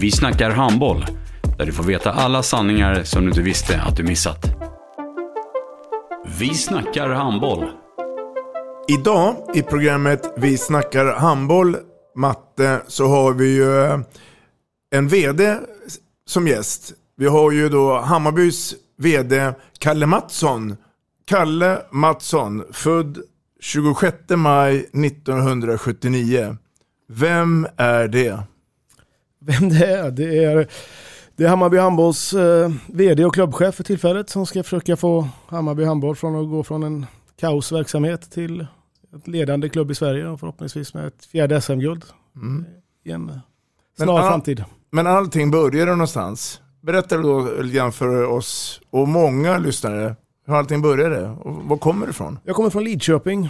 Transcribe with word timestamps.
Vi 0.00 0.10
snackar 0.10 0.50
handboll, 0.50 1.06
där 1.58 1.66
du 1.66 1.72
får 1.72 1.84
veta 1.84 2.12
alla 2.12 2.42
sanningar 2.42 3.02
som 3.04 3.22
du 3.22 3.28
inte 3.28 3.42
visste 3.42 3.80
att 3.80 3.96
du 3.96 4.02
missat. 4.02 4.46
Vi 6.38 6.54
snackar 6.54 7.08
handboll. 7.08 7.70
Idag 8.88 9.36
i 9.54 9.62
programmet 9.62 10.32
Vi 10.36 10.58
snackar 10.58 11.04
handboll, 11.04 11.76
Matte, 12.14 12.80
så 12.86 13.06
har 13.06 13.32
vi 13.32 13.54
ju 13.54 13.84
eh, 13.84 14.00
en 14.90 15.08
vd 15.08 15.56
som 16.26 16.48
gäst. 16.48 16.92
Vi 17.16 17.26
har 17.26 17.50
ju 17.50 17.68
då 17.68 18.00
Hammarbys 18.00 18.74
vd 18.98 19.52
Kalle 19.78 20.06
Mattsson. 20.06 20.76
Kalle 21.26 21.78
Mattsson, 21.90 22.64
född 22.72 23.18
26 23.60 24.16
maj 24.28 24.78
1979. 24.78 26.56
Vem 27.08 27.66
är 27.76 28.08
det? 28.08 28.42
Vem 29.40 29.68
det 29.68 29.86
är? 29.86 30.10
Det 30.10 30.44
är, 30.44 30.68
det 31.36 31.44
är 31.44 31.48
Hammarby 31.48 31.76
Handbolls 31.78 32.32
eh, 32.34 32.70
vd 32.86 33.24
och 33.24 33.34
klubbchef 33.34 33.74
för 33.74 33.84
tillfället 33.84 34.30
som 34.30 34.46
ska 34.46 34.62
försöka 34.62 34.96
få 34.96 35.28
Hammarby 35.48 35.84
Handboll 35.84 36.16
från 36.16 36.36
att 36.44 36.50
gå 36.50 36.62
från 36.64 36.82
en 36.82 37.06
kaosverksamhet 37.40 38.30
till 38.30 38.66
ett 39.16 39.28
ledande 39.28 39.68
klubb 39.68 39.90
i 39.90 39.94
Sverige 39.94 40.28
och 40.28 40.40
förhoppningsvis 40.40 40.94
med 40.94 41.06
ett 41.06 41.24
fjärde 41.24 41.60
SM-guld 41.60 42.04
Mm. 42.36 42.64
i 43.04 43.10
en 43.10 43.24
Men 43.26 43.40
snar 44.06 44.18
all- 44.20 44.28
framtid. 44.30 44.64
Men 44.90 45.06
allting 45.06 45.50
började 45.50 45.90
någonstans. 45.90 46.60
Berätta 46.80 47.16
då 47.18 47.48
lite 47.62 47.76
grann 47.76 47.92
för 47.92 48.24
oss 48.26 48.80
och 48.90 49.08
många 49.08 49.58
lyssnare 49.58 50.16
hur 50.46 50.54
allting 50.54 50.82
började 50.82 51.28
och 51.28 51.54
var 51.64 51.76
kommer 51.76 52.06
det 52.06 52.10
ifrån? 52.10 52.38
Jag 52.44 52.56
kommer 52.56 52.70
från 52.70 52.84
Lidköping, 52.84 53.48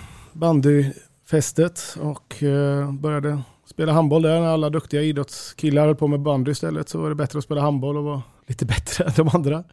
fästet 1.31 1.97
och 2.01 2.43
eh, 2.43 2.93
började 2.93 3.43
spela 3.65 3.93
handboll 3.93 4.23
där. 4.23 4.41
När 4.41 4.49
alla 4.49 4.71
duktiga 4.71 5.03
idrottskillar 5.03 5.87
höll 5.87 5.97
på 5.97 6.07
med 6.07 6.21
bandy 6.21 6.51
istället 6.51 6.89
så 6.89 7.01
var 7.01 7.09
det 7.09 7.15
bättre 7.15 7.39
att 7.39 7.45
spela 7.45 7.61
handboll 7.61 7.97
och 7.97 8.05
vara 8.05 8.23
lite 8.47 8.65
bättre 8.75 9.05
än 9.05 9.13
de 9.17 9.29
andra. 9.29 9.65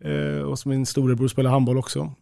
Eh, 0.00 0.42
och 0.42 0.58
så 0.58 0.68
min 0.68 0.86
storebror 0.86 1.28
spelade 1.28 1.52
handboll 1.52 1.78
också. 1.78 2.12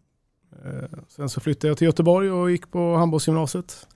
Eh, 0.64 0.98
sen 1.08 1.28
så 1.28 1.40
flyttade 1.40 1.68
jag 1.68 1.78
till 1.78 1.86
Göteborg 1.86 2.30
och 2.30 2.50
gick 2.50 2.70
på 2.70 2.96
handbollsgymnasiet. 2.96 3.86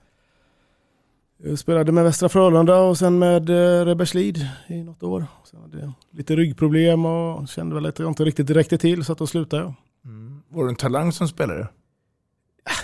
Jag 1.43 1.59
spelade 1.59 1.91
med 1.91 2.03
Västra 2.03 2.29
Frölunda 2.29 2.79
och 2.79 2.97
sen 2.97 3.19
med 3.19 3.49
Rebberslid 3.49 3.87
Reberslid 3.87 4.47
i 4.67 4.83
något 4.83 5.03
år. 5.03 5.25
Sen 5.45 5.61
hade 5.61 5.79
jag 5.79 5.91
lite 6.11 6.35
ryggproblem 6.35 7.05
och 7.05 7.47
kände 7.47 7.75
väl 7.75 7.85
att 7.85 7.99
jag 7.99 8.07
inte 8.07 8.25
riktigt 8.25 8.49
räckte 8.49 8.77
till 8.77 9.05
så 9.05 9.11
att 9.11 9.17
då 9.17 9.27
slutade 9.27 9.63
jag. 9.63 9.73
Mm. 10.05 10.41
Var 10.49 10.63
du 10.63 10.69
en 10.69 10.75
talang 10.75 11.11
som 11.11 11.27
spelare? 11.27 11.67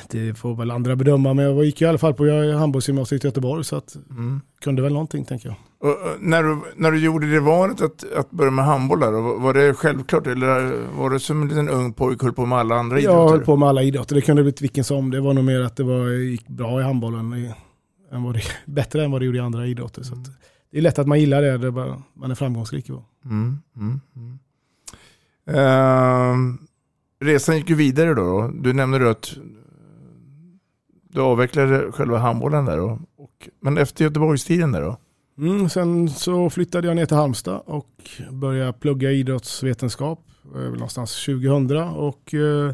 Det 0.09 0.33
får 0.37 0.55
väl 0.55 0.71
andra 0.71 0.95
bedöma, 0.95 1.33
men 1.33 1.45
jag 1.45 1.65
gick 1.65 1.81
i 1.81 1.85
alla 1.85 1.97
fall 1.97 2.13
på 2.13 2.25
handbollsgymnasiet 2.57 3.23
i 3.23 3.27
Göteborg 3.27 3.63
så 3.63 3.75
att 3.75 3.95
Mm. 4.09 4.41
kunde 4.61 4.81
väl 4.81 4.93
någonting 4.93 5.25
tänker 5.25 5.49
jag. 5.49 5.55
Och, 5.79 5.97
när, 6.19 6.43
du, 6.43 6.61
när 6.75 6.91
du 6.91 6.99
gjorde 6.99 7.31
det 7.31 7.39
valet 7.39 7.81
att, 7.81 8.13
att 8.13 8.31
börja 8.31 8.51
med 8.51 8.65
handboll 8.65 8.99
där, 8.99 9.11
var 9.39 9.53
det 9.53 9.73
självklart 9.73 10.27
eller 10.27 10.77
var 10.97 11.09
det 11.09 11.19
som 11.19 11.41
en 11.41 11.47
liten 11.47 11.69
ung 11.69 11.93
pojke 11.93 12.25
höll 12.25 12.33
på 12.33 12.45
med 12.45 12.57
alla 12.57 12.75
andra 12.75 12.99
Jag 12.99 13.03
idrotter? 13.13 13.35
höll 13.37 13.45
på 13.45 13.55
med 13.55 13.69
alla 13.69 13.83
idrotter, 13.83 14.15
det 14.15 14.21
kunde 14.21 14.43
blivit 14.43 14.61
vilken 14.61 14.83
som. 14.83 15.11
Det 15.11 15.21
var 15.21 15.33
nog 15.33 15.43
mer 15.43 15.61
att 15.61 15.75
det 15.77 15.83
var, 15.83 16.07
gick 16.09 16.47
bra 16.47 16.79
i 16.79 16.83
handbollen, 16.83 17.33
i, 17.33 17.53
än 18.11 18.23
vad 18.23 18.33
det, 18.33 18.41
bättre 18.65 19.03
än 19.05 19.11
vad 19.11 19.21
det 19.21 19.25
gjorde 19.25 19.37
i 19.37 19.41
andra 19.41 19.67
idrotter. 19.67 20.03
Så 20.03 20.13
att, 20.13 20.25
det 20.71 20.77
är 20.77 20.81
lätt 20.81 20.99
att 20.99 21.07
man 21.07 21.19
gillar 21.19 21.41
det, 21.41 21.57
det 21.57 21.67
är 21.67 21.71
bara, 21.71 22.01
man 22.13 22.31
är 22.31 22.35
framgångsrik. 22.35 22.89
Mm, 22.89 23.57
mm, 23.77 23.99
mm. 24.15 24.39
Ehm, 25.47 26.57
resan 27.21 27.57
gick 27.57 27.69
ju 27.69 27.75
vidare 27.75 28.13
då. 28.13 28.51
Du 28.53 28.73
nämnde 28.73 29.09
att 29.09 29.33
du 31.15 31.21
avvecklade 31.21 31.91
själva 31.91 32.17
handbollen 32.17 32.65
där 32.65 32.77
då. 32.77 32.99
Och, 33.17 33.49
men 33.61 33.77
efter 33.77 34.03
Göteborgstiden 34.03 34.71
där 34.71 34.81
då? 34.81 34.97
Mm, 35.37 35.69
sen 35.69 36.09
så 36.09 36.49
flyttade 36.49 36.87
jag 36.87 36.95
ner 36.95 37.05
till 37.05 37.17
Halmstad 37.17 37.61
och 37.65 37.89
började 38.31 38.73
plugga 38.73 39.11
idrottsvetenskap 39.11 40.19
eh, 40.55 40.61
någonstans 40.61 41.25
2000 41.25 41.77
och 41.77 42.33
eh, 42.33 42.73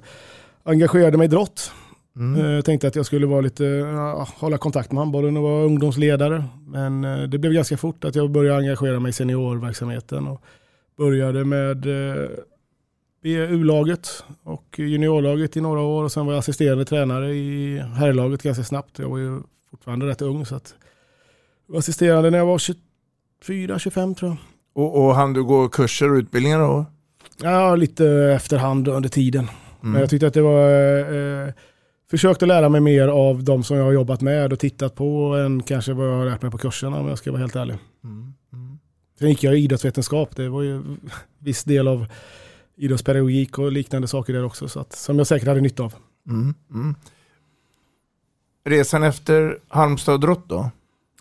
engagerade 0.63 1.18
mig 1.18 1.25
i 1.25 1.28
idrott. 1.28 1.72
Mm. 2.16 2.46
Jag 2.46 2.66
tänkte 2.66 2.88
att 2.88 2.96
jag 2.96 3.06
skulle 3.06 3.25
vara 3.25 3.41
lite, 3.41 3.63
ja, 3.63 4.28
hålla 4.38 4.57
kontakt 4.57 4.91
med 4.91 5.00
handbollen 5.00 5.38
och 5.38 5.44
vara 5.44 5.63
ungdomsledare. 5.63 6.44
Men 6.68 7.03
eh, 7.03 7.22
det 7.22 7.38
blev 7.38 7.53
ganska 7.53 7.78
fort 7.78 8.06
att 8.06 8.16
jag 8.16 8.31
började 8.31 8.57
engagera 8.57 9.00
mig 9.00 9.09
i 9.09 9.13
seniorverksamheten. 9.13 10.28
Och 10.28 10.41
började 10.97 11.46
med 11.46 11.88
eh, 13.24 13.54
U-laget 13.54 14.24
och 14.44 14.80
juniorlaget 14.80 15.58
i 15.58 15.62
några 15.62 15.82
år. 15.82 16.04
Och 16.04 16.12
sen 16.12 16.26
var 16.26 16.34
jag 16.34 16.40
assisterande 16.40 16.86
tränare 16.86 17.34
i 17.34 17.80
herrlaget 17.80 18.44
ganska 18.44 18.64
snabbt. 18.64 19.00
Jag 19.00 19.09
var 19.09 19.18
ju 19.18 19.40
fortfarande 19.70 20.08
rätt 20.08 20.22
ung. 20.22 20.46
Så 20.46 20.56
att 20.56 20.76
jag 21.68 21.74
var 21.74 21.80
assisterande 21.80 22.30
när 22.30 22.38
jag 22.38 22.46
var 22.46 22.58
24-25 23.44 24.16
tror 24.16 24.31
jag. 24.31 24.38
Och, 24.74 25.06
och 25.06 25.16
hann 25.16 25.34
du 25.34 25.44
gå 25.44 25.70
kurser 25.70 26.12
och 26.12 26.16
utbildningar 26.16 26.60
då? 26.60 26.86
Ja, 27.42 27.76
lite 27.76 28.08
efterhand 28.10 28.88
under 28.88 29.10
tiden. 29.10 29.44
Mm. 29.44 29.92
Men 29.92 30.02
jag 30.02 30.10
tyckte 30.10 30.28
att 30.28 30.34
det 30.34 30.42
var... 30.42 30.70
Eh, 31.48 31.54
försökt 32.12 32.44
att 32.44 32.48
lära 32.48 32.70
mig 32.70 32.81
mer 32.81 33.08
av 33.08 33.44
de 33.44 33.64
som 33.64 33.78
jag 33.78 33.84
har 33.84 33.92
jobbat 33.92 34.22
med 34.22 34.54
och 34.54 34.60
tittat 34.60 34.96
på 34.96 35.36
än 35.36 35.64
kanske 35.64 35.94
vad 35.94 36.08
jag 36.08 36.18
har 36.18 36.26
lärt 36.26 36.42
mig 36.42 36.52
på 36.52 36.58
kurserna 36.58 37.00
om 37.00 37.08
jag 37.08 37.18
ska 37.18 37.31
vara 37.31 37.42
helt 37.42 37.56
ärlig. 37.56 37.78
Mm. 38.04 38.34
Mm. 38.54 38.80
Sen 39.20 39.30
gick 39.30 39.44
jag 39.44 39.56
i 39.56 39.58
idrottsvetenskap. 39.58 40.36
Det 40.36 40.50
var 40.50 40.62
ju 40.62 40.84
viss 41.40 41.64
del 41.64 41.88
av 41.88 42.08
idrottspedagogik 42.76 43.59
och 43.59 43.72
liknande 43.72 44.08
saker 44.08 44.34
där 44.34 44.44
också. 44.46 44.68
Så 44.68 44.80
att, 44.80 44.94
som 44.94 45.18
jag 45.18 45.28
säkert 45.28 45.48
hade 45.48 45.62
nytta 45.62 45.84
av. 45.84 45.94
Mm. 46.28 46.54
Mm. 46.74 46.96
Resan 48.66 49.04
efter 49.04 49.59
Halmstad 49.68 50.14
och 50.14 50.20
Drott 50.20 50.50
då? 50.50 50.72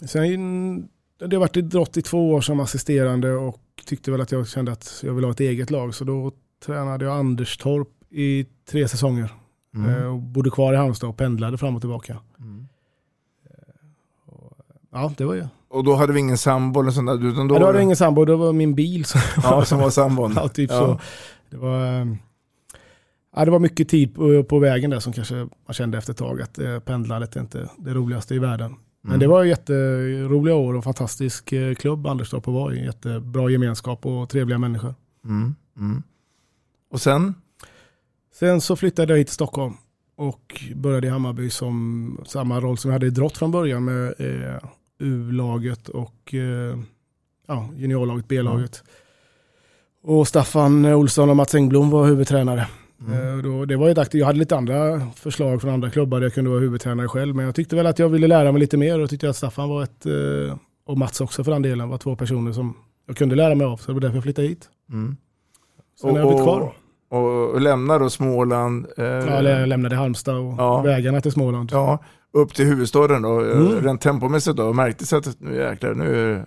Sen, 0.07 0.89
det 1.19 1.37
har 1.37 1.41
varit 1.41 1.57
idrott 1.57 1.97
i 1.97 2.03
två 2.03 2.33
år 2.33 2.41
som 2.41 2.61
assisterande 2.61 3.33
och 3.33 3.61
tyckte 3.87 4.11
väl 4.11 4.21
att 4.21 4.33
jag 4.33 4.49
kände 4.49 4.73
att 4.73 5.01
jag 5.03 5.15
ville 5.15 5.27
ha 5.27 5.33
ett 5.33 5.41
eget 5.41 5.71
lag. 5.71 5.95
Så 5.95 6.05
då 6.05 6.33
tränade 6.67 7.05
jag 7.05 7.19
Anderstorp 7.19 7.89
i 8.11 8.47
tre 8.71 8.89
säsonger. 8.89 9.31
Mm. 9.75 9.91
Eh, 9.95 10.05
och 10.05 10.19
bodde 10.19 10.51
kvar 10.51 10.73
i 10.73 10.77
Halmstad 10.77 11.11
och 11.11 11.17
pendlade 11.17 11.59
fram 11.59 11.75
och 11.77 11.83
tillbaka. 11.83 12.17
Mm. 12.39 12.69
Ja, 14.93 15.13
det 15.17 15.25
var 15.25 15.35
ju. 15.35 15.47
Och 15.69 15.85
då 15.85 15.95
hade 15.95 16.13
vi 16.13 16.21
ingen 16.21 16.39
sambo 16.39 16.81
eller 16.81 16.91
sånt 16.91 17.07
där? 17.07 17.29
Utan 17.29 17.49
då 17.49 17.55
Ja, 17.55 17.59
då 17.59 17.67
hade 17.67 17.79
jag 17.79 17.85
ingen 17.85 17.97
sambo, 17.97 18.25
det 18.25 18.37
var 18.37 18.53
min 18.53 18.75
bil 18.75 19.05
som, 19.05 19.21
Ja, 19.43 19.65
som 19.65 19.79
var 19.79 19.91
sambon. 19.91 20.33
ja, 20.37 20.49
typ 20.49 20.71
Ja. 20.71 20.79
så. 20.79 21.01
Det 21.51 21.57
var, 21.57 21.87
ehm, 21.87 22.17
ja, 23.37 23.45
det 23.45 23.51
var 23.51 23.59
mycket 23.59 23.89
tid 23.89 24.15
på, 24.15 24.45
på 24.45 24.59
vägen 24.59 24.91
där 24.91 25.01
som 25.01 25.13
kanske 25.13 25.35
man 25.35 25.75
kände 25.75 25.99
efter 25.99 26.13
ett 26.13 26.19
tag 26.19 26.43
att 26.43 26.59
eh, 26.59 26.79
pendlandet 26.79 27.37
är 27.37 27.41
inte 27.41 27.69
det 27.79 27.95
roligaste 27.95 28.35
i 28.35 28.39
världen. 28.39 28.75
Men 29.03 29.11
Mm. 29.11 29.21
det 29.21 29.27
var 29.27 29.45
jätteroliga 29.45 30.55
år 30.55 30.75
och 30.75 30.85
fantastisk 30.85 31.53
eh, 31.53 31.75
klubb 31.75 32.07
Anderstorp 32.07 32.49
att 32.49 32.55
vara 32.55 32.75
i. 32.75 32.85
Jättebra 32.85 33.51
gemenskap 33.51 34.07
och 34.07 34.29
trevliga 34.29 34.59
människor. 34.59 34.95
Mm. 35.25 35.55
Mm. 35.77 36.03
Och 36.91 37.01
sen? 37.01 37.35
Sen 38.35 38.61
så 38.61 38.77
flyttade 38.77 39.13
jag 39.13 39.19
hit 39.19 39.27
till 39.27 39.35
Stockholm 39.35 39.75
och 40.17 40.61
började 40.75 41.07
i 41.07 41.11
Hammarby 41.11 41.51
som 41.51 42.21
samma 42.27 42.61
roll 42.61 42.79
som 42.79 42.89
jag 42.89 42.95
hade 42.95 43.07
i 43.07 43.11
Drott 43.11 43.39
från 43.39 43.51
början 43.51 43.85
med 43.85 44.15
eh, 44.19 44.59
U-laget 44.99 45.89
och 45.89 46.35
eh, 46.35 46.79
ja, 47.47 47.69
juniorlaget, 47.77 48.29
B-laget. 48.29 48.85
Och 50.03 50.29
Staffan 50.29 50.85
Olsson 50.85 51.31
och 51.31 51.37
Mats 51.37 51.55
Engblom 51.55 51.91
var 51.91 52.07
huvudtränare. 52.07 52.67
Mm. 53.07 53.39
Eh, 53.39 53.45
då, 53.45 53.65
det 53.65 53.77
var 53.77 53.89
ett 53.89 54.15
jag 54.15 54.27
hade 54.27 54.39
lite 54.39 54.57
andra 54.57 55.01
förslag 55.17 55.61
från 55.61 55.71
andra 55.71 55.91
klubbar 55.91 56.21
där 56.21 56.27
jag 56.27 56.35
kunde 56.35 56.51
vara 56.51 56.61
huvudtränare 56.61 57.09
själv. 57.09 57.35
Men 57.37 57.45
jag 57.45 57.55
tyckte 57.55 57.77
väl 57.77 57.87
att 57.87 57.99
jag 57.99 58.09
ville 58.09 58.27
lära 58.27 58.53
mig 58.53 58.61
lite 58.61 58.77
mer 58.77 59.01
och 59.01 59.11
tyckte 59.11 59.31
att 59.31 59.37
Staffan 59.37 59.69
var 59.69 59.83
ett, 59.83 60.07
eh, 60.07 60.57
och 60.87 60.99
Mats 60.99 61.21
också 61.21 61.45
för 61.45 61.53
den 61.53 61.63
delen, 61.63 61.89
var 61.89 61.99
två 61.99 62.17
personer 62.17 62.53
som 62.53 62.77
jag 63.07 63.17
kunde 63.17 63.35
lära 63.35 63.55
mig 63.55 63.67
av. 63.67 63.77
Så 63.77 63.87
det 63.87 63.93
var 63.93 64.01
därför 64.01 64.17
jag 64.17 64.23
flyttade 64.25 64.49
hit. 64.49 64.69
Mm. 64.93 65.17
Sen 66.01 66.11
har 66.11 66.19
jag 66.19 66.27
blivit 66.29 66.45
kvar. 66.45 66.73
Och, 67.11 67.51
och 67.55 67.61
lämnar 67.61 67.99
då 68.01 68.11
Småland. 68.11 68.87
Eh, 68.97 69.05
Ja, 69.05 69.43
jag 69.43 69.69
lämnade 69.69 69.97
Halmstad 69.97 70.37
och 70.37 70.55
Ja. 70.59 70.83
vägarna 70.83 71.21
till 71.21 71.33
Småland. 71.33 71.71
ja, 71.73 71.99
upp 72.33 72.55
till 72.55 72.65
huvudstaden 72.67 73.23
då. 73.23 73.41
eh, 73.45 73.57
Mm. 73.59 73.81
Rent 73.85 74.01
tempomässigt 74.01 74.57
då. 74.57 74.73
Märktes 74.73 75.13
att 75.13 75.41
nu 75.41 75.57
jäklar, 75.57 75.95
nu 75.95 76.45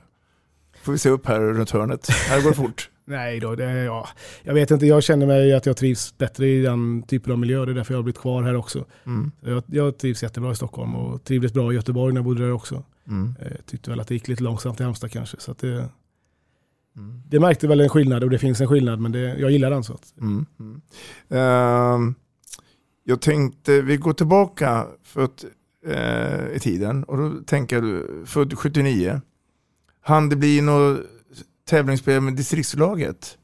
får 0.83 0.91
vi 0.91 0.97
se 0.97 1.09
upp 1.09 1.25
här 1.25 1.39
runt 1.39 1.69
hörnet. 1.71 2.07
Här 2.09 2.41
går 2.41 2.50
det 2.50 2.56
fort. 2.56 2.89
Nej 3.06 3.39
då, 3.39 3.56
det 3.56 3.65
är 3.65 3.85
jag. 3.85 4.07
Jag 4.44 4.53
vet 4.53 4.71
inte, 4.71 4.85
jag 4.85 5.03
känner 5.03 5.25
mig 5.25 5.53
att 5.53 5.65
jag 5.65 5.77
trivs 5.77 6.18
bättre 6.18 6.47
i 6.47 6.62
den 6.62 7.03
typen 7.03 7.31
av 7.31 7.39
miljö. 7.39 7.65
Det 7.65 7.71
är 7.71 7.75
därför 7.75 7.94
jag 7.94 7.97
har 7.97 8.03
blivit 8.03 8.21
kvar 8.21 8.44
här 8.44 8.56
också. 8.56 8.85
Mm. 9.06 9.31
Jag, 9.41 9.63
jag 9.68 9.97
trivs 9.97 10.24
jättebra 10.24 10.51
i 10.51 10.56
Stockholm 10.56 10.95
och 10.95 11.24
trivdes 11.24 11.53
bra 11.53 11.71
i 11.71 11.75
Göteborg 11.75 12.13
när 12.13 12.19
jag 12.19 12.25
bodde 12.25 12.41
där 12.44 12.51
också. 12.51 12.83
Mm. 13.07 13.35
Eh, 13.41 13.51
tyckte 13.65 13.89
väl 13.89 14.00
att 14.00 14.07
det 14.07 14.13
gick 14.13 14.27
lite 14.27 14.44
långsamt 14.44 14.80
i 14.80 14.83
Halmstad 14.83 15.12
kanske. 15.12 15.38
Så 15.39 15.56
det, 15.59 15.89
Mm. 16.97 17.21
det 17.29 17.39
märkte 17.39 17.68
väl 17.68 17.81
en 17.81 17.89
skillnad 17.89 18.24
och 18.24 18.29
det 18.29 18.38
finns 18.39 18.62
en 18.62 18.68
skillnad 18.68 19.00
men 19.00 19.12
det, 19.12 19.19
jag 19.19 19.51
gillar 19.51 19.69
den. 19.71 19.83
Så 19.83 19.94
att, 19.94 20.13
Mm. 20.21 20.45
Ehm, 21.29 22.15
jag 23.03 23.21
tänkte, 23.21 23.81
vi 23.81 23.97
går 23.97 24.13
tillbaka 24.13 24.88
för 25.03 25.24
att, 25.24 25.45
eh, 25.88 26.56
i 26.56 26.59
tiden 26.59 27.03
och 27.03 27.18
då 27.18 27.31
tänker 27.45 27.81
du, 27.81 28.24
född 28.25 28.57
79. 28.57 29.21
Han 30.03 30.29
det 30.29 30.35
bli 30.35 30.61
något 30.61 31.00
tävlingsspel 31.69 32.21
med 32.21 32.33
distriktslaget? 32.33 33.38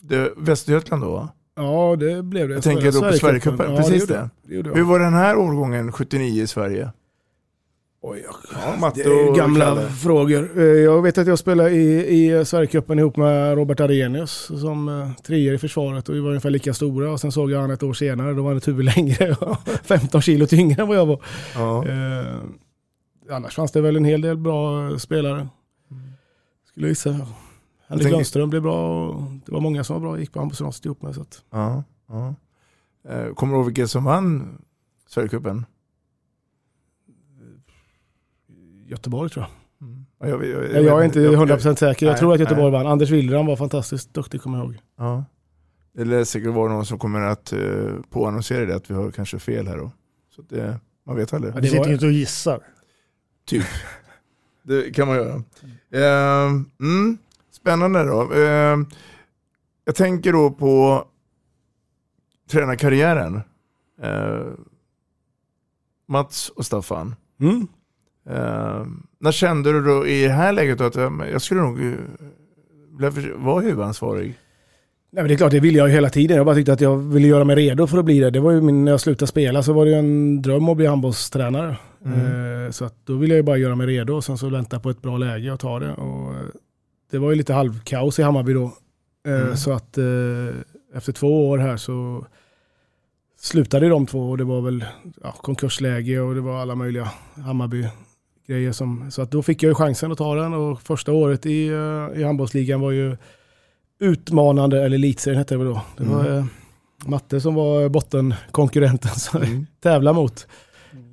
Det, 0.00 0.32
Västergötland 0.36 1.02
då? 1.02 1.28
ja, 1.56 1.96
det 2.00 2.22
blev 2.22 2.48
det. 2.48 2.54
Jag 2.54 2.62
tänker 2.62 2.92
då 2.92 3.00
på 3.02 3.12
Sverigecupen, 3.12 3.70
Ja, 3.70 3.76
precis 3.76 4.00
gjorde 4.00 4.14
det. 4.14 4.30
det 4.62 4.68
jag. 4.68 4.74
Hur 4.76 4.82
var 4.82 4.98
den 4.98 5.14
här 5.14 5.36
årgången 5.36 5.92
79 5.92 6.42
i 6.42 6.46
Sverige? 6.46 6.90
Oj, 8.04 8.24
Ja, 8.80 8.90
Det 8.94 9.02
är 9.02 9.36
gamla 9.36 9.64
Kalle. 9.64 9.88
frågor. 9.88 10.50
Eh, 10.56 10.62
Jag 10.64 11.02
vet 11.02 11.18
att 11.18 11.26
jag 11.26 11.38
spelade 11.38 11.70
i, 11.70 12.24
i 12.40 12.44
Sverigecupen 12.44 12.98
ihop 12.98 13.16
med 13.16 13.54
Robert 13.54 13.80
Arrhenius 13.80 14.30
som 14.60 14.88
uh, 14.88 15.12
treor 15.26 15.54
i 15.54 15.58
försvaret 15.58 16.08
och 16.08 16.14
vi 16.14 16.20
var 16.20 16.28
ungefär 16.28 16.50
lika 16.50 16.74
stora. 16.74 17.12
Och 17.12 17.20
sen 17.20 17.32
såg 17.32 17.50
jag 17.50 17.60
han 17.60 17.70
ett 17.70 17.82
år 17.82 17.92
senare, 17.92 18.32
då 18.34 18.42
var 18.42 18.50
han 18.50 18.56
ett 18.56 18.68
huvud 18.68 18.84
längre 18.84 19.34
och 19.40 19.56
15 19.84 20.20
kilo 20.22 20.46
tyngre 20.46 20.82
än 20.82 20.88
vad 20.88 20.96
jag 20.96 21.06
var. 21.06 21.20
Ja. 21.54 21.86
Eh, 21.88 22.36
annars 23.30 23.54
fanns 23.54 23.72
det 23.72 23.80
väl 23.80 23.96
en 23.96 24.04
hel 24.04 24.20
del 24.20 24.36
bra 24.36 24.88
eh, 24.90 24.96
spelare. 24.96 25.48
Skulle 26.72 26.86
jag 26.86 26.90
gissa. 26.90 27.10
Henrik 27.10 27.28
tänker- 27.88 28.10
Lundström 28.10 28.50
blev 28.50 28.62
bra 28.62 29.08
och 29.08 29.22
det 29.46 29.52
var 29.52 29.60
många 29.60 29.84
som 29.84 29.94
var 29.94 30.00
bra. 30.00 30.10
Jag 30.12 30.20
gick 30.20 30.32
på 30.32 30.38
Hampus 30.38 30.84
ihop 30.86 31.02
med. 31.02 31.14
Så 31.14 31.20
att, 31.20 31.42
Ja, 31.50 31.84
ja. 32.08 32.34
Eh, 33.08 33.34
Kommer 33.34 33.52
du 33.52 33.58
ihåg 33.58 33.66
vilka 33.66 33.86
som 33.88 34.04
vann 34.04 34.58
Sverigecupen? 35.08 35.66
Göteborg 38.86 39.30
tror 39.30 39.44
jag. 39.44 39.50
Ja, 40.18 40.28
jag, 40.28 40.46
jag, 40.46 40.72
Jag, 40.72 40.84
jag 40.84 41.00
är 41.00 41.04
inte 41.04 41.20
jag- 41.20 41.34
100% 41.48 41.74
säker. 41.78 42.06
Jag 42.06 42.12
nej, 42.12 42.18
tror 42.18 42.34
att 42.34 42.40
Göteborg 42.40 42.70
nej. 42.70 42.82
vann. 42.82 42.86
Anders 42.92 43.10
Wilram 43.10 43.46
var 43.46 43.56
fantastiskt 43.56 44.14
duktig 44.14 44.42
kommer 44.42 44.58
jag 44.58 44.64
ihåg. 44.66 44.76
Ja. 44.98 45.24
Det 45.92 46.04
lär 46.04 46.24
säkert 46.24 46.54
vara 46.54 46.72
någon 46.72 46.86
som 46.86 46.98
kommer 46.98 47.20
att 47.20 47.52
uh, 47.52 48.00
påannonsera 48.10 48.66
det, 48.66 48.76
att 48.76 48.90
vi 48.90 48.94
har 48.94 49.10
kanske 49.10 49.38
fel 49.38 49.68
här 49.68 49.76
då. 49.78 49.90
Så 50.36 50.42
det, 50.42 50.80
man 51.06 51.16
vet 51.16 51.32
aldrig. 51.32 51.54
Ja, 51.54 51.58
Vi 51.60 51.60
det 51.60 51.68
var- 51.68 51.76
sitter 51.76 51.88
ju 51.88 51.94
inte 51.94 52.06
och 52.06 52.12
gissar. 52.12 52.60
Typ. 53.46 53.64
Det 54.62 54.94
kan 54.94 55.08
man 55.08 55.16
göra. 55.16 55.42
Eh, 55.90 56.50
mm, 56.80 57.18
spännande 57.50 58.04
då. 58.04 58.32
Eh, 58.32 58.78
jag 59.84 59.94
tänker 59.94 60.32
då 60.32 60.50
på 60.50 61.04
tränarkarriären. 62.50 63.40
Eh, 64.02 64.46
Mats 66.08 66.48
och 66.48 66.66
Staffan. 66.66 67.14
Mm. 67.40 67.68
Eh, 68.30 68.86
när 69.18 69.32
kände 69.32 69.72
du 69.72 69.84
då 69.84 70.06
i 70.06 70.22
det 70.22 70.32
här 70.32 70.52
läget 70.52 70.80
att 70.80 70.94
jag 71.32 71.42
skulle 71.42 71.60
nog 71.60 71.80
eh, 71.80 71.94
vara 73.36 73.60
huvudansvarig? 73.60 74.38
Nej, 75.14 75.22
men 75.22 75.28
det 75.28 75.34
är 75.34 75.36
klart, 75.36 75.50
det 75.50 75.60
ville 75.60 75.78
jag 75.78 75.88
ju 75.88 75.94
hela 75.94 76.10
tiden. 76.10 76.36
Jag 76.36 76.46
bara 76.46 76.54
tyckte 76.54 76.72
att 76.72 76.80
jag 76.80 76.96
ville 76.96 77.28
göra 77.28 77.44
mig 77.44 77.56
redo 77.56 77.86
för 77.86 77.98
att 77.98 78.04
bli 78.04 78.20
det. 78.20 78.30
Det 78.30 78.40
var 78.40 78.50
ju 78.50 78.60
min, 78.60 78.84
när 78.84 78.92
jag 78.92 79.00
slutade 79.00 79.26
spela 79.26 79.62
så 79.62 79.72
var 79.72 79.84
det 79.84 79.90
ju 79.90 79.96
en 79.96 80.42
dröm 80.42 80.68
att 80.68 80.76
bli 80.76 80.86
handbollstränare. 80.86 81.76
Mm. 82.04 82.64
Eh, 82.64 82.70
så 82.70 82.84
att 82.84 82.94
då 83.04 83.16
ville 83.16 83.34
jag 83.34 83.38
ju 83.38 83.42
bara 83.42 83.56
göra 83.56 83.74
mig 83.74 83.86
redo 83.86 84.14
och 84.14 84.24
sen 84.24 84.38
så 84.38 84.48
vänta 84.48 84.80
på 84.80 84.90
ett 84.90 85.02
bra 85.02 85.16
läge 85.18 85.52
och 85.52 85.60
ta 85.60 85.78
det. 85.78 85.92
Och, 85.94 86.34
eh, 86.34 86.40
det 87.10 87.18
var 87.18 87.30
ju 87.30 87.36
lite 87.36 87.52
halvkaos 87.54 88.18
i 88.18 88.22
Hammarby 88.22 88.52
då. 88.52 88.64
Eh, 88.64 88.72
Mm. 89.42 89.56
Så 89.56 89.72
att 89.72 89.98
efter 90.94 91.12
två 91.12 91.48
år 91.50 91.58
här 91.58 91.76
så 91.76 92.26
slutade 93.40 93.88
de 93.88 94.06
två 94.06 94.30
och 94.30 94.38
det 94.38 94.44
var 94.44 94.60
väl 94.60 94.84
ja, 95.22 95.32
konkursläge 95.32 96.20
och 96.20 96.34
det 96.34 96.40
var 96.40 96.60
alla 96.60 96.74
möjliga 96.74 97.10
Hammarby-grejer. 97.34 98.72
Som, 98.72 99.10
så 99.10 99.22
att 99.22 99.30
då 99.30 99.42
fick 99.42 99.62
jag 99.62 99.68
ju 99.68 99.74
chansen 99.74 100.12
att 100.12 100.18
ta 100.18 100.34
den 100.34 100.54
och 100.54 100.82
första 100.82 101.12
året 101.12 101.46
i, 101.46 101.66
i 102.16 102.22
handbollsligan 102.24 102.80
var 102.80 102.90
ju 102.90 103.16
utmanande, 104.00 104.82
eller 104.82 104.94
elitserien 104.96 105.38
hette 105.38 105.54
det 105.54 105.58
väl 105.58 105.66
då. 105.66 105.82
Det 105.96 106.04
var 106.04 106.26
Mm. 106.26 106.46
Matte 107.06 107.40
som 107.40 107.54
var 107.54 107.88
bottenkonkurrenten 107.88 109.10
som 109.10 109.40
vi 109.40 109.66
tävlade 109.80 110.16
mot. 110.16 110.46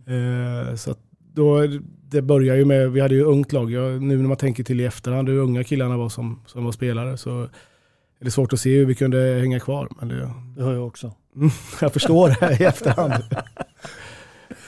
Eh, 0.09 0.75
så 0.75 0.91
att 0.91 0.99
då, 1.33 1.67
det 2.11 2.21
började 2.21 2.59
ju 2.59 2.65
med, 2.65 2.91
vi 2.91 2.99
hade 2.99 3.15
ju 3.15 3.23
ungt 3.23 3.51
lag. 3.53 3.71
Jag, 3.71 4.01
nu 4.01 4.17
när 4.17 4.27
man 4.27 4.37
tänker 4.37 4.63
till 4.63 4.81
i 4.81 4.85
efterhand 4.85 5.29
hur 5.29 5.37
unga 5.39 5.63
killarna 5.63 5.97
var 5.97 6.09
som, 6.09 6.39
som 6.45 6.65
var 6.65 6.71
spelare 6.71 7.17
så 7.17 7.41
är 8.21 8.25
det 8.25 8.31
svårt 8.31 8.53
att 8.53 8.59
se 8.59 8.77
hur 8.77 8.85
vi 8.85 8.95
kunde 8.95 9.17
hänga 9.41 9.59
kvar. 9.59 9.89
Men 9.99 10.07
det, 10.09 10.29
Det 10.57 10.63
har 10.63 10.73
jag 10.73 10.87
också. 10.87 11.11
jag 11.81 11.93
förstår 11.93 12.29
det 12.39 12.61
i 12.63 12.65
efterhand. 12.65 13.13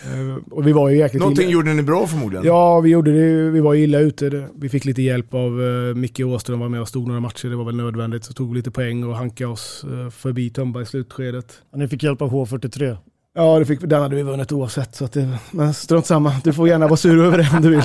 Eh, 0.06 0.36
och 0.52 0.68
vi 0.68 0.72
var 0.72 0.90
ju 0.90 0.98
jäkligt 0.98 1.20
Någonting 1.20 1.44
illa- 1.48 1.52
gjorde 1.54 1.74
ni 1.74 1.84
bra 1.84 2.08
förmodligen? 2.08 2.46
Ja, 2.46 2.80
vi 2.80 2.90
gjorde 2.90 3.12
det. 3.12 3.50
Vi 3.52 3.60
var 3.60 3.76
illa 3.76 4.00
ute. 4.00 4.48
Vi 4.56 4.70
fick 4.70 4.86
lite 4.86 5.02
hjälp 5.02 5.34
av 5.34 5.60
uh, 5.62 5.96
Micke 5.96 6.20
Åström 6.20 6.60
var 6.60 6.70
med 6.70 6.82
och 6.82 6.88
stod 6.88 7.08
några 7.08 7.20
matcher. 7.20 7.48
Det 7.50 7.56
var 7.56 7.64
väl 7.66 7.76
nödvändigt. 7.76 8.24
Så 8.24 8.34
tog 8.34 8.50
vi 8.50 8.56
lite 8.58 8.72
poäng 8.72 9.04
och 9.04 9.16
hankade 9.16 9.50
oss 9.50 9.86
eh, 9.92 10.10
förbi 10.10 10.50
Tumba 10.50 10.82
i 10.82 10.86
slutskedet. 10.86 11.62
Ja, 11.72 11.78
Ni 11.78 11.88
fick 11.88 12.04
hjälp 12.04 12.22
av 12.22 12.32
H43. 12.32 12.98
Ja, 13.34 13.60
det 13.60 13.66
fick, 13.66 13.82
den 13.82 14.02
hade 14.02 14.16
vi 14.16 14.24
vunnit 14.24 14.52
oavsett. 14.52 14.96
Så 14.96 15.06
att 15.06 15.12
det, 15.12 15.38
men 15.52 15.74
strunt 15.74 16.06
samma. 16.06 16.34
Du 16.44 16.54
får 16.54 16.68
gärna 16.68 16.88
vara 16.88 16.98
sur 16.98 17.26
över 17.26 17.38
det 17.38 17.50
om 17.56 17.62
du 17.62 17.70
vill. 17.70 17.84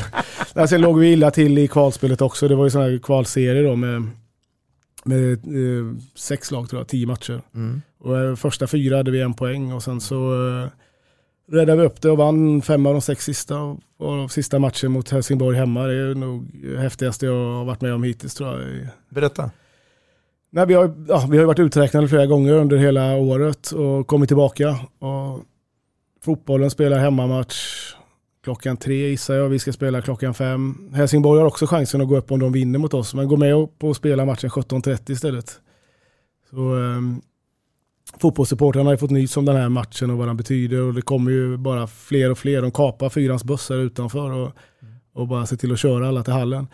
Nej, 0.55 0.69
sen 0.69 0.81
låg 0.81 0.99
vi 0.99 1.13
illa 1.13 1.31
till 1.31 1.59
i 1.59 1.69
kvalspelet 1.69 2.21
också. 2.21 2.49
Det 2.49 2.55
var 2.55 2.65
ju 2.65 2.71
sådana 2.71 2.91
här 2.91 2.99
kvalserier 2.99 3.65
då 3.65 3.77
med, 3.77 4.03
med 5.05 5.33
eh, 5.33 5.97
sex 6.15 6.51
lag 6.51 6.69
tror 6.69 6.81
jag, 6.81 6.89
tio 6.89 7.07
matcher. 7.07 7.43
Mm. 7.55 7.83
Och 7.99 8.19
eh, 8.19 8.37
första 8.37 8.67
fyra 8.67 8.97
hade 8.97 9.11
vi 9.11 9.21
en 9.21 9.35
poäng 9.35 9.73
och 9.73 9.83
sen 9.83 10.01
så 10.01 10.49
eh, 10.49 10.69
räddade 11.53 11.81
vi 11.81 11.87
upp 11.87 12.01
det 12.01 12.11
och 12.11 12.19
vann 12.19 12.63
fem 12.63 12.87
av 12.87 12.93
de 12.93 13.03
sex 13.03 13.25
sista. 13.25 13.77
Och 13.99 14.31
sista 14.31 14.59
matchen 14.59 14.93
mot 14.93 15.11
Helsingborg 15.11 15.57
hemma, 15.57 15.87
det 15.87 15.95
är 15.95 16.15
nog 16.15 16.65
häftigaste 16.79 17.27
jag 17.27 17.53
har 17.59 17.65
varit 17.65 17.81
med 17.81 17.95
om 17.95 18.03
hittills 18.03 18.35
tror 18.35 18.61
jag. 18.61 18.89
Berätta. 19.09 19.51
Nej, 20.57 20.67
vi, 20.67 20.75
har, 20.75 20.95
ja, 21.09 21.27
vi 21.31 21.37
har 21.37 21.43
ju 21.43 21.47
varit 21.47 21.59
uträknade 21.59 22.09
flera 22.09 22.27
gånger 22.27 22.53
under 22.53 22.77
hela 22.77 23.17
året 23.17 23.71
och 23.71 24.07
kommit 24.07 24.29
tillbaka. 24.29 24.69
Och 24.99 25.45
fotbollen 26.25 26.71
spelar 26.71 26.99
hemmamatch 26.99 27.57
klockan 28.45 28.77
tre 28.77 29.09
gissar 29.09 29.35
jag. 29.35 29.49
Vi 29.49 29.59
ska 29.59 29.73
spela 29.73 30.03
klockan 30.03 30.35
fem. 30.35 30.91
Helsingborg 30.95 31.41
har 31.41 31.47
också 31.47 31.67
chansen 31.67 32.01
att 32.01 32.09
gå 32.09 32.17
upp 32.17 32.31
om 32.31 32.41
de 32.41 32.53
vinner 32.53 32.79
mot 32.79 32.95
oss, 32.95 33.15
men 33.15 33.29
gå 33.29 33.37
med 33.37 33.79
på 33.79 33.91
att 33.91 33.97
spela 33.97 34.25
matchen 34.25 34.51
17.30 34.51 35.11
istället. 35.13 35.61
Så, 36.51 36.57
eh, 36.57 37.01
fotbollssupportrarna 38.21 38.85
har 38.85 38.93
ju 38.93 38.99
fått 38.99 39.11
nys 39.11 39.37
om 39.37 39.45
den 39.45 39.57
här 39.57 39.69
matchen 39.69 40.11
och 40.11 40.19
vad 40.19 40.29
den 40.29 40.37
betyder 40.37 40.81
och 40.81 40.95
det 40.95 41.03
kommer 41.03 41.31
ju 41.31 41.57
bara 41.57 41.87
fler 41.87 42.31
och 42.31 42.39
fler. 42.39 42.63
De 42.63 42.71
kapar 42.71 43.09
fyrans 43.09 43.45
bussar 43.45 43.77
utanför 43.77 44.31
och, 44.31 44.53
och 45.13 45.29
bara 45.29 45.47
ser 45.47 45.57
till 45.57 45.73
att 45.73 45.79
köra 45.79 46.09
alla 46.09 46.23
till 46.23 46.33
hallen. 46.33 46.67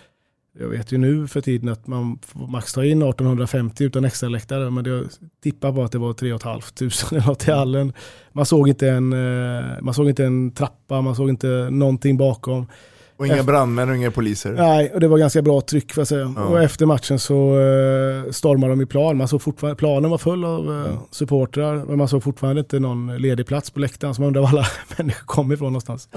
Jag 0.58 0.68
vet 0.68 0.92
ju 0.92 0.98
nu 0.98 1.28
för 1.28 1.40
tiden 1.40 1.68
att 1.68 1.86
man 1.86 2.18
får 2.22 2.46
max 2.46 2.72
ta 2.72 2.84
in 2.84 3.02
1850 3.02 3.84
utan 3.84 4.04
extra 4.04 4.28
läktare 4.28 4.70
men 4.70 4.84
jag 4.84 5.04
tippar 5.42 5.72
på 5.72 5.82
att 5.82 5.92
det 5.92 5.98
var 5.98 6.12
3 6.12 6.38
500 6.38 6.62
eller 7.10 7.26
något 7.26 7.48
i 7.48 7.50
hallen. 7.50 7.92
Man 8.32 8.46
såg, 8.46 8.68
inte 8.68 8.88
en, 8.88 9.12
eh, 9.12 9.80
man 9.80 9.94
såg 9.94 10.08
inte 10.08 10.24
en 10.24 10.50
trappa, 10.50 11.00
man 11.00 11.16
såg 11.16 11.28
inte 11.28 11.68
någonting 11.70 12.16
bakom. 12.16 12.66
Och 13.16 13.26
inga 13.26 13.42
brandmän 13.42 13.90
och 13.90 13.96
inga 13.96 14.10
poliser? 14.10 14.52
Nej, 14.52 14.92
och 14.94 15.00
det 15.00 15.08
var 15.08 15.18
ganska 15.18 15.42
bra 15.42 15.60
tryck 15.60 15.92
för 15.92 16.02
att 16.02 16.08
säga. 16.08 16.34
Ja. 16.36 16.44
Och 16.44 16.62
efter 16.62 16.86
matchen 16.86 17.18
så 17.18 17.56
uh, 17.56 18.30
stormade 18.30 18.72
de 18.72 18.80
i 18.80 18.86
plan. 18.86 19.16
Man 19.16 19.28
såg 19.28 19.42
fortfarande, 19.42 19.76
planen 19.76 20.10
var 20.10 20.18
full 20.18 20.44
av 20.44 20.68
uh, 20.68 20.98
supportrar, 21.10 21.84
men 21.84 21.98
man 21.98 22.08
såg 22.08 22.22
fortfarande 22.22 22.60
inte 22.60 22.78
någon 22.78 23.16
ledig 23.16 23.46
plats 23.46 23.70
på 23.70 23.80
läktaren. 23.80 24.14
Så 24.14 24.20
man 24.20 24.26
undrar 24.26 24.42
var 24.42 24.48
alla 24.48 24.66
människor 24.98 25.26
kom 25.26 25.52
ifrån 25.52 25.72
någonstans. 25.72 26.08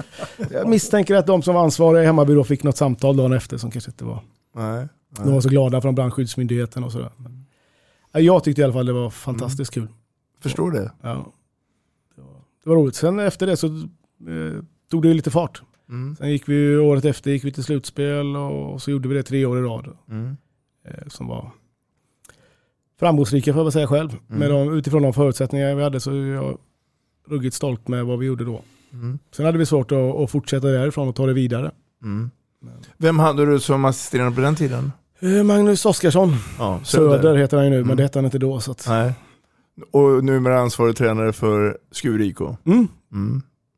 Jag 0.50 0.68
misstänker 0.68 1.14
att 1.14 1.26
de 1.26 1.42
som 1.42 1.54
var 1.54 1.62
ansvariga 1.62 2.02
i 2.02 2.06
Hammarby 2.06 2.34
då 2.34 2.44
fick 2.44 2.62
något 2.62 2.76
samtal 2.76 3.16
dagen 3.16 3.32
efter 3.32 3.56
som 3.56 3.70
kanske 3.70 3.90
inte 3.90 4.04
var... 4.04 4.22
Nej. 4.56 4.88
De 5.24 5.32
var 5.32 5.40
så 5.40 5.48
glada 5.48 5.80
från 5.80 5.94
brandskyddsmyndigheten 5.94 6.84
och 6.84 6.92
sådär. 6.92 7.10
Ja, 8.12 8.20
Jag 8.20 8.44
tyckte 8.44 8.60
i 8.60 8.64
alla 8.64 8.72
fall 8.72 8.86
det 8.86 8.92
var 8.92 9.10
fantastiskt 9.10 9.74
kul. 9.74 9.88
Förstår 10.42 10.70
det. 10.70 10.92
Ja. 11.02 11.32
Det 12.64 12.70
var, 12.70 12.76
roligt. 12.76 12.94
Sen 12.94 13.18
efter 13.18 13.46
det 13.46 13.56
så 13.56 13.66
eh, 13.66 14.62
tog 14.90 15.02
det 15.02 15.14
lite 15.14 15.30
fart. 15.30 15.62
Mm. 15.88 16.16
Sen 16.16 16.30
gick 16.30 16.48
vi 16.48 16.76
året 16.76 17.04
efter 17.04 17.30
gick 17.30 17.44
vi 17.44 17.52
till 17.52 17.64
slutspel 17.64 18.36
och 18.36 18.82
så 18.82 18.90
gjorde 18.90 19.08
vi 19.08 19.14
det 19.14 19.22
tre 19.22 19.46
år 19.46 19.58
i 19.58 19.62
rad. 19.62 19.96
Mm. 20.10 20.36
Eh, 20.88 21.08
som 21.08 21.26
var 21.28 21.50
framgångsrika 23.00 23.52
får 23.52 23.60
jag 23.60 23.64
väl 23.64 23.72
säga 23.72 23.86
själv. 23.86 24.10
Mm. 24.28 24.38
Med 24.38 24.50
de, 24.50 24.78
utifrån 24.78 25.02
de 25.02 25.12
förutsättningar 25.12 25.74
vi 25.74 25.82
hade 25.82 26.00
så 26.00 26.10
är 26.10 26.26
jag 26.26 26.58
ruggigt 27.28 27.54
stolt 27.56 27.88
med 27.88 28.04
vad 28.06 28.18
vi 28.18 28.26
gjorde 28.26 28.44
då. 28.44 28.62
Mm. 28.92 29.18
Sen 29.32 29.46
hade 29.46 29.58
vi 29.58 29.66
svårt 29.66 29.92
att, 29.92 29.98
att 29.98 30.30
fortsätta 30.30 30.66
därifrån 30.66 31.08
och 31.08 31.14
ta 31.14 31.26
det 31.26 31.32
vidare. 31.32 31.70
Mm. 32.02 32.30
Vem 32.96 33.18
hade 33.18 33.46
du 33.46 33.60
som 33.60 33.84
assisterande 33.84 34.34
på 34.34 34.40
den 34.40 34.54
tiden? 34.56 34.92
Eh, 35.20 35.42
Magnus 35.44 35.86
Oskarsson. 35.86 36.32
Ja, 36.58 36.80
Söder. 36.84 37.34
heter 37.36 37.56
han 37.56 37.66
ju 37.66 37.70
nu, 37.70 37.76
Mm. 37.76 37.88
men 37.88 37.96
det 37.96 38.02
hette 38.02 38.18
han 38.18 38.24
inte 38.24 38.38
då. 38.38 38.60
Så 38.60 38.70
att... 38.70 38.84
Nej. 38.88 39.12
Och 39.90 40.24
numera 40.24 40.60
ansvarig 40.60 40.96
tränare 40.96 41.32
för 41.32 41.78
Skur 41.90 42.20
IK. 42.20 42.38
Mm. 42.66 42.88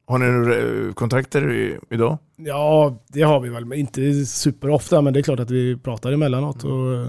Har 0.09 0.19
ni 0.19 0.27
några 0.27 0.57
eh, 0.87 0.93
kontakter 0.93 1.53
i, 1.53 1.79
idag? 1.91 2.19
Ja, 2.37 2.99
det 3.09 3.23
har 3.23 3.41
vi 3.41 3.49
väl, 3.49 3.65
men 3.65 3.79
inte 3.79 4.27
superofta, 4.27 5.01
men 5.03 5.13
det 5.13 5.21
är 5.21 5.23
klart 5.23 5.41
att 5.41 5.51
vi 5.51 5.77
pratar 5.77 6.13
emellanåt. 6.13 6.65
Och, 6.65 6.95
eh, 6.95 7.09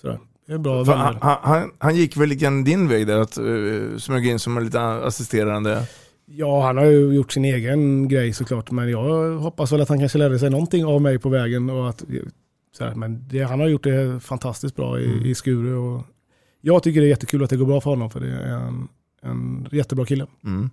sådär. 0.00 0.18
Det 0.46 0.52
är 0.52 0.58
bra 0.58 0.84
För 0.84 0.92
vänner. 0.92 1.18
han, 1.20 1.36
han- 1.42 1.70
han, 1.78 1.96
gick 1.96 2.16
väl 2.16 2.34
grann 2.34 2.64
din 2.64 2.88
väg 2.88 3.06
där, 3.06 3.18
att 3.20 3.38
uh, 3.38 3.96
smög 3.98 4.26
in 4.26 4.38
som 4.38 4.56
en 4.56 4.64
lite 4.64 4.80
assisterande. 4.80 5.82
Ja, 6.26 6.62
han 6.66 6.76
har 6.76 6.84
ju 6.84 7.12
gjort 7.14 7.32
sin 7.32 7.44
egen 7.44 8.08
grej 8.08 8.32
såklart, 8.32 8.70
men 8.70 8.90
jag 8.90 9.38
hoppas 9.38 9.72
väl 9.72 9.80
att 9.80 9.88
han 9.88 9.98
kanske 9.98 10.18
lärde 10.18 10.38
sig 10.38 10.50
någonting 10.50 10.84
av 10.84 11.00
mig 11.02 11.18
på 11.18 11.28
vägen. 11.28 11.70
Och 11.70 11.88
att, 11.88 12.04
sådär, 12.78 12.94
men 12.94 13.24
det, 13.28 13.42
han 13.42 13.60
har 13.60 13.68
gjort 13.68 13.84
det 13.84 14.20
fantastiskt 14.20 14.76
bra 14.76 15.00
i, 15.00 15.04
Mm. 15.12 15.24
i 15.26 15.34
Skuru. 15.34 15.74
Och 15.74 16.02
jag 16.60 16.82
tycker 16.82 17.00
det 17.00 17.06
är 17.06 17.08
jättekul 17.08 17.44
att 17.44 17.50
det 17.50 17.56
går 17.56 17.66
bra 17.66 17.80
för 17.80 17.90
honom, 17.90 18.10
för 18.10 18.20
det 18.20 18.28
är 18.30 18.56
en, 18.56 18.88
en 19.22 19.68
jättebra 19.72 20.04
kille. 20.04 20.26
Mm. 20.44 20.70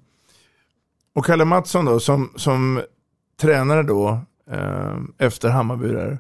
Och 1.17 1.25
Kalle 1.25 1.45
Mattsson 1.45 1.86
då, 1.86 2.00
som, 2.00 2.29
som 2.36 2.81
tränare 3.41 3.83
då, 3.83 4.19
eh, 4.51 4.97
efter 5.17 5.50
Hammarby 5.50 5.88
där. 5.88 6.19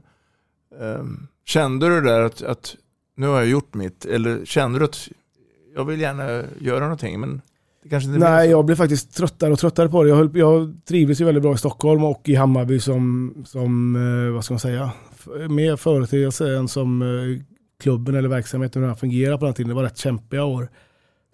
Eh, 0.81 1.03
kände 1.45 1.89
du 1.89 2.01
där 2.01 2.21
att, 2.21 2.41
att 2.41 2.75
nu 3.17 3.27
har 3.27 3.37
jag 3.37 3.47
gjort 3.47 3.73
mitt, 3.73 4.05
eller 4.05 4.45
kände 4.45 4.79
du 4.79 4.85
att 4.85 5.07
jag 5.75 5.85
vill 5.85 6.01
gärna 6.01 6.43
göra 6.59 6.79
någonting, 6.79 7.19
men 7.19 7.41
det 7.83 7.89
kanske 7.89 8.09
inte 8.09 8.19
Nej, 8.19 8.49
jag 8.49 8.65
blev 8.65 8.75
faktiskt 8.75 9.15
tröttare 9.15 9.53
och 9.53 9.59
tröttare 9.59 9.89
på 9.89 10.03
det. 10.03 10.09
Jag, 10.09 10.15
höll, 10.15 10.37
jag 10.37 10.73
trivdes 10.87 11.21
ju 11.21 11.25
väldigt 11.25 11.43
bra 11.43 11.53
i 11.53 11.57
Stockholm 11.57 12.03
och 12.03 12.29
i 12.29 12.35
Hammarby 12.35 12.79
som, 12.79 13.33
som 13.45 13.95
eh, 13.95 14.33
vad 14.33 14.45
ska 14.45 14.53
man 14.53 14.59
säga, 14.59 14.91
mer 15.49 15.75
företeelse 15.75 16.55
än 16.57 16.67
som 16.67 17.01
eh, 17.01 17.43
klubben 17.79 18.15
eller 18.15 18.29
verksamheten 18.29 18.81
hur 18.81 18.87
den 18.87 18.97
fungerar 18.97 19.37
på 19.37 19.45
den 19.45 19.53
tiden. 19.53 19.69
Det 19.69 19.75
var 19.75 19.83
rätt 19.83 19.97
kämpiga 19.97 20.43
år. 20.43 20.69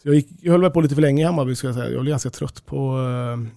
Så 0.03 0.09
jag, 0.09 0.15
gick, 0.15 0.27
jag 0.41 0.51
höll 0.51 0.71
på 0.71 0.81
lite 0.81 0.95
för 0.95 1.01
länge 1.01 1.21
i 1.21 1.25
Hammarby 1.25 1.55
ska 1.55 1.67
jag 1.67 1.75
säga. 1.75 1.89
Jag 1.91 2.01
blev 2.01 2.11
ganska 2.11 2.29
trött 2.29 2.65
på, 2.65 2.77
eh, 2.77 3.47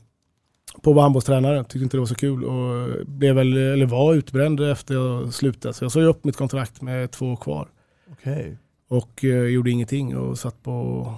på 0.83 0.91
att 0.91 0.97
vara 0.97 1.03
handbollstränare. 1.05 1.65
Tyckte 1.65 1.79
inte 1.79 1.97
det 1.97 2.01
var 2.01 2.07
så 2.07 2.15
kul 2.15 2.45
och 2.45 2.89
blev 3.07 3.35
väl, 3.35 3.57
eller 3.57 3.87
var 3.87 4.15
utbränd 4.15 4.61
efter 4.61 4.95
jag 4.95 5.35
slutade. 5.35 5.75
Så 5.75 5.85
jag 5.85 5.93
sa 5.93 6.01
upp 6.01 6.25
mitt 6.25 6.37
kontrakt 6.37 6.83
med 6.83 7.11
två 7.11 7.33
år 7.33 7.37
kvar. 7.37 7.69
Okej. 8.13 8.59
Och 8.89 9.25
eh, 9.25 9.43
gjorde 9.45 9.71
ingenting 9.71 10.17
och 10.17 10.39
satt 10.39 10.63
på 10.63 11.15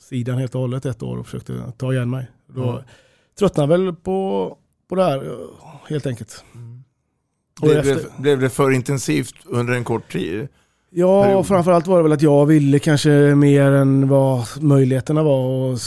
sidan 0.00 0.38
helt 0.38 0.54
och 0.54 0.60
hållet 0.60 0.86
ett 0.86 1.02
år 1.02 1.16
och 1.18 1.26
försökte 1.26 1.72
ta 1.76 1.92
igen 1.92 2.10
mig. 2.10 2.26
Då 2.46 2.60
Ja. 2.64 2.82
tröttnade 3.38 3.68
väl 3.68 3.94
på, 3.94 4.56
på 4.88 4.94
det 4.94 5.04
här 5.04 5.36
helt 5.88 6.06
enkelt. 6.06 6.44
Och 7.60 7.66
Blev, 7.68 7.78
efter- 7.78 7.94
det, 7.94 8.22
blev 8.22 8.40
det 8.40 8.50
för 8.50 8.70
intensivt 8.70 9.34
under 9.46 9.74
en 9.74 9.84
kort 9.84 10.12
tid? 10.12 10.48
Ja, 10.90 11.22
period? 11.22 11.38
och 11.38 11.46
framförallt 11.46 11.86
var 11.86 11.96
det 11.96 12.02
väl 12.02 12.12
att 12.12 12.22
jag 12.22 12.46
ville 12.46 12.78
kanske 12.78 13.34
mer 13.34 13.70
än 13.72 14.08
vad 14.08 14.44
möjligheterna 14.60 15.22
var 15.22 15.46
och 15.46 15.78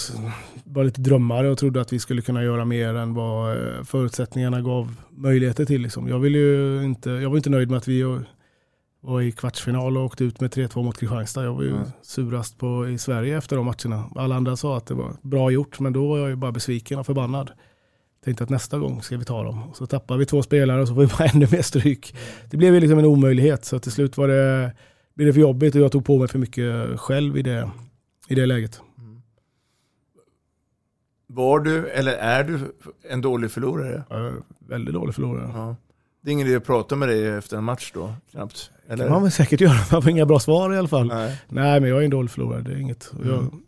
var 0.63 0.84
lite 0.84 1.01
drömmare 1.01 1.50
och 1.50 1.58
trodde 1.58 1.81
att 1.81 1.93
vi 1.93 2.00
skulle 2.00 2.22
kunna 2.22 2.43
göra 2.43 2.65
mer 2.65 2.93
än 2.96 3.13
vad 3.13 3.51
eh, 3.51 3.84
förutsättningarna 3.84 4.62
gav 4.62 4.96
möjligheter 5.12 5.65
till. 5.65 5.81
Liksom. 5.81 6.08
Jag, 6.08 6.20
ville 6.20 6.38
ju 6.38 6.84
inte, 6.84 7.10
jag 7.10 7.29
var 7.29 7.38
inte 7.38 7.50
nöjd 7.50 7.70
med 7.70 7.77
att 7.77 7.88
vi 7.88 8.01
eh, 8.01 8.17
var 9.01 9.22
i 9.22 9.31
kvartsfinal 9.31 9.98
och 9.98 10.05
åkte 10.05 10.24
ut 10.24 10.39
med 10.41 10.51
3-2 10.53 10.84
mot 10.84 10.98
Kristianstad. 10.98 11.43
Jag 11.43 11.53
var 11.53 11.63
ju 11.63 11.70
Mm. 11.70 11.84
surast 12.01 12.58
på, 12.58 12.89
i 12.89 12.98
Sverige 12.98 13.38
efter 13.38 13.55
de 13.55 13.65
matcherna. 13.65 14.03
Alla 14.15 14.36
andra 14.36 14.55
sa 14.55 14.77
att 14.77 14.86
det 14.86 14.93
var 14.93 15.13
bra 15.22 15.51
gjort, 15.51 15.79
men 15.79 15.93
då 15.93 16.08
var 16.10 16.17
jag 16.17 16.29
ju 16.29 16.36
bara 16.36 16.51
besviken 16.51 17.00
och 17.00 17.05
förbannad. 17.05 17.51
Tänkte 18.25 18.43
att 18.43 18.50
nästa 18.50 18.77
gång 18.79 19.01
ska 19.01 19.17
vi 19.17 19.25
ta 19.25 19.43
dem. 19.43 19.63
Och 19.70 19.77
så 19.77 19.86
tappar 19.86 20.17
vi 20.17 20.25
två 20.25 20.43
spelare 20.43 20.81
och 20.81 20.88
så 20.88 20.93
får 20.96 21.01
vi 21.01 21.08
bara 21.08 21.25
ännu 21.34 21.48
mer 21.51 21.62
stryk. 21.62 22.15
Det 22.50 22.58
blev 22.58 22.74
ju 22.74 22.79
liksom 22.79 23.00
en 23.00 23.05
omöjlighet, 23.05 23.65
så 23.65 23.79
till 23.79 23.91
slut 23.91 24.17
var 24.17 24.27
det, 24.27 24.72
blev 25.22 25.28
det 25.28 25.34
för 25.34 25.42
jobbigt 25.42 25.75
och 25.75 25.82
jag 25.82 25.92
tog 25.92 26.06
på 26.06 26.20
mig 26.20 26.28
för 26.28 26.40
mycket 26.40 27.00
själv 27.00 27.38
i 27.38 27.42
det, 27.42 27.70
i 28.28 28.36
det 28.36 28.46
läget. 28.46 28.82
Var 31.28 31.60
du, 31.60 31.88
eller 31.88 32.13
är 32.13 32.44
du 32.44 32.60
en 33.10 33.22
dålig 33.22 33.51
förlorare? 33.51 34.04
Är 34.10 34.34
väldigt 34.60 34.94
dålig 34.94 35.16
förlorare. 35.16 35.51
Ja. 35.54 35.75
Det 36.22 36.30
är 36.30 36.34
ingen 36.34 36.48
idé 36.48 36.56
att 36.56 36.66
prata 36.66 36.96
med 36.96 37.08
dig 37.10 37.28
efter 37.28 37.58
en 37.58 37.63
match 37.63 37.92
då, 37.94 38.13
knappt? 38.32 38.72
Det 38.88 38.94
Eller? 38.94 39.08
kan 39.08 39.22
man 39.22 39.32
säkert 39.32 39.62
göra, 39.62 39.78
man 39.92 40.01
får 40.01 40.10
inga 40.12 40.25
bra 40.25 40.40
svar 40.40 40.74
i 40.74 40.78
alla 40.78 40.88
fall. 40.88 41.08
Nej. 41.08 41.42
Nej, 41.50 41.80
men 41.82 41.90
jag 41.90 42.00
är 42.00 42.04
en 42.04 42.10
dålig 42.10 42.32
förlorare, 42.32 42.62
det 42.62 42.72
är 42.72 42.78
inget. 42.78 43.06
Och 43.20 43.25
Jag, 43.25 43.38
Mm. 43.40 43.62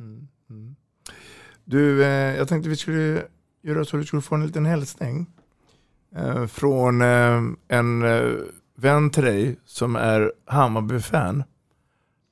Mm. 0.00 0.28
Mm. 0.50 0.74
Du, 1.64 2.04
eh, 2.04 2.36
jag 2.36 2.48
tänkte 2.48 2.68
vi 2.70 2.76
skulle 2.76 3.22
göra 3.62 3.84
så 3.84 3.96
att 3.96 4.02
du 4.02 4.06
skulle 4.06 4.22
få 4.22 4.34
en 4.34 4.46
liten 4.46 4.66
hälsning. 4.66 5.26
Eh, 6.16 6.46
från 6.46 7.02
eh, 7.02 7.42
en 7.68 8.02
eh, 8.02 8.32
vän 8.80 9.10
till 9.10 9.24
dig 9.24 9.58
som 9.64 9.96
är 9.96 10.32
Hammarby-fan. 10.46 11.44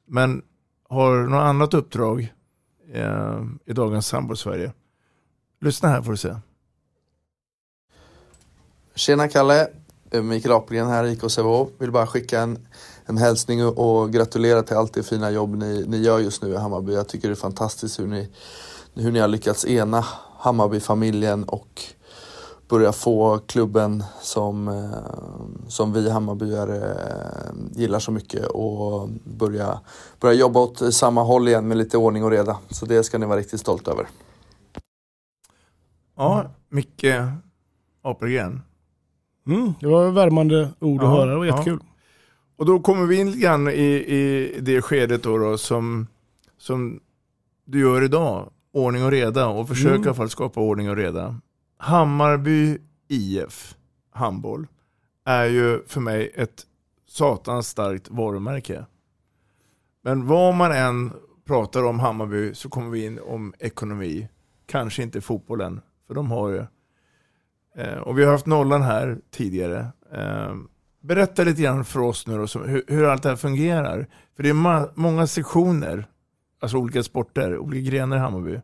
Men 0.06 0.42
har 0.88 1.16
något 1.16 1.42
annat 1.42 1.74
uppdrag 1.74 2.34
eh, 2.92 3.40
i 3.64 3.72
dagens 3.72 4.12
Handboll-Sverige. 4.12 4.72
Lyssna 5.60 5.88
här 5.88 6.02
får 6.02 6.10
du 6.10 6.16
se. 6.16 6.36
Tjena 8.94 9.28
Kalle, 9.28 9.68
eh, 10.10 10.22
Mikael 10.22 10.54
Apelgren 10.54 10.88
här, 10.88 11.04
IK 11.04 11.30
Sävehof. 11.30 11.68
Vill 11.78 11.92
bara 11.92 12.06
skicka 12.06 12.40
en, 12.40 12.58
en 13.06 13.18
hälsning 13.18 13.66
och, 13.66 14.00
och 14.00 14.12
gratulera 14.12 14.62
till 14.62 14.76
allt 14.76 14.94
det 14.94 15.02
fina 15.02 15.30
jobb 15.30 15.54
ni, 15.56 15.84
ni 15.88 15.96
gör 15.96 16.18
just 16.18 16.42
nu 16.42 16.48
i 16.48 16.56
Hammarby. 16.56 16.94
Jag 16.94 17.08
tycker 17.08 17.28
det 17.28 17.34
är 17.34 17.36
fantastiskt 17.36 18.00
hur 18.00 18.06
ni, 18.06 18.30
hur 18.94 19.12
ni 19.12 19.18
har 19.18 19.28
lyckats 19.28 19.64
ena 19.64 20.04
Hammarby-familjen 20.38 21.44
och 21.44 21.82
börja 22.68 22.92
få 22.92 23.38
klubben 23.38 24.04
som, 24.22 24.68
eh, 24.68 25.68
som 25.68 25.92
vi 25.92 26.10
Hammarbyare 26.10 26.76
eh, 26.76 27.52
gillar 27.80 27.98
så 27.98 28.12
mycket 28.12 28.46
och 28.46 29.08
börja, 29.24 29.80
börja 30.20 30.34
jobba 30.34 30.60
åt 30.60 30.94
samma 30.94 31.22
håll 31.22 31.48
igen 31.48 31.68
med 31.68 31.76
lite 31.76 31.98
ordning 31.98 32.24
och 32.24 32.30
reda. 32.30 32.58
Så 32.70 32.86
det 32.86 33.04
ska 33.04 33.18
ni 33.18 33.26
vara 33.26 33.38
riktigt 33.38 33.60
stolta 33.60 33.90
över. 33.90 34.06
Ja, 36.16 36.50
Micke 36.68 37.04
Apelgren. 38.02 38.62
mm, 39.46 39.72
det 39.80 39.86
var 39.86 40.10
värmande 40.10 40.68
ord 40.80 41.00
att 41.00 41.04
Ja, 41.06 41.10
höra, 41.16 41.30
det 41.30 41.36
var 41.36 41.44
ja. 41.44 41.52
jättekul. 41.58 41.80
Och 42.56 42.66
då 42.66 42.80
kommer 42.80 43.06
vi 43.06 43.16
in 43.20 43.26
lite 43.26 43.38
grann 43.42 43.68
i, 43.68 43.72
i 43.94 44.58
det 44.60 44.82
skedet 44.82 45.22
då, 45.22 45.38
då 45.38 45.58
som, 45.58 46.06
som 46.58 47.00
du 47.64 47.80
gör 47.80 48.04
idag. 48.04 48.50
Ordning 48.72 49.04
och 49.04 49.10
reda 49.10 49.46
och 49.48 49.68
försöka 49.68 49.88
Mm. 49.94 50.02
i 50.02 50.06
alla 50.06 50.14
fall 50.14 50.30
skapa 50.30 50.60
ordning 50.60 50.90
och 50.90 50.96
reda. 50.96 51.40
Hammarby 51.78 52.78
IF 53.08 53.76
handboll 54.10 54.66
är 55.24 55.44
ju 55.44 55.84
för 55.86 56.00
mig 56.00 56.32
ett 56.34 56.66
satans 57.08 57.68
starkt 57.68 58.10
varumärke. 58.10 58.86
Men 60.02 60.26
vad 60.26 60.54
man 60.54 60.72
än 60.72 61.12
pratar 61.44 61.84
om 61.84 62.00
Hammarby 62.00 62.54
så 62.54 62.68
kommer 62.68 62.90
vi 62.90 63.04
in 63.04 63.20
om 63.26 63.54
ekonomi. 63.58 64.28
Kanske 64.66 65.02
inte 65.02 65.20
fotbollen, 65.20 65.80
för 66.06 66.14
de 66.14 66.30
har 66.30 66.48
ju. 66.48 66.66
Eh, 67.76 67.98
och 67.98 68.18
vi 68.18 68.24
har 68.24 68.32
haft 68.32 68.46
nollan 68.46 68.82
här 68.82 69.18
tidigare. 69.30 69.88
Eh, 70.12 70.54
berätta 71.00 71.44
lite 71.44 71.62
grann 71.62 71.84
för 71.84 72.00
oss 72.00 72.26
nu 72.26 72.36
då, 72.38 72.46
som, 72.46 72.68
hur, 72.68 72.84
hur 72.88 73.04
allt 73.04 73.22
det 73.22 73.28
här 73.28 73.36
fungerar. 73.36 74.06
För 74.36 74.42
det 74.42 74.48
är 74.48 75.00
många 75.00 75.26
sektioner, 75.26 76.06
alltså 76.60 76.76
olika 76.76 77.02
sporter, 77.02 77.58
olika 77.58 77.90
grenar 77.90 78.16
i 78.16 78.20
Hammarby. 78.20 78.60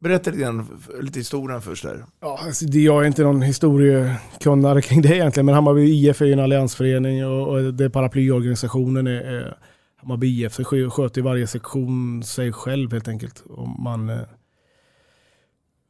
Berätta 0.00 0.30
lite 0.30 0.42
grann, 0.42 0.66
lite 1.00 1.18
historien 1.18 1.62
först 1.62 1.82
där. 1.84 2.04
Ja, 2.20 2.38
alltså, 2.46 2.64
det- 2.64 2.80
jag 2.80 3.02
är 3.02 3.06
inte 3.06 3.22
någon 3.22 3.42
historiekunnare 3.42 4.82
kring 4.82 5.02
det 5.02 5.14
egentligen, 5.16 5.46
men 5.46 5.54
Hammarby 5.54 5.82
IF 6.08 6.20
är 6.20 6.26
ju 6.26 6.32
en 6.32 6.40
alliansförening 6.40 7.26
och, 7.26 7.48
och 7.48 7.74
det 7.74 7.90
paraplyorganisationen 7.90 9.06
är, 9.06 9.20
är 9.20 9.56
Hammarby 9.96 10.44
IF. 10.44 10.52
Så 10.54 10.64
sköter 10.64 11.20
ju 11.20 11.22
varje 11.24 11.46
sektion 11.46 12.22
sig 12.22 12.52
själv 12.52 12.92
helt 12.92 13.08
enkelt. 13.08 13.40
Och 13.40 13.68
man 13.68 14.08
eh, 14.08 14.16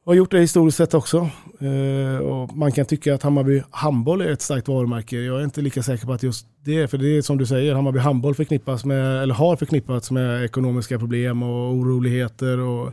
har 0.07 0.15
gjort 0.15 0.31
det 0.31 0.41
historiskt 0.41 0.77
sett 0.79 0.95
också. 0.95 1.31
Eh, 1.61 2.19
och 2.19 2.57
man 2.57 2.73
kan 2.73 2.87
tycka 2.87 3.15
att 3.15 3.23
Hammarby 3.23 3.63
handboll 3.71 4.21
är 4.21 4.29
ett 4.33 4.43
starkt 4.43 4.69
varumärke. 4.69 5.17
Jag 5.17 5.41
är 5.41 5.45
inte 5.45 5.61
lika 5.61 5.83
säker 5.83 6.07
på 6.07 6.13
att 6.13 6.23
just 6.23 6.47
det, 6.65 6.89
för 6.89 6.99
det 6.99 7.17
är 7.19 7.23
som 7.23 7.39
du 7.39 7.47
säger, 7.47 7.75
Hammarby 7.75 7.99
handboll 7.99 8.35
förknippas 8.35 8.85
med, 8.85 9.23
eller 9.23 9.35
har 9.35 9.57
förknippats 9.57 10.11
med 10.11 10.45
ekonomiska 10.45 10.99
problem 10.99 11.43
och 11.43 11.73
oroligheter 11.75 12.59
och 12.59 12.93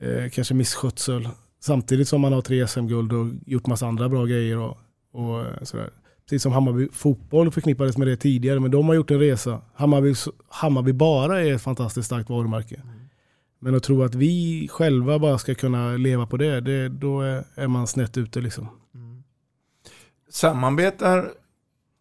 eh, 0.00 0.30
kanske 0.30 0.54
misskötsel. 0.54 1.28
Samtidigt 1.60 2.08
som 2.08 2.20
man 2.20 2.32
har 2.32 2.42
tre 2.42 2.66
SM-guld 2.66 3.12
och 3.12 3.26
gjort 3.46 3.66
massa 3.66 3.86
andra 3.86 4.08
bra 4.08 4.24
grejer. 4.24 4.58
Och, 4.58 4.78
och 5.12 5.40
eh, 5.40 5.62
sådär. 5.62 5.90
Precis 6.24 6.42
som 6.42 6.52
Hammarby 6.52 6.88
fotboll 6.92 7.50
förknippades 7.50 7.96
med 7.96 8.06
det 8.06 8.16
tidigare, 8.16 8.60
men 8.60 8.70
de 8.70 8.88
har 8.88 8.94
gjort 8.94 9.10
en 9.10 9.18
resa. 9.18 9.60
Hammarby, 9.74 10.14
Hammarby 10.48 10.92
bara 10.92 11.40
är 11.40 11.54
ett 11.54 11.62
fantastiskt 11.62 12.06
starkt 12.06 12.30
varumärke. 12.30 12.82
Men 13.58 13.74
att 13.74 13.82
tro 13.82 14.02
att 14.02 14.14
vi 14.14 14.68
själva 14.70 15.18
bara 15.18 15.38
ska 15.38 15.54
kunna 15.54 15.96
leva 15.96 16.26
på 16.26 16.36
det, 16.36 16.60
det 16.60 16.88
då 16.88 17.20
är, 17.20 17.66
man 17.66 17.86
snett 17.86 18.18
ute. 18.18 18.40
Liksom. 18.40 18.68
Samarbetar 20.30 21.30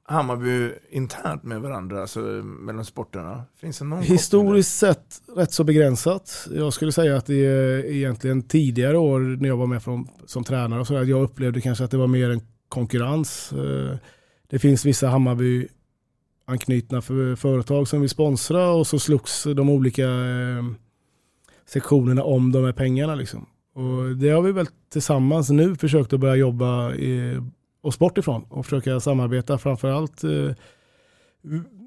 Hammarby 0.10 0.72
internt 0.89 1.44
med 1.44 1.62
varandra, 1.62 2.01
alltså 2.01 2.20
mellan 2.44 2.86
sporterna? 2.86 3.44
Finns 3.62 3.80
det 3.80 3.86
någon? 3.86 4.04
Historiskt 4.04 4.78
sett 4.78 5.22
rätt 5.36 5.51
så 5.51 5.63
begränsat. 5.63 6.48
Jag 6.51 6.74
skulle 6.74 6.92
säga 6.92 7.18
att 7.18 7.25
det 7.25 7.46
är 7.46 7.86
egentligen 7.86 8.42
tidigare 8.42 8.98
år 8.98 9.20
när 9.20 9.50
jag 9.50 9.58
var 9.58 9.68
med 9.68 9.84
från, 9.84 10.08
som 10.25 10.44
tränare 10.44 10.80
och 10.80 10.88
så 10.88 10.94
där, 10.94 11.06
jag 11.06 11.24
upplevde 11.24 11.62
kanske 11.62 11.84
att 11.84 11.92
det 11.92 11.98
var 11.98 12.08
mer 12.08 12.30
en 12.30 12.42
konkurrens. 12.70 13.54
Eh, 13.54 13.98
Det 14.48 14.60
finns 14.60 14.86
vissa 14.86 15.08
Hammarby 15.08 15.68
anknutna 16.46 17.01
för 17.01 17.36
företag 17.36 17.88
som 17.88 18.01
vill 18.01 18.10
sponsra 18.10 18.72
och 18.72 18.88
så 18.88 19.00
slogs 19.00 19.44
de 19.44 19.70
olika 19.70 20.04
eh, 20.10 20.63
sektionerna 21.66 22.24
om 22.24 22.51
de 22.51 22.63
här 22.66 22.72
pengarna. 22.72 23.16
Liksom. 23.16 23.46
Och 23.75 24.16
det 24.16 24.30
har 24.30 24.42
vi 24.42 24.51
väl 24.51 24.68
tillsammans 24.92 25.50
nu 25.50 25.75
försökt 25.75 26.13
att 26.13 26.20
börja 26.20 26.36
jobba 26.36 26.96
i, 27.83 27.88
oss 27.88 28.00
bort 28.00 28.17
ifrån 28.17 28.45
och 28.50 28.65
försöka 28.65 29.00
samarbeta 29.00 29.57
framförallt 29.57 30.24
eh, 30.24 30.51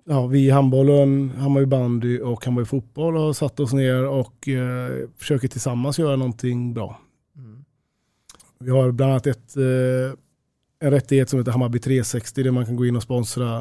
ja, 0.04 0.26
vi 0.26 0.46
i 0.46 0.50
handbollen, 0.50 1.30
Hammarby 1.30 1.66
bandy 1.66 2.20
och 2.20 2.44
Hammarby 2.44 2.66
fotboll 2.66 3.16
har 3.16 3.32
satt 3.32 3.60
oss 3.60 3.72
ner 3.72 4.06
och 4.06 4.48
eh, 4.48 5.08
försöker 5.16 5.48
tillsammans 5.48 5.98
göra 5.98 6.16
någonting 6.16 6.74
bra. 6.74 7.00
Vi 8.58 8.70
har 8.70 8.92
bland 8.92 9.12
annat 9.12 9.26
ett, 9.26 9.56
eh, 9.56 10.18
en 10.80 10.90
rättighet 10.90 11.30
som 11.30 11.38
heter 11.38 11.52
Hammarby 11.52 11.78
360 11.78 12.42
där 12.42 12.50
man 12.50 12.66
kan 12.66 12.76
gå 12.76 12.86
in 12.86 12.96
och 12.96 13.02
sponsra 13.02 13.58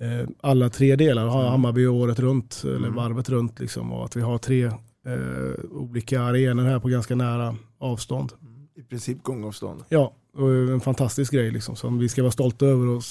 eh, 0.00 0.28
alla 0.40 0.70
tre 0.70 0.96
delar. 0.96 1.26
Ha 1.26 1.48
Hammarby 1.48 1.86
året 1.86 2.18
runt, 2.18 2.62
eller 2.64 2.88
varvet 2.88 3.28
runt. 3.28 3.60
Liksom, 3.60 3.92
och 3.92 4.04
att 4.04 4.16
vi 4.16 4.20
har 4.20 4.38
tre 4.38 4.64
eh, 4.64 5.64
olika 5.70 6.22
arenor 6.22 6.64
här 6.64 6.78
på 6.78 6.88
ganska 6.88 7.14
nära 7.14 7.56
avstånd. 7.78 8.32
I 8.78 8.82
princip 8.82 9.22
gångavstånd. 9.22 9.84
Ja, 9.88 10.12
och 10.36 10.48
en 10.50 10.80
fantastisk 10.80 11.32
grej 11.32 11.50
liksom, 11.50 11.76
som 11.76 11.98
vi 11.98 12.08
ska 12.08 12.22
vara 12.22 12.32
stolta 12.32 12.66
över 12.66 12.86
och 12.88 13.02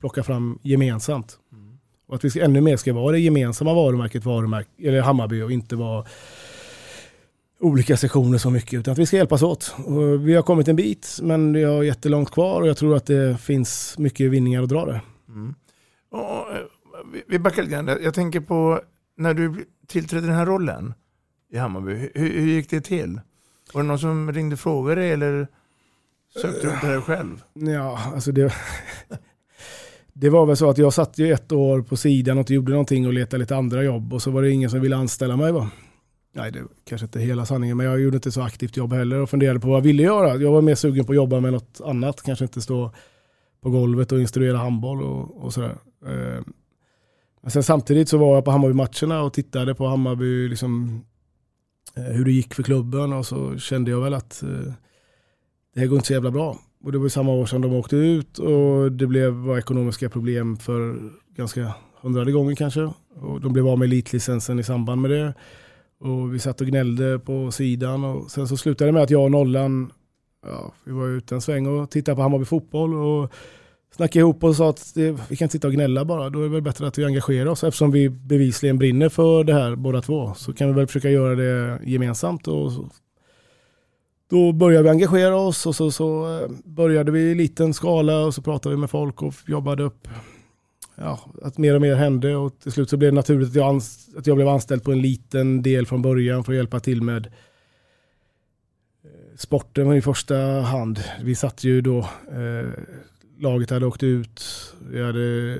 plocka 0.00 0.22
fram 0.22 0.58
gemensamt. 0.62 1.38
Och 2.06 2.14
att 2.14 2.24
vi 2.24 2.40
ännu 2.40 2.60
mer 2.60 2.76
ska 2.76 2.92
vara 2.92 3.12
det 3.12 3.18
gemensamma 3.18 3.74
varumärket 3.74 4.24
varumärk, 4.24 4.68
eller 4.78 5.00
Hammarby 5.00 5.42
och 5.42 5.52
inte 5.52 5.76
vara 5.76 6.04
olika 7.60 7.96
sektioner 7.96 8.38
så 8.38 8.50
mycket. 8.50 8.80
Utan 8.80 8.92
att 8.92 8.98
vi 8.98 9.06
ska 9.06 9.16
hjälpas 9.16 9.42
åt. 9.42 9.74
Och 9.84 10.28
vi 10.28 10.34
har 10.34 10.42
kommit 10.42 10.68
en 10.68 10.76
bit 10.76 11.18
men 11.22 11.52
vi 11.52 11.64
har 11.64 11.82
jättelångt 11.82 12.30
kvar 12.30 12.60
och 12.60 12.68
jag 12.68 12.76
tror 12.76 12.96
att 12.96 13.06
det 13.06 13.40
finns 13.40 13.98
mycket 13.98 14.30
vinningar 14.30 14.62
att 14.62 14.68
dra 14.68 14.86
där. 14.86 15.00
Och, 16.10 16.20
eh, 16.20 16.58
vi- 17.28 17.38
backar 17.38 17.62
lite 17.62 17.74
grann. 17.74 17.86
Jag 18.02 18.14
tänker 18.14 18.40
på 18.40 18.80
när 19.16 19.34
du 19.34 19.66
tillträdde 19.86 20.26
den 20.26 20.36
här 20.36 20.46
rollen 20.46 20.94
i 21.52 21.56
Hammarby. 21.58 22.10
Hur, 22.14 22.40
hur 22.40 22.46
gick 22.52 22.70
det 22.70 22.80
till? 22.80 23.20
Var 23.74 23.82
det 23.82 23.88
någon 23.88 23.98
som 23.98 24.32
ringde 24.32 24.56
frågor 24.56 24.98
eller 24.98 25.48
sökte 26.42 26.60
du 26.60 26.68
upp 26.68 26.80
det 26.80 26.86
här 26.86 27.00
själv? 27.00 27.42
Ja, 27.54 28.12
alltså 28.14 28.32
det, 28.32 28.52
det 30.12 30.30
var 30.30 30.46
väl 30.46 30.56
så 30.56 30.70
att 30.70 30.78
jag 30.78 30.92
satt 30.92 31.18
ju 31.18 31.32
ett 31.32 31.52
år 31.52 31.82
på 31.82 31.96
sidan 31.96 32.36
och 32.36 32.40
inte 32.40 32.54
gjorde 32.54 32.72
någonting 32.72 33.06
och 33.06 33.12
letade 33.12 33.40
lite 33.40 33.56
andra 33.56 33.82
jobb 33.82 34.12
och 34.14 34.22
så 34.22 34.30
var 34.30 34.42
det 34.42 34.50
ingen 34.50 34.70
som 34.70 34.80
ville 34.80 34.96
anställa 34.96 35.36
mig. 35.36 35.52
Va? 35.52 35.70
Nej, 36.32 36.52
det 36.52 36.60
kanske 36.84 37.04
inte 37.04 37.20
hela 37.20 37.46
sanningen, 37.46 37.76
men 37.76 37.86
jag 37.86 38.00
gjorde 38.00 38.16
inte 38.16 38.32
så 38.32 38.42
aktivt 38.42 38.76
jobb 38.76 38.92
heller 38.92 39.18
och 39.20 39.30
funderade 39.30 39.60
på 39.60 39.68
vad 39.68 39.76
jag 39.76 39.82
ville 39.82 40.02
göra. 40.02 40.36
Jag 40.36 40.52
var 40.52 40.62
mer 40.62 40.74
sugen 40.74 41.04
på 41.04 41.12
att 41.12 41.16
jobba 41.16 41.40
med 41.40 41.52
något 41.52 41.80
annat, 41.84 42.22
kanske 42.22 42.44
inte 42.44 42.60
stå 42.60 42.92
på 43.62 43.70
golvet 43.70 44.12
och 44.12 44.20
instruera 44.20 44.56
handboll 44.58 45.02
och, 45.02 45.44
och 45.44 45.52
sådär. 45.52 45.76
Eh, 46.06 46.42
Men 47.42 47.50
sen 47.50 47.62
samtidigt 47.62 48.08
så 48.08 48.18
var 48.18 48.34
jag 48.34 48.44
på 48.44 48.50
Hammarby-matcherna 48.50 49.22
och 49.22 49.32
tittade 49.32 49.74
på 49.74 49.86
Hammarby, 49.86 50.48
liksom, 50.48 51.04
Eh, 51.96 52.02
hur 52.02 52.24
det 52.24 52.32
gick 52.32 52.54
för 52.54 52.62
klubben 52.62 53.12
och 53.12 53.26
så 53.26 53.58
kände 53.58 53.90
jag 53.90 54.00
väl 54.00 54.14
att 54.14 54.42
eh, 54.42 54.72
det 55.74 55.80
här 55.80 55.86
går 55.86 55.96
inte 55.96 56.06
så 56.06 56.12
jävla 56.12 56.30
bra. 56.30 56.58
Och 56.84 56.92
det 56.92 56.98
var 56.98 57.04
ju 57.04 57.10
samma 57.10 57.32
år 57.32 57.46
som 57.46 57.62
de 57.62 57.72
åkte 57.74 57.96
ut 57.96 58.38
och 58.38 58.92
det 58.92 59.06
blev, 59.06 59.32
var 59.32 59.58
ekonomiska 59.58 60.08
problem 60.08 60.56
för 60.56 61.10
ganska 61.36 61.74
hundrade 62.00 62.32
gånger 62.32 62.54
kanske. 62.54 62.90
Och 63.20 63.40
de 63.40 63.52
blev 63.52 63.68
av 63.68 63.78
med 63.78 63.86
elitlicensen 63.86 64.58
i 64.58 64.62
samband 64.64 65.00
med 65.00 65.10
det. 65.10 65.34
Och 66.00 66.34
vi 66.34 66.38
satt 66.38 66.60
och 66.60 66.66
gnällde 66.66 67.18
på 67.18 67.50
sidan 67.50 68.04
och 68.04 68.30
sen 68.30 68.48
så 68.48 68.56
slutade 68.56 68.88
det 68.88 68.92
med 68.92 69.02
att 69.02 69.10
jag 69.10 69.24
och 69.24 69.30
Nollan, 69.30 69.92
ja, 70.46 70.72
vi 70.84 70.92
var 70.92 71.06
ute 71.06 71.34
en 71.34 71.40
sväng 71.40 71.66
och 71.66 71.90
tittade 71.90 72.16
på 72.16 72.22
Hammarby 72.22 72.44
fotboll 72.44 72.94
och 72.94 73.32
snackade 73.96 74.18
ihop 74.18 74.44
och 74.44 74.56
sa 74.56 74.70
att 74.70 74.92
det, 74.94 75.10
vi 75.28 75.36
kan 75.36 75.46
inte 75.46 75.52
sitta 75.52 75.68
och 75.68 75.74
gnälla 75.74 76.04
bara. 76.04 76.30
Då 76.30 76.38
är 76.38 76.42
det 76.42 76.48
väl 76.48 76.62
bättre 76.62 76.86
att 76.86 76.98
vi 76.98 77.04
engagerar 77.04 77.46
oss 77.46 77.64
eftersom 77.64 77.90
vi 77.90 78.08
bevisligen 78.08 78.78
brinner 78.78 79.08
för 79.08 79.44
det 79.44 79.54
här 79.54 79.76
båda 79.76 80.02
två. 80.02 80.34
Så 80.36 80.52
kan 80.52 80.68
vi 80.68 80.74
väl 80.74 80.86
försöka 80.86 81.10
göra 81.10 81.34
det 81.34 81.80
gemensamt 81.84 82.48
och 82.48 82.72
så 82.72 82.90
då 84.30 84.52
började 84.52 84.82
vi 84.82 84.90
engagera 84.90 85.36
oss 85.36 85.66
och 85.66 85.76
så, 85.76 85.90
så 85.90 86.40
eh, 86.40 86.48
började 86.64 87.12
vi 87.12 87.20
i 87.20 87.34
liten 87.34 87.74
skala 87.74 88.18
och 88.18 88.34
så 88.34 88.42
pratade 88.42 88.74
vi 88.74 88.80
med 88.80 88.90
folk 88.90 89.22
och 89.22 89.34
jobbade 89.46 89.82
upp 89.82 90.08
ja, 90.94 91.20
att 91.42 91.58
mer 91.58 91.74
och 91.74 91.80
mer 91.80 91.94
hände 91.94 92.36
och 92.36 92.58
till 92.58 92.72
slut 92.72 92.90
så 92.90 92.96
blev 92.96 93.12
det 93.12 93.16
naturligt 93.16 93.48
att 93.48 93.54
jag, 93.54 93.76
att 94.16 94.26
jag 94.26 94.36
blev 94.36 94.48
anställd 94.48 94.84
på 94.84 94.92
en 94.92 95.02
liten 95.02 95.62
del 95.62 95.86
från 95.86 96.02
början 96.02 96.44
för 96.44 96.52
att 96.52 96.56
hjälpa 96.56 96.80
till 96.80 97.02
med 97.02 97.26
eh, 99.04 99.36
sporten 99.36 99.92
i 99.92 100.02
första 100.02 100.36
hand. 100.60 101.04
Vi 101.22 101.34
satt 101.34 101.64
ju 101.64 101.80
då, 101.80 101.98
eh, 101.98 102.68
laget 103.38 103.70
hade 103.70 103.86
åkt 103.86 104.02
ut, 104.02 104.42
vi 104.90 105.02
hade 105.02 105.58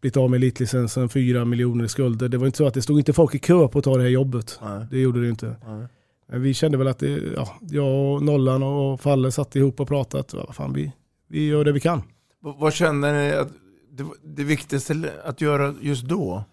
blivit 0.00 0.16
av 0.16 0.30
med 0.30 0.36
elitlicensen, 0.36 1.08
fyra 1.08 1.44
miljoner 1.44 1.84
i 1.84 1.88
skulder. 1.88 2.28
Det 2.28 2.38
var 2.38 2.46
inte 2.46 2.58
så 2.58 2.66
att 2.66 2.74
det 2.74 2.82
stod 2.82 2.98
inte 2.98 3.12
folk 3.12 3.34
i 3.34 3.38
kö 3.38 3.68
på 3.68 3.78
att 3.78 3.84
ta 3.84 3.96
det 3.96 4.02
här 4.02 4.10
jobbet. 4.10 4.58
Nej. 4.62 4.86
Det 4.90 4.98
gjorde 4.98 5.22
det 5.22 5.28
inte. 5.28 5.56
Nej. 5.66 5.86
Men 6.26 6.42
vi 6.42 6.54
kände 6.54 6.78
väl 6.78 6.88
att 6.88 6.98
det, 6.98 7.20
ja, 7.36 7.58
jag 7.60 8.14
och 8.14 8.22
Nollan 8.22 8.62
och 8.62 9.00
Falle 9.00 9.32
satt 9.32 9.56
ihop 9.56 9.80
och 9.80 9.88
pratat. 9.88 10.32
Ja, 10.32 10.44
vad 10.46 10.56
fan, 10.56 10.72
vi, 10.72 10.92
vi 11.28 11.46
gör 11.46 11.64
det 11.64 11.72
vi 11.72 11.80
kan. 11.80 12.02
Vad, 12.40 12.58
vad 12.58 12.74
kände 12.74 13.12
ni 13.12 13.32
att 13.32 13.48
det, 13.90 14.04
det 14.22 14.44
viktigaste 14.44 15.12
att 15.24 15.40
göra 15.40 15.74
just 15.80 16.04
då? 16.04 16.44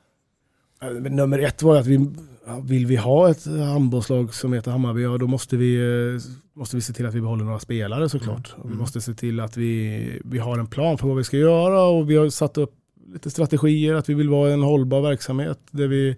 Men 0.81 1.15
Nummer 1.15 1.39
ett 1.39 1.63
var 1.63 1.79
att 1.79 1.85
vi, 1.87 2.09
vill 2.63 2.85
vi 2.85 2.95
ha 2.95 3.29
ett 3.29 3.45
handbollslag 3.45 4.33
som 4.33 4.53
heter 4.53 4.71
Hammarby, 4.71 5.01
ja, 5.01 5.17
då 5.17 5.27
måste 5.27 5.57
vi, 5.57 5.75
eh, 5.75 6.21
måste 6.53 6.75
vi 6.75 6.81
se 6.81 6.93
till 6.93 7.05
att 7.05 7.13
vi 7.13 7.21
behåller 7.21 7.45
några 7.45 7.59
spelare 7.59 8.09
såklart. 8.09 8.55
Och 8.57 8.71
vi 8.71 8.75
måste 8.75 9.01
se 9.01 9.13
till 9.13 9.39
att 9.39 9.57
vi, 9.57 10.21
vi 10.25 10.37
har 10.37 10.59
en 10.59 10.67
plan 10.67 10.97
för 10.97 11.07
vad 11.07 11.17
vi 11.17 11.23
ska 11.23 11.37
göra 11.37 11.83
och 11.83 12.09
vi 12.09 12.15
har 12.15 12.29
satt 12.29 12.57
upp 12.57 12.73
lite 13.13 13.29
strategier, 13.29 13.93
att 13.93 14.09
vi 14.09 14.13
vill 14.13 14.29
vara 14.29 14.51
en 14.53 14.61
hållbar 14.61 15.01
verksamhet 15.01 15.59
där 15.71 15.87
vi 15.87 16.15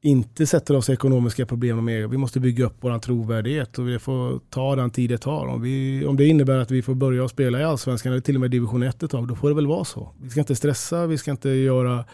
inte 0.00 0.46
sätter 0.46 0.76
oss 0.76 0.88
i 0.88 0.92
ekonomiska 0.92 1.46
problem 1.46 1.84
med. 1.84 2.10
Vi 2.10 2.16
måste 2.16 2.40
bygga 2.40 2.66
upp 2.66 2.76
vår 2.80 2.98
trovärdighet 2.98 3.78
och 3.78 3.88
vi 3.88 3.98
får 3.98 4.40
ta 4.50 4.76
den 4.76 4.90
tid 4.90 5.10
det 5.10 5.18
tar. 5.18 5.46
Om, 5.46 5.62
vi, 5.62 6.06
om 6.06 6.16
det 6.16 6.26
innebär 6.26 6.58
att 6.58 6.70
vi 6.70 6.82
får 6.82 6.94
börja 6.94 7.28
spela 7.28 7.60
i 7.60 7.64
allsvenskan 7.64 8.12
eller 8.12 8.22
till 8.22 8.34
och 8.34 8.40
med 8.40 8.50
division 8.50 8.82
1 8.82 9.02
ett 9.02 9.10
tag, 9.10 9.28
då 9.28 9.34
får 9.34 9.48
det 9.48 9.54
väl 9.54 9.66
vara 9.66 9.84
så. 9.84 10.08
Vi 10.22 10.30
ska 10.30 10.40
inte 10.40 10.54
stressa, 10.54 11.06
vi 11.06 11.18
ska 11.18 11.30
inte 11.30 11.50
göra 11.50 12.04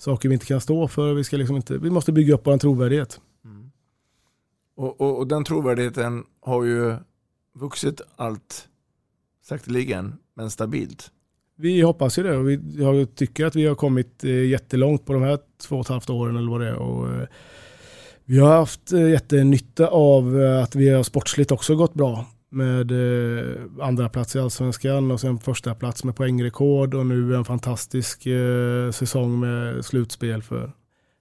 saker 0.00 0.28
vi 0.28 0.32
inte 0.34 0.46
kan 0.46 0.60
stå 0.60 0.88
för. 0.88 1.14
Vi, 1.14 1.24
ska 1.24 1.36
liksom 1.36 1.56
inte, 1.56 1.78
vi 1.78 1.90
måste 1.90 2.12
bygga 2.12 2.34
upp 2.34 2.46
vår 2.46 2.58
trovärdighet. 2.58 3.20
Och, 4.76 5.00
och, 5.00 5.18
och 5.18 5.26
den 5.26 5.44
trovärdigheten 5.44 6.24
har 6.40 6.64
ju 6.64 6.96
vuxit 7.54 8.00
allt 8.16 8.68
sakteligen, 9.42 10.14
men 10.34 10.50
stabilt. 10.50 11.10
Vi 11.56 11.80
hoppas 11.80 12.18
ju 12.18 12.22
det 12.22 12.36
och 12.36 12.48
vi, 12.48 13.06
tycker 13.06 13.46
att 13.46 13.56
vi 13.56 13.66
har 13.66 13.74
kommit 13.74 14.24
eh, 14.24 14.44
jättelångt 14.44 15.06
på 15.06 15.12
de 15.12 15.22
här 15.22 15.38
två 15.62 15.76
och 15.76 15.80
ett 15.80 15.88
halvt 15.88 16.10
åren 16.10 16.36
eller 16.36 16.50
vad 16.50 16.60
det 16.60 16.68
är. 16.68 16.74
Och, 16.74 17.12
eh, 17.12 17.28
vi 18.24 18.38
har 18.38 18.56
haft 18.56 18.92
eh, 18.92 19.10
jättenytta 19.10 19.88
av 19.88 20.36
att 20.62 20.74
vi 20.74 20.88
har 20.88 21.02
sportsligt 21.02 21.52
också 21.52 21.76
gått 21.76 21.94
bra 21.94 22.26
med 22.50 22.90
eh, 22.90 23.56
andra 23.80 24.08
plats 24.08 24.36
i 24.36 24.38
allsvenskan 24.38 25.10
och 25.10 25.20
sen 25.20 25.38
första 25.38 25.74
plats 25.74 26.04
med 26.04 26.16
poängrekord 26.16 26.94
och 26.94 27.06
nu 27.06 27.36
en 27.36 27.44
fantastisk 27.44 28.26
eh, 28.26 28.90
säsong 28.90 29.40
med 29.40 29.84
slutspel 29.84 30.42
för 30.42 30.72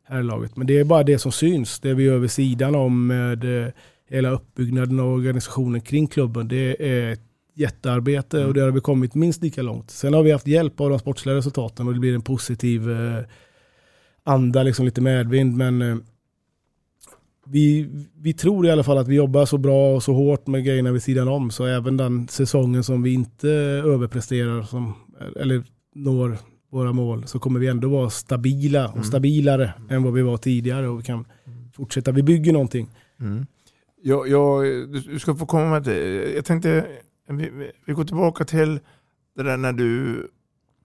herrlaget. 0.04 0.58
Men 0.58 0.68
det 0.68 0.78
är 0.78 0.84
bara 0.84 1.04
det 1.04 1.20
som 1.20 1.32
syns, 1.32 1.80
det 1.80 1.94
vi 1.94 2.04
gör 2.04 2.18
vid 2.18 2.32
sidan 2.32 2.76
om 2.76 3.08
med 3.08 3.64
eh, 3.64 3.72
hela 4.10 4.30
uppbyggnaden 4.30 5.00
och 5.00 5.14
organisationen 5.14 5.82
kring 5.82 6.08
klubben. 6.08 6.48
Det 6.48 6.90
är 6.90 7.14
ett 7.14 7.22
jättearbete 7.54 8.46
och 8.46 8.54
det 8.54 8.62
har 8.62 8.72
vi 8.72 8.82
kommit 8.82 9.16
minst 9.16 9.42
lika 9.42 9.62
långt. 9.62 9.92
Sen 9.92 10.14
har 10.14 10.24
vi 10.24 10.32
haft 10.32 10.48
hjälp 10.48 10.82
av 10.82 10.90
de 10.90 11.00
sportsliga 11.00 11.36
resultaten 11.36 11.88
och 11.88 11.94
det 11.94 12.00
blir 12.00 12.16
en 12.16 12.22
positiv 12.22 12.92
eh, 12.92 13.24
anda, 14.24 14.64
liksom 14.64 14.86
lite 14.86 15.02
medvind. 15.02 15.58
Men 15.58 15.82
eh, 15.82 15.98
vi, 17.52 17.90
vi 18.22 18.34
tror 18.34 18.66
i 18.66 18.72
alla 18.72 18.84
fall 18.84 18.98
att 18.98 19.08
vi 19.08 19.16
jobbar 19.16 19.46
så 19.46 19.58
bra 19.58 19.96
och 19.96 20.04
så 20.04 20.14
hårt 20.14 20.48
med 20.48 20.66
grejerna 20.66 20.92
vid 20.92 21.04
sidan 21.04 21.28
om. 21.28 21.52
Så 21.52 21.66
även 21.66 21.98
den 21.98 22.28
säsongen 22.28 22.84
som 22.84 23.02
vi 23.04 23.14
inte 23.14 23.50
överpresterar 23.86 24.62
som, 24.64 24.94
eller 25.36 25.64
når 25.96 26.38
våra 26.72 26.94
mål 26.94 27.28
så 27.28 27.40
kommer 27.40 27.60
vi 27.60 27.68
ändå 27.68 27.90
vara 27.90 28.10
stabila 28.10 28.88
och 28.90 29.06
stabilare 29.06 29.74
än 29.90 30.04
vad 30.04 30.14
vi 30.14 30.22
var 30.22 30.38
tidigare 30.38 30.88
och 30.88 31.00
vi 31.00 31.04
kan 31.04 31.26
fortsätta. 31.74 32.12
Vi 32.12 32.24
bygger 32.24 32.54
någonting. 32.54 32.90
Jag, 34.02 34.28
jag, 34.30 34.64
du, 34.92 35.20
ska 35.20 35.36
få 35.36 35.46
komma 35.46 35.70
med 35.70 35.84
det. 35.84 36.32
Jag 36.36 36.46
tänkte, 36.46 36.86
vi, 37.30 37.72
vi- 37.86 37.94
går 37.94 38.04
tillbaka 38.04 38.46
till 38.46 38.80
det 39.36 39.44
där 39.44 39.58
när 39.58 39.74
du, 39.74 40.18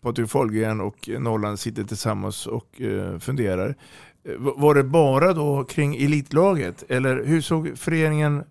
Patrik 0.02 0.30
Fahlgren 0.30 0.80
och 0.80 1.08
Norrland 1.18 1.58
sitter 1.58 1.84
tillsammans 1.84 2.46
och 2.46 2.80
eh, 2.80 3.18
funderar. 3.18 3.74
Var 4.38 4.74
det 4.74 4.84
bara 4.84 5.32
då 5.32 5.64
kring 5.64 5.96
elitlaget? 5.96 6.84
Eller 6.88 7.24
hur 7.24 7.40
såg 7.40 7.78
föreningen 7.78 8.42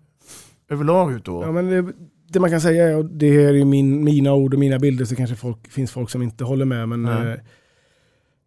överlag 0.68 1.12
ut 1.12 1.24
då? 1.24 1.42
Ja, 1.42 1.52
men 1.52 1.66
det, 1.70 1.92
det 2.28 2.40
man 2.40 2.50
kan 2.50 2.60
säga, 2.60 2.88
är, 2.88 2.96
och 2.96 3.04
det 3.04 3.30
här 3.30 3.48
är 3.48 3.52
ju 3.52 3.64
min, 3.64 4.04
mina 4.04 4.32
ord 4.34 4.54
och 4.54 4.60
mina 4.60 4.78
bilder, 4.78 5.04
så 5.04 5.16
kanske 5.16 5.36
folk, 5.36 5.70
finns 5.70 5.92
folk 5.92 6.10
som 6.10 6.22
inte 6.22 6.44
håller 6.44 6.64
med. 6.64 6.88
Men 6.88 7.04
eh, 7.04 7.34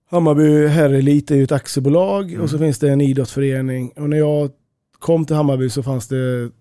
Hammarby 0.10 0.68
herrelit 0.68 1.32
är 1.32 1.36
ju 1.36 1.44
ett 1.44 1.52
aktiebolag 1.52 2.30
Mm. 2.32 2.42
och 2.42 2.50
så 2.50 2.58
finns 2.58 2.80
det 2.80 2.90
en 2.90 3.02
idrottsförening. 3.02 3.92
Och 3.96 4.10
när 4.10 4.18
jag 4.18 4.52
kom 5.00 5.26
till 5.26 5.36
Hammarby 5.36 5.70
så 5.70 5.84
fanns 5.84 6.08
det 6.08 6.52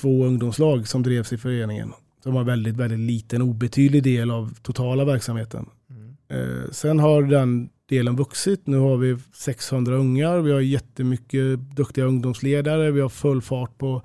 två 0.00 0.24
ungdomslag 0.24 0.88
som 0.88 1.02
drevs 1.02 1.32
i 1.32 1.38
föreningen. 1.38 1.92
Som 2.22 2.34
var 2.34 2.44
väldigt, 2.44 2.76
väldigt 2.76 2.98
liten, 2.98 3.42
obetydlig 3.42 4.02
del 4.02 4.30
av 4.30 4.54
totala 4.62 5.04
verksamheten. 5.04 5.66
Eh, 6.30 6.70
sen 6.72 6.98
har 6.98 7.22
den 7.22 7.68
delen 7.88 8.16
vuxit. 8.16 8.66
Nu 8.66 8.78
har 8.78 8.96
vi 8.96 9.16
600 9.34 9.94
ungar, 9.94 10.38
vi 10.38 10.52
har 10.52 10.60
jättemycket 10.60 11.58
duktiga 11.76 12.04
ungdomsledare, 12.04 12.90
vi 12.90 13.00
har 13.00 13.08
full 13.08 13.42
fart 13.42 13.78
på, 13.78 14.02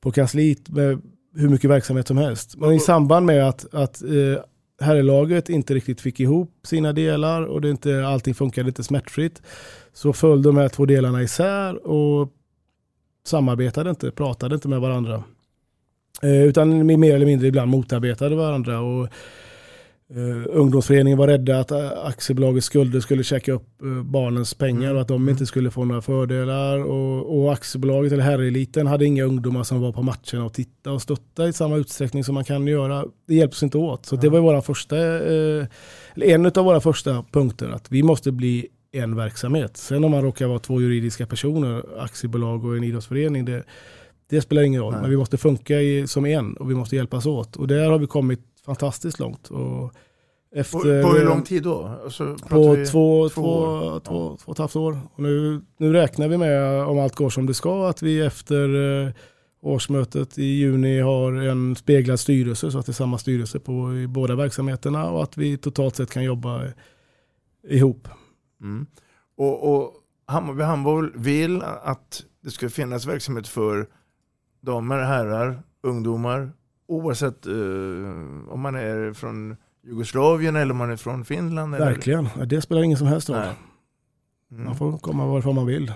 på 0.00 0.12
kansliet 0.12 0.68
med 0.68 1.02
hur 1.34 1.48
mycket 1.48 1.70
verksamhet 1.70 2.06
som 2.06 2.16
helst. 2.16 2.56
Men 2.56 2.72
i 2.72 2.80
samband 2.80 3.26
med 3.26 3.48
att, 3.48 3.74
att 3.74 4.02
eh, 4.02 4.42
herrlaget 4.80 5.48
inte 5.48 5.74
riktigt 5.74 6.00
fick 6.00 6.20
ihop 6.20 6.54
sina 6.62 6.92
delar 6.92 7.42
och 7.42 7.60
det 7.60 7.70
inte, 7.70 8.06
allting 8.06 8.34
funkade 8.34 8.68
inte 8.68 8.82
smärtfritt 8.82 9.42
så 9.92 10.12
föll 10.12 10.42
de 10.42 10.56
här 10.56 10.68
två 10.68 10.86
delarna 10.86 11.22
isär 11.22 11.86
och 11.86 12.32
samarbetade 13.26 13.90
inte, 13.90 14.10
pratade 14.10 14.54
inte 14.54 14.68
med 14.68 14.80
varandra. 14.80 15.24
Eh, 16.22 16.42
utan 16.42 16.86
mer 16.86 17.14
eller 17.14 17.26
mindre 17.26 17.48
ibland 17.48 17.70
motarbetade 17.70 18.36
varandra. 18.36 18.80
Och, 18.80 19.08
Uh, 20.16 20.46
ungdomsföreningen 20.48 21.18
var 21.18 21.26
rädda 21.26 21.60
att 21.60 21.72
uh, 21.72 21.90
aktiebolagets 22.04 22.66
skulder 22.66 23.00
skulle 23.00 23.24
käka 23.24 23.52
upp 23.52 23.68
uh, 23.84 24.02
barnens 24.02 24.54
pengar 24.54 24.94
och 24.94 25.00
att 25.00 25.08
de 25.08 25.28
inte 25.28 25.46
skulle 25.46 25.70
få 25.70 25.84
några 25.84 26.02
fördelar. 26.02 26.84
Och, 26.84 27.38
och 27.38 27.52
aktiebolaget, 27.52 28.12
eller 28.12 28.22
herreliten, 28.22 28.86
hade 28.86 29.04
inga 29.04 29.24
ungdomar 29.24 29.62
som 29.62 29.80
var 29.80 29.92
på 29.92 30.02
matcherna 30.02 30.44
och 30.44 30.52
tittade 30.52 30.94
och 30.94 31.02
stöttade 31.02 31.48
i 31.48 31.52
samma 31.52 31.76
utsträckning 31.76 32.24
som 32.24 32.34
man 32.34 32.44
kan 32.44 32.66
göra. 32.66 33.04
Det 33.26 33.34
hjälps 33.34 33.62
inte 33.62 33.78
åt. 33.78 34.06
Så 34.06 34.16
det 34.16 34.28
var 34.28 34.40
våra 34.40 34.62
första, 34.62 34.96
eller 34.96 35.68
en 36.22 36.46
av 36.46 36.64
våra 36.64 36.80
första 36.80 37.24
punkter, 37.32 37.68
att 37.68 37.92
vi 37.92 38.02
måste 38.02 38.32
bli 38.32 38.68
en 38.92 39.16
verksamhet. 39.16 39.76
Sen 39.76 40.04
om 40.04 40.10
man 40.10 40.22
råkar 40.22 40.46
vara 40.46 40.58
två 40.58 40.80
juridiska 40.80 41.26
personer, 41.26 41.84
aktiebolag 41.98 42.64
och 42.64 42.76
en 42.76 42.84
idrottsförening, 42.84 43.44
det, 43.44 43.64
det 44.30 44.40
spelar 44.40 44.62
ingen 44.62 44.82
roll. 44.82 44.92
Nej. 44.92 45.00
Men 45.00 45.10
vi 45.10 45.16
måste 45.16 45.36
funka 45.36 45.80
i, 45.80 46.06
som 46.06 46.26
en 46.26 46.56
och 46.56 46.70
vi 46.70 46.74
måste 46.74 46.96
hjälpas 46.96 47.26
åt. 47.26 47.56
Och 47.56 47.68
där 47.68 47.90
har 47.90 47.98
vi 47.98 48.06
kommit 48.06 48.40
fantastiskt 48.68 49.18
långt. 49.18 49.48
Och 49.50 49.92
efter, 50.54 51.02
På, 51.02 51.08
på 51.08 51.14
hur 51.14 51.24
lång 51.24 51.42
tid 51.42 51.62
då? 51.62 51.98
Alltså, 52.04 52.36
På 52.36 52.48
två, 52.48 52.74
två, 52.74 53.28
två 53.28 53.28
två, 53.28 53.42
år? 53.42 54.00
två, 54.00 54.36
två 54.36 54.36
och 54.44 54.52
ett 54.52 54.58
halvt 54.58 54.76
år. 54.76 54.98
Och 55.14 55.22
nu, 55.22 55.60
nu 55.76 55.92
räknar 55.92 56.28
vi 56.28 56.38
med, 56.38 56.82
om 56.84 56.98
allt 56.98 57.14
går 57.14 57.30
som 57.30 57.46
det 57.46 57.54
ska, 57.54 57.88
att 57.88 58.02
vi 58.02 58.20
efter 58.20 58.74
eh, 59.06 59.12
årsmötet 59.60 60.38
i 60.38 60.44
juni 60.44 61.00
har 61.00 61.32
en 61.32 61.76
speglad 61.76 62.20
styrelse, 62.20 62.70
så 62.70 62.78
att 62.78 62.86
det 62.86 62.90
är 62.90 62.94
samma 62.94 63.18
styrelse 63.18 63.60
på 63.60 63.94
i 63.94 64.06
båda 64.06 64.34
verksamheterna 64.34 65.10
och 65.10 65.22
att 65.22 65.36
vi 65.36 65.58
totalt 65.58 65.96
sett 65.96 66.10
kan 66.10 66.24
jobba 66.24 66.62
ihop. 67.68 68.08
Mm. 68.60 68.86
Och, 69.36 69.74
och 69.74 69.92
Hammarby 70.26 70.62
handboll 70.62 71.12
vill 71.14 71.62
att 71.62 72.24
det 72.44 72.50
ska 72.50 72.68
finnas 72.68 73.06
verksamhet 73.06 73.48
för 73.48 73.86
damer, 74.60 74.98
herrar, 74.98 75.62
ungdomar 75.82 76.52
oavsett 76.88 77.46
eh, 77.46 77.52
om 78.48 78.60
man 78.60 78.74
är 78.74 79.12
från 79.12 79.56
Jugoslavien 79.86 80.56
eller 80.56 80.70
om 80.70 80.78
man 80.78 80.90
är 80.90 80.96
från 80.96 81.24
Finland. 81.24 81.74
Eller? 81.74 81.86
Verkligen, 81.86 82.28
det 82.46 82.60
spelar 82.60 82.82
ingen 82.82 82.98
som 82.98 83.06
helst 83.06 83.28
roll. 83.28 83.38
Mm. 84.52 84.64
Man 84.64 84.76
får 84.76 84.98
komma 84.98 85.26
varifrån 85.26 85.54
man 85.54 85.66
vill. 85.66 85.92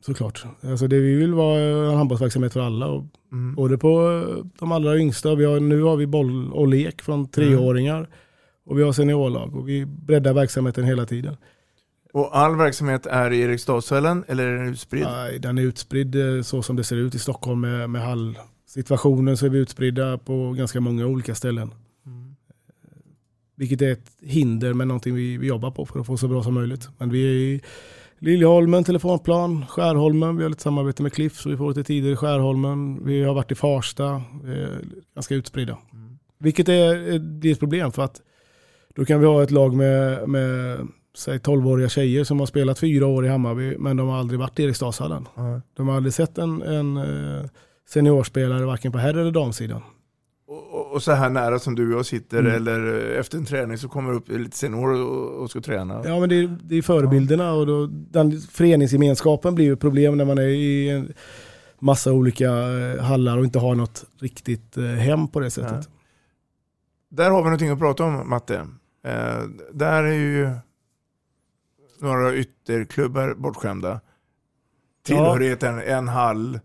Såklart. 0.00 0.44
Alltså 0.62 0.86
det 0.86 1.00
vi 1.00 1.14
vill 1.14 1.34
vara 1.34 1.60
en 1.60 1.96
handbollsverksamhet 1.96 2.52
för 2.52 2.60
alla. 2.60 2.86
Och 2.86 3.04
Mm. 3.32 3.54
Både 3.54 3.78
på 3.78 3.88
eh, 3.88 4.44
de 4.58 4.72
allra 4.72 4.98
yngsta, 4.98 5.34
vi 5.34 5.44
har, 5.44 5.60
nu 5.60 5.82
har 5.82 5.96
vi 5.96 6.06
boll 6.06 6.52
och 6.52 6.68
lek 6.68 7.02
från 7.02 7.28
treåringar. 7.28 8.08
Och 8.64 8.78
vi 8.78 8.82
har 8.82 8.92
seniorlag 8.92 9.56
och 9.56 9.68
vi 9.68 9.86
breddar 9.86 10.32
verksamheten 10.32 10.84
hela 10.84 11.06
tiden. 11.06 11.36
Och 12.12 12.36
all 12.36 12.56
verksamhet 12.56 13.06
är 13.06 13.30
i 13.30 13.40
Eriksdalshallen 13.40 14.24
eller 14.28 14.46
är 14.46 14.56
den 14.56 14.68
utspridd? 14.68 15.04
Nej, 15.04 15.38
den 15.38 15.58
är 15.58 15.62
utspridd 15.62 16.36
eh, 16.36 16.42
så 16.42 16.62
som 16.62 16.76
det 16.76 16.84
ser 16.84 16.96
ut 16.96 17.14
i 17.14 17.18
Stockholm 17.18 17.60
med, 17.60 17.90
med 17.90 18.02
hallsituationen 18.78 19.36
så 19.36 19.46
är 19.46 19.50
vi 19.50 19.58
utspridda 19.58 20.18
på 20.18 20.52
ganska 20.52 20.80
många 20.80 21.06
olika 21.06 21.34
ställen. 21.34 21.70
Mm. 22.06 22.36
Vilket 23.56 23.82
är 23.82 23.92
ett 23.92 24.10
hinder 24.22 24.74
men 24.74 24.88
någonting 24.88 25.14
vi, 25.14 25.36
vi 25.38 25.46
jobbar 25.46 25.70
på 25.70 25.86
för 25.86 26.00
att 26.00 26.06
få 26.06 26.16
så 26.16 26.28
bra 26.28 26.42
som 26.42 26.54
möjligt. 26.54 26.88
Men 26.98 27.10
vi 27.10 27.22
är 27.22 27.32
i 27.32 27.60
Liljeholmen, 28.18 28.84
Telefonplan, 28.84 29.66
Skärholmen, 29.68 30.36
vi 30.36 30.42
har 30.42 30.50
lite 30.50 30.62
samarbete 30.62 31.02
med 31.02 31.12
Cliff 31.12 31.36
så 31.36 31.48
vi 31.48 31.56
får 31.56 31.68
lite 31.68 31.84
tider 31.84 32.10
i 32.10 32.16
Skärholmen. 32.16 33.04
Vi 33.04 33.22
har 33.22 33.34
varit 33.34 33.52
i 33.52 33.54
Farsta, 33.54 34.22
vi 34.44 34.52
är 34.52 34.80
ganska 35.14 35.34
utspridda. 35.34 35.78
Vilket 36.38 36.68
är, 36.68 36.94
är- 36.94 37.52
ett 37.52 37.58
problem 37.60 37.92
för 37.92 38.02
att 38.02 38.20
då 38.94 39.04
kan 39.04 39.20
vi 39.20 39.26
ha 39.26 39.42
ett 39.42 39.50
lag 39.50 39.74
med, 39.76 40.28
med 40.28 40.78
säg 41.16 41.38
12-åriga 41.38 41.88
tjejer 41.88 42.24
som 42.24 42.38
har 42.40 42.46
spelat 42.46 42.78
fyra 42.78 43.06
år 43.06 43.24
i 43.26 43.28
Hammarby 43.28 43.76
men 43.78 43.96
de 43.96 44.08
har 44.08 44.18
aldrig 44.18 44.40
varit 44.40 44.58
i 44.58 44.62
Eriksdalshallen. 44.62 45.28
Ja. 45.36 45.60
De 45.76 45.88
har 45.88 45.96
aldrig 45.96 46.14
sett 46.14 46.38
en, 46.38 46.62
en 46.62 46.96
eh, 46.96 47.44
seniorspelare 47.88 48.64
varken 48.66 48.92
på 48.92 48.98
herr 48.98 49.14
eller 49.14 49.30
damsidan. 49.32 49.82
Och, 50.46 50.92
och- 50.94 51.02
så 51.02 51.12
här 51.12 51.30
nära 51.30 51.58
som 51.58 51.74
du 51.74 51.92
och 51.92 51.98
jag 51.98 52.06
sitter 52.06 52.38
Mm. 52.38 52.52
eller 52.54 53.10
eh, 53.14 53.20
efter 53.20 53.38
en 53.38 53.44
träning 53.44 53.78
så 53.78 53.88
kommer 53.88 54.12
upp 54.12 54.28
lite 54.28 54.56
senior 54.56 54.88
och, 55.00 55.42
och 55.42 55.50
ska 55.50 55.60
träna. 55.60 56.02
Ja 56.04 56.20
men 56.20 56.28
det 56.28 56.34
är, 56.36 56.58
det 56.64 56.76
är 56.78 56.82
förebilderna 56.82 57.52
och 57.52 57.66
då, 57.66 57.86
den 57.86 58.40
föreningsgemenskapen 58.40 59.54
blir 59.54 59.64
ju 59.64 59.72
ett 59.72 59.80
problem 59.80 60.16
när 60.16 60.24
man 60.24 60.38
är 60.38 60.42
i 60.42 60.88
en 60.90 61.12
massa 61.78 62.12
olika 62.12 62.46
eh, 62.52 63.02
hallar 63.02 63.38
och 63.38 63.44
inte 63.44 63.58
har 63.58 63.74
något 63.74 64.04
riktigt 64.20 64.76
eh, 64.76 64.84
hem 64.84 65.28
på 65.28 65.40
det 65.40 65.50
sättet. 65.50 65.88
Där 67.10 67.30
har 67.30 67.38
vi 67.38 67.44
någonting 67.44 67.70
att 67.70 67.78
prata 67.78 68.04
om 68.04 68.28
Matte. 68.30 68.66
Eh, 69.04 69.42
där 69.72 70.04
är 70.04 70.12
ju 70.14 70.50
några 72.00 72.34
ytterklubbar 72.36 73.34
bortskämda. 73.34 74.00
Tillhörigheten, 75.04 75.78
en 75.82 76.08
hall 76.08 76.60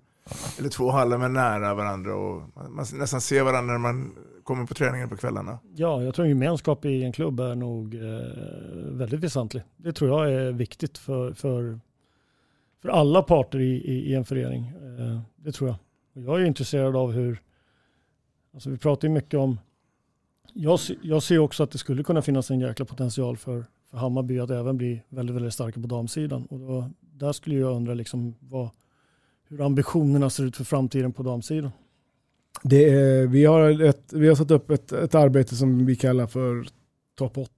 eller 0.59 0.69
två 0.69 0.91
hallar 0.91 1.17
men 1.17 1.33
nära 1.33 1.73
varandra 1.73 2.15
och 2.15 2.41
man, 2.55 2.75
man 2.75 2.85
nästan 2.93 3.21
ser 3.21 3.43
varandra 3.43 3.73
när 3.73 3.79
man 3.79 4.15
kommer 4.43 4.65
på 4.65 4.73
träningen 4.73 5.09
på 5.09 5.17
kvällarna. 5.17 5.59
Ja, 5.75 6.03
jag 6.03 6.15
tror 6.15 6.27
gemenskap 6.27 6.85
i 6.85 7.03
en 7.03 7.11
klubb 7.11 7.39
är 7.39 7.55
nog 7.55 7.95
eh, 7.95 8.01
väldigt 8.91 9.19
väsentlig. 9.19 9.63
Det 9.77 9.93
tror 9.93 10.09
jag 10.09 10.33
är 10.33 10.51
viktigt 10.51 10.97
för, 10.97 11.33
för, 11.33 11.79
för 12.81 12.89
alla 12.89 13.21
parter 13.21 13.59
i, 13.59 13.73
i, 13.75 14.11
i 14.11 14.15
en 14.15 14.25
förening. 14.25 14.67
Eh, 14.67 15.19
det 15.35 15.51
tror 15.51 15.69
jag. 15.69 15.77
Och 16.15 16.21
jag 16.21 16.41
är 16.41 16.45
intresserad 16.45 16.95
av 16.95 17.11
hur, 17.11 17.41
alltså 18.53 18.69
vi 18.69 18.77
pratar 18.77 19.07
ju 19.07 19.13
mycket 19.13 19.39
om, 19.39 19.59
jag, 20.53 20.79
jag 21.01 21.23
ser 21.23 21.39
också 21.39 21.63
att 21.63 21.71
det 21.71 21.77
skulle 21.77 22.03
kunna 22.03 22.21
finnas 22.21 22.51
en 22.51 22.59
jäkla 22.59 22.85
potential 22.85 23.37
för, 23.37 23.65
för 23.89 23.97
Hammarby 23.97 24.39
att 24.39 24.49
även 24.49 24.77
bli 24.77 25.01
väldigt, 25.09 25.35
väldigt 25.35 25.53
starka 25.53 25.81
på 25.81 25.87
damsidan. 25.87 26.45
Och 26.45 26.59
då, 26.59 26.89
där 26.99 27.31
skulle 27.31 27.55
jag 27.55 27.75
undra 27.75 27.93
liksom 27.93 28.35
vad, 28.39 28.69
hur 29.53 29.65
ambitionerna 29.65 30.29
ser 30.29 30.43
ut 30.43 30.57
för 30.57 30.63
framtiden 30.63 31.13
på 31.13 31.23
damsidan. 31.23 31.71
Det 32.63 32.89
är, 32.89 33.27
vi, 33.27 33.45
har 33.45 33.81
ett, 33.81 34.13
vi 34.13 34.27
har 34.27 34.35
satt 34.35 34.51
upp 34.51 34.71
ett, 34.71 34.91
ett 34.91 35.15
arbete 35.15 35.55
som 35.55 35.85
vi 35.85 35.95
kallar 35.95 36.27
för 36.27 36.67
topp 37.17 37.37
8. 37.37 37.49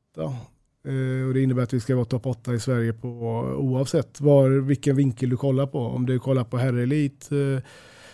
Eh, 0.87 1.27
och 1.27 1.33
det 1.33 1.41
innebär 1.41 1.63
att 1.63 1.73
vi 1.73 1.79
ska 1.79 1.95
vara 1.95 2.05
topp 2.05 2.25
8 2.25 2.53
i 2.53 2.59
Sverige 2.59 2.93
på 2.93 3.09
oavsett 3.57 4.21
var, 4.21 4.49
vilken 4.49 4.95
vinkel 4.95 5.29
du 5.29 5.37
kollar 5.37 5.67
på. 5.67 5.79
Om 5.79 6.05
du 6.05 6.19
kollar 6.19 6.43
på 6.43 6.57
herrelit, 6.57 7.31
eh, 7.31 7.63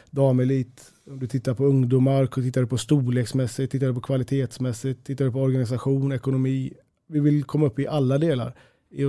damelit, 0.10 0.92
om 1.08 1.20
du 1.20 1.28
tittar 1.28 1.54
på 1.54 1.66
ungdomar, 1.66 2.26
tittar 2.26 2.62
du 2.62 2.68
på 2.68 2.78
storleksmässigt, 2.78 3.72
tittar 3.72 3.88
du 3.88 3.94
på 3.94 4.02
kvalitetsmässigt, 4.02 5.06
tittar 5.06 5.26
du 5.26 5.32
på 5.32 5.42
organisation, 5.42 6.12
ekonomi. 6.12 6.74
Vi 7.08 7.20
vill 7.20 7.44
komma 7.44 7.66
upp 7.66 7.80
i 7.80 7.88
alla 7.88 8.18
delar. 8.18 8.56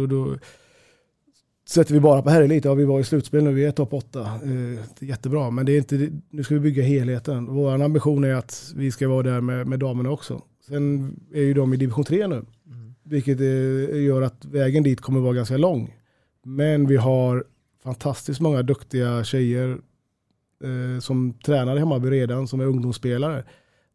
Och 0.00 0.08
då 0.08 0.36
sätter 1.68 1.94
vi 1.94 2.00
bara 2.00 2.22
på 2.22 2.30
herrelit, 2.30 2.64
ja 2.64 2.74
vi 2.74 2.84
var 2.84 3.00
i 3.00 3.04
slutspel 3.04 3.44
nu, 3.44 3.52
vi 3.52 3.64
är 3.64 3.72
topp 3.72 3.92
8. 3.92 4.20
Eh, 4.20 5.08
jättebra, 5.08 5.50
men 5.50 5.66
det 5.66 5.72
är 5.72 5.78
inte, 5.78 6.10
nu 6.30 6.44
ska 6.44 6.54
vi 6.54 6.60
bygga 6.60 6.82
helheten. 6.82 7.46
Vår 7.46 7.82
ambition 7.82 8.24
är 8.24 8.34
att 8.34 8.72
vi 8.76 8.90
ska 8.90 9.08
vara 9.08 9.22
där 9.22 9.40
med, 9.40 9.66
med 9.66 9.78
damerna 9.78 10.10
också. 10.10 10.42
Sen 10.68 11.16
är 11.34 11.42
ju 11.42 11.54
de 11.54 11.74
i 11.74 11.76
division 11.76 12.04
3 12.04 12.26
nu, 12.26 12.44
vilket 13.02 13.40
eh, 13.40 14.02
gör 14.02 14.22
att 14.22 14.44
vägen 14.44 14.82
dit 14.82 15.00
kommer 15.00 15.20
vara 15.20 15.34
ganska 15.34 15.56
lång. 15.56 15.94
Men 16.44 16.86
vi 16.86 16.96
har 16.96 17.44
fantastiskt 17.82 18.40
många 18.40 18.62
duktiga 18.62 19.24
tjejer 19.24 19.78
eh, 20.64 21.00
som 21.00 21.32
tränar 21.32 21.76
i 21.76 21.78
Hammarby 21.78 22.10
redan, 22.10 22.48
som 22.48 22.60
är 22.60 22.66
ungdomsspelare. 22.66 23.44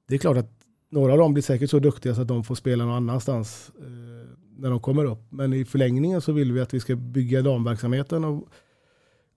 Det 0.07 0.15
är 0.15 0.19
klart 0.19 0.37
att 0.37 0.51
några 0.89 1.11
av 1.11 1.17
dem 1.17 1.33
blir 1.33 1.43
säkert 1.43 1.69
så 1.69 1.79
duktiga 1.79 2.15
så 2.15 2.21
att 2.21 2.27
de 2.27 2.43
får 2.43 2.55
spela 2.55 2.85
någon 2.85 2.93
annanstans 2.93 3.71
eh, 3.79 4.29
när 4.57 4.69
de 4.69 4.79
kommer 4.79 5.05
upp. 5.05 5.25
Men 5.29 5.53
i 5.53 5.65
förlängningen 5.65 6.21
så 6.21 6.31
vill 6.31 6.53
vi 6.53 6.61
att 6.61 6.73
vi 6.73 6.79
ska 6.79 6.95
bygga 6.95 7.41
damverksamheten 7.41 8.23
och 8.23 8.47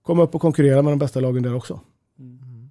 komma 0.02 0.22
upp 0.22 0.34
och 0.34 0.40
konkurrera 0.40 0.82
med 0.82 0.92
de 0.92 0.98
bästa 0.98 1.20
lagen 1.20 1.42
där 1.42 1.54
också. 1.54 1.80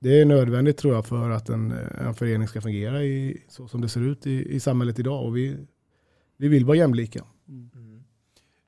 Det 0.02 0.22
är 0.22 0.26
nödvändigt 0.26 0.78
tror 0.78 0.94
jag 0.94 1.06
för 1.06 1.30
att 1.30 1.50
en, 1.50 1.72
en 1.72 2.14
förening 2.14 2.48
ska 2.48 2.62
fungera 2.62 3.04
i, 3.04 3.44
så 3.48 3.68
som 3.68 3.82
det 3.82 3.90
ser 3.90 4.02
ut 4.02 4.28
i, 4.28 4.56
i 4.56 4.60
samhället 4.60 5.00
idag. 5.00 5.26
Och 5.26 5.38
vi, 5.38 5.58
vi 6.38 6.48
vill 6.48 6.66
vara 6.66 6.78
jämlika. 6.78 7.24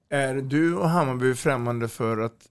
Är 0.09 0.35
du 0.35 0.75
och 0.75 0.89
Hammarby 0.89 1.33
främmande 1.33 1.87
för 1.87 2.17
att 2.17 2.47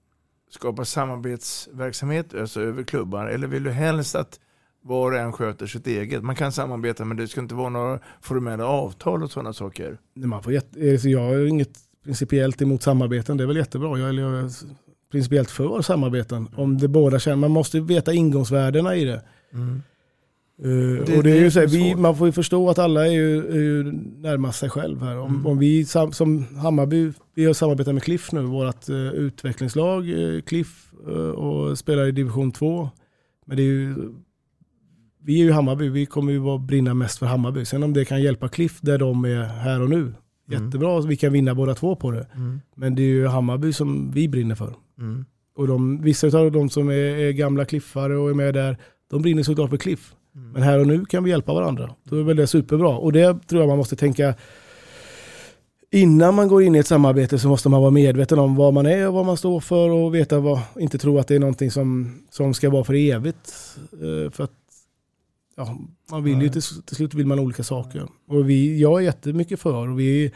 skapa 0.49 0.85
samarbetsverksamhet 0.85 2.33
alltså 2.33 2.61
över 2.61 2.83
klubbar 2.83 3.27
eller 3.27 3.47
vill 3.47 3.63
du 3.63 3.71
helst 3.71 4.15
att 4.15 4.39
var 4.83 5.11
och 5.11 5.17
en 5.17 5.31
sköter 5.33 5.67
sitt 5.67 5.87
eget? 5.87 6.23
Man 6.23 6.35
kan 6.35 6.51
samarbeta 6.51 7.05
men 7.05 7.17
det 7.17 7.27
ska 7.27 7.41
inte 7.41 7.55
vara 7.55 7.69
några 7.69 7.99
formella 8.21 8.65
avtal 8.65 9.23
och 9.23 9.31
sådana 9.31 9.53
saker. 9.53 9.97
Nej, 10.13 10.27
Man 10.27 10.43
får 10.43 10.53
jätte, 10.53 10.79
eh, 10.89 10.97
så 10.97 11.09
jag 11.09 11.19
har 11.19 11.45
inget 11.47 11.71
principiellt 12.05 12.61
emot 12.61 12.83
samarbeten, 12.83 13.37
det 13.37 13.43
är 13.43 13.47
väl 13.47 13.57
jättebra. 13.57 13.99
Jag, 13.99 14.09
eller 14.09 14.21
jag 14.23 14.39
är 14.39 14.49
principiellt 15.11 15.51
för 15.51 15.81
samarbeten. 15.81 16.49
Om 16.55 16.77
det 16.77 16.87
båda 16.87 17.19
känner, 17.19 17.35
man 17.37 17.51
måste 17.51 17.79
veta 17.79 18.13
ingångsvärdena 18.13 18.95
i 18.95 19.05
det. 19.05 19.21
Uh, 20.65 20.67
Det- 20.67 20.99
och 20.99 21.05
det 21.05 21.13
är 21.17 21.23
det 21.23 21.31
är 21.31 21.43
ju 21.43 21.51
så 21.51 21.59
här, 21.59 21.67
så 21.67 21.73
vi, 21.77 21.91
svårt. 21.91 21.99
man 21.99 22.15
får 22.17 22.27
ju 22.27 22.31
förstå 22.31 22.69
att 22.69 22.79
alla 22.79 23.07
är 23.07 23.11
ju, 23.11 23.37
är 23.51 23.55
ju 23.59 23.83
närmast 24.17 24.59
sig 24.59 24.69
själv 24.69 25.01
här. 25.01 25.17
Om, 25.19 25.31
Mm. 25.35 25.45
om 25.47 25.57
vi 25.59 25.85
sam, 25.85 26.11
som 26.11 26.45
Hammarby, 26.55 27.11
vi 27.35 27.45
har 27.45 27.53
samarbetat 27.53 27.93
med 27.93 28.03
Cliff 28.03 28.31
nu, 28.31 28.41
vårt 28.41 28.89
uh, 28.89 29.13
utvecklingslag, 29.13 30.07
uh, 30.09 30.41
Cliff, 30.41 30.87
och 31.35 31.77
spelar 31.77 32.05
i 32.07 32.11
division 32.11 32.51
2. 32.51 32.89
Men 33.45 33.57
det 33.57 33.63
är 33.63 33.65
ju, 33.65 33.95
vi 35.23 35.41
är 35.41 35.45
ju 35.45 35.51
Hammarby, 35.51 35.89
vi 35.89 36.05
kommer 36.05 36.31
ju 36.31 36.37
vara 36.37 36.57
brinna 36.57 36.93
mest 36.93 37.19
för 37.19 37.25
Hammarby. 37.25 37.65
Sen 37.65 37.83
om 37.83 37.93
det 37.93 38.05
kan 38.05 38.21
hjälpa 38.21 38.49
Cliff 38.49 38.79
där 38.81 38.97
de 38.97 39.25
är 39.25 39.43
här 39.43 39.81
och 39.81 39.89
nu, 39.89 40.13
jättebra, 40.51 41.01
vi 41.01 41.17
kan 41.17 41.33
vinna 41.33 41.55
båda 41.55 41.75
två 41.75 41.95
på 41.95 42.11
det. 42.11 42.27
Mm. 42.35 42.61
Men 42.75 42.95
det 42.95 43.01
är 43.01 43.07
ju 43.07 43.27
Hammarby 43.27 43.73
som 43.73 44.11
vi 44.11 44.27
brinner 44.27 44.55
för. 44.55 44.73
Mm. 44.99 45.25
Och 45.55 45.67
de, 45.67 46.01
vissa 46.01 46.39
av 46.39 46.51
de 46.51 46.69
som 46.69 46.89
är, 46.89 46.93
är 46.93 47.31
gamla 47.31 47.65
cliffare 47.65 48.17
och 48.17 48.29
är 48.29 48.33
med 48.33 48.53
där, 48.53 48.77
de 49.09 49.21
brinner 49.21 49.43
såklart 49.43 49.69
för 49.69 49.77
cliff. 49.77 50.13
Men 50.53 50.61
här 50.61 50.79
och 50.79 50.87
nu 50.87 51.05
kan 51.05 51.23
vi 51.23 51.29
hjälpa 51.29 51.53
varandra. 51.53 51.95
Då 52.03 52.19
är 52.19 52.23
väl 52.23 52.37
det 52.37 52.47
superbra. 52.47 52.97
Och 52.97 53.11
det 53.11 53.47
tror 53.47 53.61
jag 53.61 53.67
man 53.67 53.77
måste 53.77 53.95
tänka, 53.95 54.33
innan 55.91 56.35
man 56.35 56.47
går 56.47 56.63
in 56.63 56.75
i 56.75 56.79
ett 56.79 56.87
samarbete 56.87 57.39
så 57.39 57.47
måste 57.47 57.69
man 57.69 57.81
vara 57.81 57.91
medveten 57.91 58.39
om 58.39 58.55
vad 58.55 58.73
man 58.73 58.85
är 58.85 59.07
och 59.07 59.13
vad 59.13 59.25
man 59.25 59.37
står 59.37 59.59
för 59.59 59.89
och 59.89 60.15
veta 60.15 60.39
vad, 60.39 60.59
inte 60.79 60.97
tro 60.97 61.19
att 61.19 61.27
det 61.27 61.35
är 61.35 61.39
någonting 61.39 61.71
som, 61.71 62.19
som 62.29 62.53
ska 62.53 62.69
vara 62.69 62.83
för 62.83 62.93
evigt. 62.93 63.77
Eh, 63.93 64.31
För 64.31 64.43
att 64.43 64.51
ja, 65.65 65.77
man 66.11 66.23
vill 66.23 66.41
ju 66.41 66.49
till, 66.49 66.61
till 66.61 66.95
slut 66.95 67.13
vill 67.13 67.27
man 67.27 67.39
olika 67.39 67.63
saker. 67.63 68.07
Och 68.27 68.49
vi, 68.49 68.81
jag 68.81 68.99
är 68.99 69.05
jättemycket 69.05 69.59
för 69.59 69.87
och 69.87 69.99
vi 69.99 70.31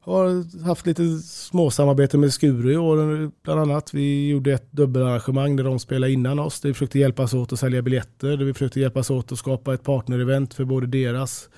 har 0.00 0.62
haft 0.64 0.86
lite 0.86 1.18
småsamarbete 1.18 2.18
med 2.18 2.32
Skuru 2.32 2.72
i 2.72 2.76
år 2.76 3.30
bland 3.42 3.60
annat. 3.60 3.94
Vi 3.94 4.28
gjorde 4.28 4.52
ett 4.52 4.72
dubbelarrangemang 4.72 5.56
där 5.56 5.64
de 5.64 5.78
spelade 5.78 6.12
innan 6.12 6.38
oss. 6.38 6.60
Där 6.60 6.68
vi 6.68 6.74
försökte 6.74 6.98
hjälpas 6.98 7.34
åt 7.34 7.52
att 7.52 7.58
sälja 7.58 7.82
biljetter. 7.82 8.36
Där 8.36 8.44
vi 8.44 8.52
försökte 8.52 8.80
hjälpas 8.80 9.10
åt 9.10 9.32
att 9.32 9.38
skapa 9.38 9.74
ett 9.74 9.82
partnerevent 9.82 10.54
för 10.54 10.64
både 10.64 10.86
deras 10.86 11.48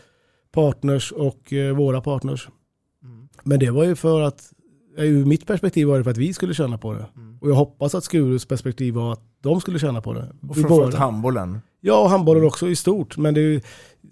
partners 0.53 1.12
och 1.12 1.53
eh, 1.53 1.77
våra 1.77 2.00
partners. 2.00 2.48
Men 3.42 3.59
det 3.59 3.70
var 3.70 3.85
ju 3.85 3.94
för 3.94 4.20
att, 4.20 4.53
eh, 4.98 5.05
ur 5.05 5.24
mitt 5.24 5.46
perspektiv 5.46 5.87
var 5.87 5.98
det 5.98 6.05
för 6.05 6.11
att 6.11 6.16
vi 6.16 6.35
skulle 6.35 6.55
tjäna 6.55 6.79
på 6.79 6.92
det. 6.92 7.07
Och 7.44 7.50
jag 7.50 7.54
hoppas 7.54 7.94
att 7.94 8.04
Skurus 8.04 8.46
perspektiv 8.46 8.94
var 8.94 9.12
att 9.12 9.20
de 9.40 9.61
skulle 9.61 9.78
tjäna 9.78 10.00
på 10.00 10.12
det. 10.12 10.33
Och 10.48 10.57
framförallt 10.57 10.94
handbollen. 10.94 11.61
Ja, 11.80 12.02
och 12.02 12.11
handbollen 12.11 12.44
också 12.44 12.68
i 12.68 12.76
stort. 12.76 13.16
Men 13.16 13.35
det 13.35 13.40
är 13.40 13.62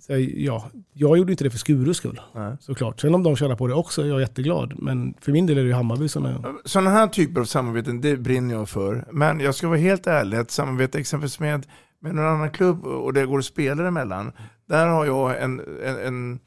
här, 0.08 0.30
ja, 0.36 0.70
jag 0.92 1.18
gjorde 1.18 1.32
inte 1.32 1.44
det 1.44 1.50
för 1.50 1.58
Skurus 1.58 1.96
skull. 1.96 2.20
Nej. 2.34 2.56
Såklart. 2.60 3.00
Sen 3.00 3.14
om 3.14 3.22
de 3.22 3.36
tjänar 3.36 3.56
på 3.56 3.66
det 3.66 3.74
också 3.74 4.02
är 4.02 4.06
jag 4.06 4.20
jätteglad. 4.20 4.74
Men 4.78 5.14
för 5.20 5.32
min 5.32 5.46
del 5.46 5.58
är 5.58 5.62
det 5.62 5.68
ju 5.68 5.74
Hammarby 5.74 6.08
som 6.08 6.24
är... 6.24 6.44
Sådana 6.64 6.90
här 6.90 7.06
typer 7.06 7.40
av 7.40 7.44
samarbeten, 7.44 8.00
det 8.00 8.16
brinner 8.16 8.54
jag 8.54 8.68
för. 8.68 9.08
Men 9.12 9.40
jag 9.40 9.54
ska 9.54 9.68
vara 9.68 9.78
helt 9.78 10.06
ärlig, 10.06 10.38
ett 10.38 10.50
samarbete 10.50 10.98
exempelvis 10.98 11.40
med, 11.40 11.66
med 12.00 12.14
någon 12.14 12.26
annan 12.26 12.50
klubb 12.50 12.84
och 12.84 13.12
det 13.12 13.26
går 13.26 13.40
spelare 13.40 13.88
emellan. 13.88 14.32
Där 14.68 14.86
har 14.86 15.06
jag 15.06 15.42
en, 15.42 15.60
en, 15.84 15.98
en, 15.98 16.38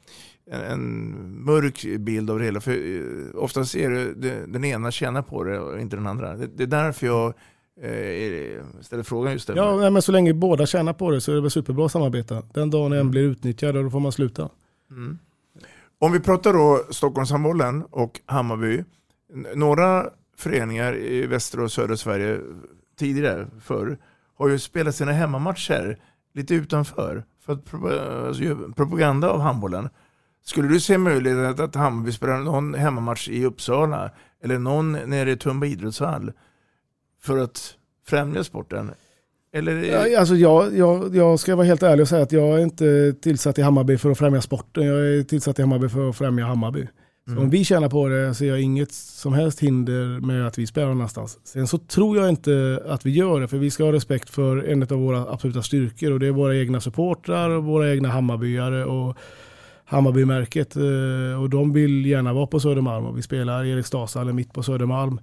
en, 0.50 0.60
en 0.60 1.44
mörk 1.44 1.86
bild 1.98 2.30
av 2.30 2.38
det 2.38 2.44
hela. 2.44 2.60
För 2.60 2.72
eh, 2.72 3.42
oftast 3.42 3.74
är 3.74 3.90
det, 3.90 4.14
det 4.14 4.46
den 4.46 4.64
ena 4.64 4.90
tjänar 4.90 5.22
på 5.22 5.44
det 5.44 5.60
och 5.60 5.80
inte 5.80 5.96
den 5.96 6.06
andra. 6.06 6.36
Det, 6.36 6.46
det 6.46 6.62
är 6.62 6.66
därför 6.66 7.06
jag 7.06 7.26
eh, 7.82 8.64
ställer 8.80 9.02
frågan 9.02 9.32
just 9.32 9.46
där. 9.46 9.56
Ja, 9.56 9.76
nej, 9.76 9.90
men 9.90 10.02
så 10.02 10.12
länge 10.12 10.34
båda 10.34 10.66
tjänar 10.66 10.92
på 10.92 11.10
det 11.10 11.20
så 11.20 11.30
är 11.30 11.34
det 11.34 11.40
väl 11.40 11.50
superbra 11.50 11.86
att 11.86 11.92
samarbeta. 11.92 12.42
Den 12.54 12.70
dagen 12.70 12.92
en 12.92 13.10
blir 13.10 13.22
utnyttjad, 13.22 13.74
då 13.74 13.90
får 13.90 14.00
man 14.00 14.12
sluta. 14.12 14.48
Mm. 14.90 15.18
Om 15.98 16.12
vi 16.12 16.20
pratar 16.20 16.52
då 16.52 16.84
Stockholmshandbollen 16.90 17.84
och 17.90 18.20
Hammarby. 18.26 18.84
Några 19.54 20.10
föreningar 20.36 20.96
i 20.96 21.26
västra 21.26 21.62
och 21.62 21.72
södra 21.72 21.96
Sverige 21.96 22.40
tidigare 22.98 23.46
förr 23.60 23.98
har 24.36 24.48
ju 24.48 24.58
spelat 24.58 24.94
sina 24.94 25.12
hemmamatcher 25.12 25.98
lite 26.34 26.54
utanför 26.54 27.24
för 27.40 27.52
att 27.52 27.74
alltså, 27.74 28.72
propaganda 28.76 29.30
av 29.30 29.40
handbollen. 29.40 29.88
Skulle 30.46 30.68
du 30.68 30.80
se 30.80 30.98
möjlighet 30.98 31.60
att 31.60 31.74
Hammarby 31.74 32.12
spelar 32.12 32.38
någon 32.38 32.74
hemmamatch 32.74 33.28
i 33.28 33.44
Uppsala 33.44 34.10
eller 34.42 34.58
någon 34.58 34.92
nere 34.92 35.30
i 35.30 35.36
Tumba 35.36 35.66
idrottshall 35.66 36.32
för 37.22 37.38
att 37.38 37.74
främja 38.06 38.44
sporten? 38.44 38.90
Eller 39.52 40.16
alltså 40.18 40.34
jag, 40.34 40.76
jag, 40.76 41.16
jag 41.16 41.40
ska 41.40 41.56
vara 41.56 41.66
helt 41.66 41.82
ärlig 41.82 42.02
och 42.02 42.08
säga 42.08 42.22
att 42.22 42.32
jag 42.32 42.58
är 42.58 42.62
inte 42.62 43.14
tillsatt 43.22 43.58
i 43.58 43.62
Hammarby 43.62 43.98
för 43.98 44.10
att 44.10 44.18
främja 44.18 44.40
sporten. 44.40 44.86
Jag 44.86 44.98
är 44.98 45.22
tillsatt 45.22 45.58
i 45.58 45.62
Hammarby 45.62 45.88
för 45.88 46.08
att 46.08 46.16
främja 46.16 46.46
Hammarby. 46.46 46.88
Mm. 47.28 47.38
om 47.38 47.50
vi 47.50 47.64
tjänar 47.64 47.88
på 47.88 48.08
det 48.08 48.34
ser 48.34 48.46
jag 48.46 48.60
inget 48.60 48.92
som 48.92 49.32
helst 49.32 49.60
hinder 49.60 50.20
med 50.20 50.46
att 50.46 50.58
vi 50.58 50.66
spelar 50.66 50.86
någon 50.86 50.96
annanstans. 50.96 51.38
Sen 51.44 51.66
så 51.66 51.78
tror 51.78 52.16
jag 52.16 52.28
inte 52.28 52.82
att 52.88 53.06
vi 53.06 53.10
gör 53.10 53.40
det, 53.40 53.48
för 53.48 53.56
vi 53.56 53.70
ska 53.70 53.84
ha 53.84 53.92
respekt 53.92 54.30
för 54.30 54.56
en 54.64 54.82
av 54.82 54.88
våra 54.88 55.32
absoluta 55.32 55.62
styrkor 55.62 56.12
och 56.12 56.20
det 56.20 56.26
är 56.26 56.30
våra 56.30 56.56
egna 56.56 56.80
supportrar 56.80 57.50
och 57.50 57.64
våra 57.64 57.92
egna 57.92 58.08
Hammarbyare 58.08 58.84
och 58.84 59.16
Hammarbymärket. 59.86 60.76
eh, 60.76 61.42
Och 61.42 61.50
de 61.50 61.72
vill 61.72 62.06
gärna 62.06 62.32
vara 62.32 62.46
på 62.46 62.60
Södermalm 62.60 63.06
och 63.06 63.18
vi 63.18 63.22
spelar 63.22 63.64
i 63.64 63.70
Eriksdalshallen 63.70 64.36
mitt 64.36 64.52
på 64.52 64.62
Södermalm. 64.62 65.20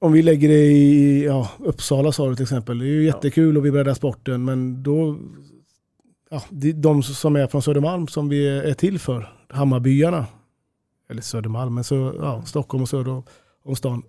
Om 0.00 0.12
vi 0.12 0.22
lägger 0.22 0.48
det 0.48 0.64
i 0.66 1.24
ja, 1.24 1.50
Uppsala 1.58 2.12
sa 2.12 2.28
du 2.28 2.34
till 2.36 2.42
exempel, 2.42 2.78
det 2.78 2.84
är 2.84 2.88
ju 2.88 3.04
jättekul 3.04 3.56
och 3.56 3.64
vi 3.66 3.70
breddar 3.70 3.94
sporten 3.94 4.44
men 4.44 4.82
då, 4.82 5.18
ja, 6.30 6.42
de 6.74 7.02
som 7.02 7.36
är 7.36 7.46
från 7.46 7.62
Södermalm 7.62 8.08
som 8.08 8.28
vi 8.28 8.48
är 8.48 8.74
till 8.74 8.98
för, 8.98 9.28
Hammarbyarna, 9.48 10.26
eller 11.10 11.22
Södermalm, 11.22 11.74
men 11.74 11.84
så, 11.84 12.14
ja, 12.20 12.42
Stockholm 12.46 12.82
och 12.82 12.88
söder 12.88 13.22
om 13.64 13.76
stan, 13.76 14.02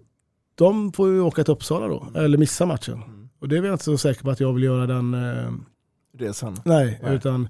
de 0.56 0.92
får 0.94 1.10
ju 1.10 1.22
åka 1.22 1.44
till 1.44 1.52
Uppsala 1.54 1.88
då, 1.88 2.08
eller 2.16 2.38
missa 2.38 2.66
matchen. 2.66 3.30
Och 3.40 3.50
det 3.50 3.58
är 3.58 3.64
jag 3.64 3.74
inte 3.74 3.84
så 3.84 3.98
säker 3.98 4.24
på 4.24 4.30
att 4.30 4.40
jag 4.40 4.54
vill 4.54 4.64
göra 4.64 4.88
den, 4.88 5.14
eh, 5.14 5.52
resan? 6.18 6.58
nej, 6.66 7.00
Nej. 7.04 7.16
utan 7.16 7.50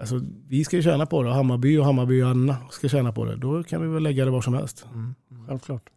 alltså, 0.00 0.20
vi 0.48 0.64
ska 0.64 0.76
ju 0.76 0.82
tjäna 0.82 1.06
på 1.06 1.22
det, 1.22 1.30
Hammarby 1.32 1.78
och 1.78 1.84
Hammarbyarna 1.84 2.56
ska 2.70 2.88
tjäna 2.88 3.12
på 3.12 3.24
det. 3.24 3.36
Då 3.36 3.62
kan 3.64 3.82
vi 3.82 3.88
väl 3.88 4.02
lägga 4.02 4.24
det 4.24 4.30
var 4.30 4.40
som 4.42 4.54
helst. 4.54 4.86
Mm. 4.94 5.14
Självklart. 5.46 5.90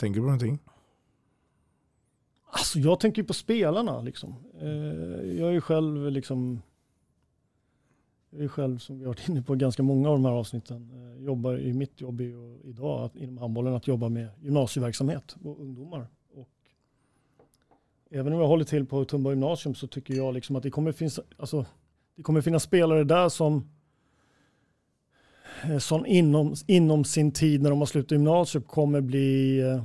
Tänker 0.00 0.14
du 0.14 0.22
på 0.22 0.26
någonting? 0.26 0.58
Alltså 2.50 2.78
jag 2.78 3.00
tänker 3.00 3.22
på 3.22 3.32
spelarna 3.34 4.00
liksom. 4.02 4.34
Eh, 4.60 4.68
Jag 5.38 5.48
är 5.48 5.52
ju 5.52 5.60
själv 5.60 6.10
liksom 6.10 6.62
jag 8.30 8.44
är 8.44 8.48
själv 8.48 8.78
som 8.78 8.98
vi 8.98 9.04
har 9.04 9.08
varit 9.08 9.28
inne 9.28 9.42
på 9.42 9.54
ganska 9.54 9.82
många 9.82 10.08
av 10.08 10.14
de 10.14 10.24
här 10.24 10.32
avsnitten. 10.32 10.90
eh, 11.18 11.24
Jobbar 11.24 11.58
i 11.58 11.72
mitt 11.72 12.00
jobb 12.00 12.20
idag 12.64 13.10
inom 13.14 13.38
handbollen 13.38 13.74
att 13.74 13.86
jobba 13.86 14.08
med 14.08 14.28
gymnasieverksamhet 14.40 15.36
och 15.42 15.60
ungdomar. 15.60 16.06
Även 18.16 18.32
om 18.32 18.40
jag 18.40 18.46
håller 18.46 18.64
till 18.64 18.86
på 18.86 19.04
Tumba 19.04 19.30
gymnasium 19.30 19.74
så 19.74 19.86
tycker 19.86 20.14
jag 20.14 20.34
liksom 20.34 20.56
att 20.56 20.62
det 20.62 20.70
kommer 20.70 20.92
finnas, 20.92 21.20
alltså, 21.36 21.66
det 22.16 22.22
kommer 22.22 22.40
finnas 22.40 22.62
spelare 22.62 23.04
där 23.04 23.28
som 23.28 23.68
eh, 25.64 25.78
som 25.78 26.06
inom, 26.06 26.54
inom 26.66 27.04
sin 27.04 27.32
tid 27.32 27.62
när 27.62 27.70
de 27.70 27.78
har 27.78 27.86
slutat 27.86 28.10
gymnasiet 28.10 28.66
kommer 28.66 29.00
bli 29.00 29.60
eh, 29.60 29.82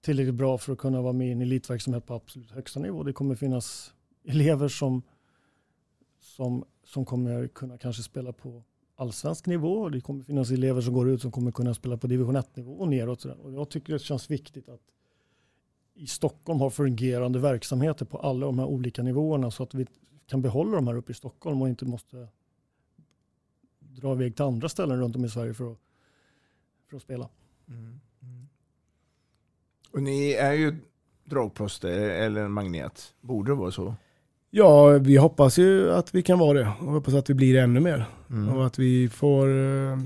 tillräckligt 0.00 0.34
bra 0.34 0.58
för 0.58 0.72
att 0.72 0.78
kunna 0.78 1.02
vara 1.02 1.12
med 1.12 1.28
i 1.28 1.32
en 1.32 1.42
elitverksamhet 1.42 2.06
på 2.06 2.14
absolut 2.14 2.50
högsta 2.50 2.80
nivå. 2.80 3.02
Det 3.02 3.12
kommer 3.12 3.34
finnas 3.34 3.94
elever 4.24 4.68
som, 4.68 5.02
som, 6.20 6.64
som 6.84 7.04
kommer 7.04 7.48
kunna 7.48 7.78
kanske 7.78 8.02
spela 8.02 8.32
på 8.32 8.62
allsvensk 8.96 9.46
nivå. 9.46 9.88
Det 9.88 10.00
kommer 10.00 10.24
finnas 10.24 10.50
elever 10.50 10.80
som 10.80 10.94
går 10.94 11.10
ut 11.10 11.22
som 11.22 11.32
kommer 11.32 11.50
kunna 11.50 11.74
spela 11.74 11.96
på 11.96 12.06
division 12.06 12.36
1-nivå 12.36 12.72
och 12.72 12.88
neråt. 12.88 13.24
Och 13.24 13.52
jag 13.52 13.68
tycker 13.68 13.92
det 13.92 13.98
känns 13.98 14.30
viktigt 14.30 14.68
att 14.68 14.80
i 16.02 16.06
Stockholm 16.06 16.60
ha 16.60 16.70
fungerande 16.70 17.38
verksamheter 17.38 18.04
på 18.04 18.18
alla 18.18 18.46
de 18.46 18.58
här 18.58 18.66
olika 18.66 19.02
nivåerna 19.02 19.50
så 19.50 19.62
att 19.62 19.74
vi 19.74 19.86
kan 20.26 20.42
behålla 20.42 20.76
de 20.76 20.86
här 20.86 20.94
uppe 20.96 21.12
i 21.12 21.14
Stockholm 21.14 21.62
och 21.62 21.68
inte 21.68 21.84
måste 21.84 22.28
dra 23.80 24.12
iväg 24.12 24.36
till 24.36 24.44
andra 24.44 24.68
ställen 24.68 25.00
runt 25.00 25.16
om 25.16 25.24
i 25.24 25.28
Sverige 25.28 25.54
för 25.54 25.72
att, 25.72 25.78
för 26.90 26.96
att 26.96 27.02
spela. 27.02 27.28
Och 29.92 30.02
ni 30.02 30.32
är 30.32 30.52
ju 30.52 30.76
dragplåster 31.24 31.88
eller 32.10 32.44
en 32.44 32.52
magnet. 32.52 33.14
Borde 33.20 33.50
det 33.50 33.54
vara 33.54 33.70
så? 33.70 33.94
Ja, 34.50 34.88
vi 34.98 35.16
hoppas 35.16 35.58
ju 35.58 35.90
att 35.92 36.14
vi 36.14 36.22
kan 36.22 36.38
vara 36.38 36.58
det. 36.58 36.72
Och 36.80 36.92
hoppas 36.92 37.14
att 37.14 37.30
vi 37.30 37.34
blir 37.34 37.56
ännu 37.56 37.80
mer. 37.80 38.04
Mm. 38.30 38.48
Och 38.56 38.66
att 38.66 38.78
vi 38.78 39.08
får, 39.08 39.48
eh, 39.48 39.98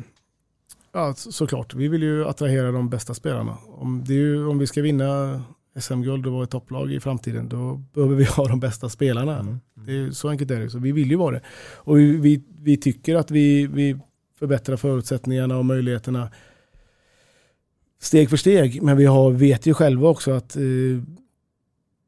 ja 0.92 1.14
så- 1.14 1.32
såklart, 1.32 1.74
vi 1.74 1.88
vill 1.88 2.02
ju 2.02 2.24
attrahera 2.26 2.72
de 2.72 2.88
bästa 2.90 3.14
spelarna. 3.14 3.58
Om, 3.66 4.04
det 4.06 4.12
är 4.12 4.18
ju, 4.18 4.46
om 4.46 4.58
vi 4.58 4.66
ska 4.66 4.82
vinna 4.82 5.42
SM-guld 5.80 6.26
och 6.26 6.32
vara 6.32 6.44
ett 6.44 6.50
topplag 6.50 6.92
i 6.92 7.00
framtiden, 7.00 7.48
då 7.48 7.82
behöver 7.94 8.14
vi 8.16 8.24
ha 8.24 8.48
de 8.48 8.60
bästa 8.60 8.88
spelarna. 8.88 9.38
Mm. 9.38 9.60
Det 9.74 9.92
är, 9.92 10.10
så 10.10 10.28
enkelt 10.28 10.50
är 10.50 10.60
det. 10.60 10.70
Så 10.70 10.78
vi 10.78 10.92
vill 10.92 11.10
ju 11.10 11.16
vara 11.16 11.34
det. 11.34 11.42
Och 11.74 11.98
vi, 11.98 12.16
vi, 12.16 12.42
vi 12.62 12.76
tycker 12.76 13.14
att 13.14 13.30
vi, 13.30 13.66
vi 13.66 13.96
förbättrar 14.38 14.76
förutsättningarna 14.76 15.58
och 15.58 15.64
möjligheterna 15.64 16.30
steg 18.00 18.30
för 18.30 18.36
steg. 18.36 18.82
Men 18.82 18.96
vi 18.96 19.04
har, 19.04 19.30
vet 19.30 19.66
ju 19.66 19.74
själva 19.74 20.08
också 20.08 20.30
att 20.30 20.56
eh, 20.56 20.62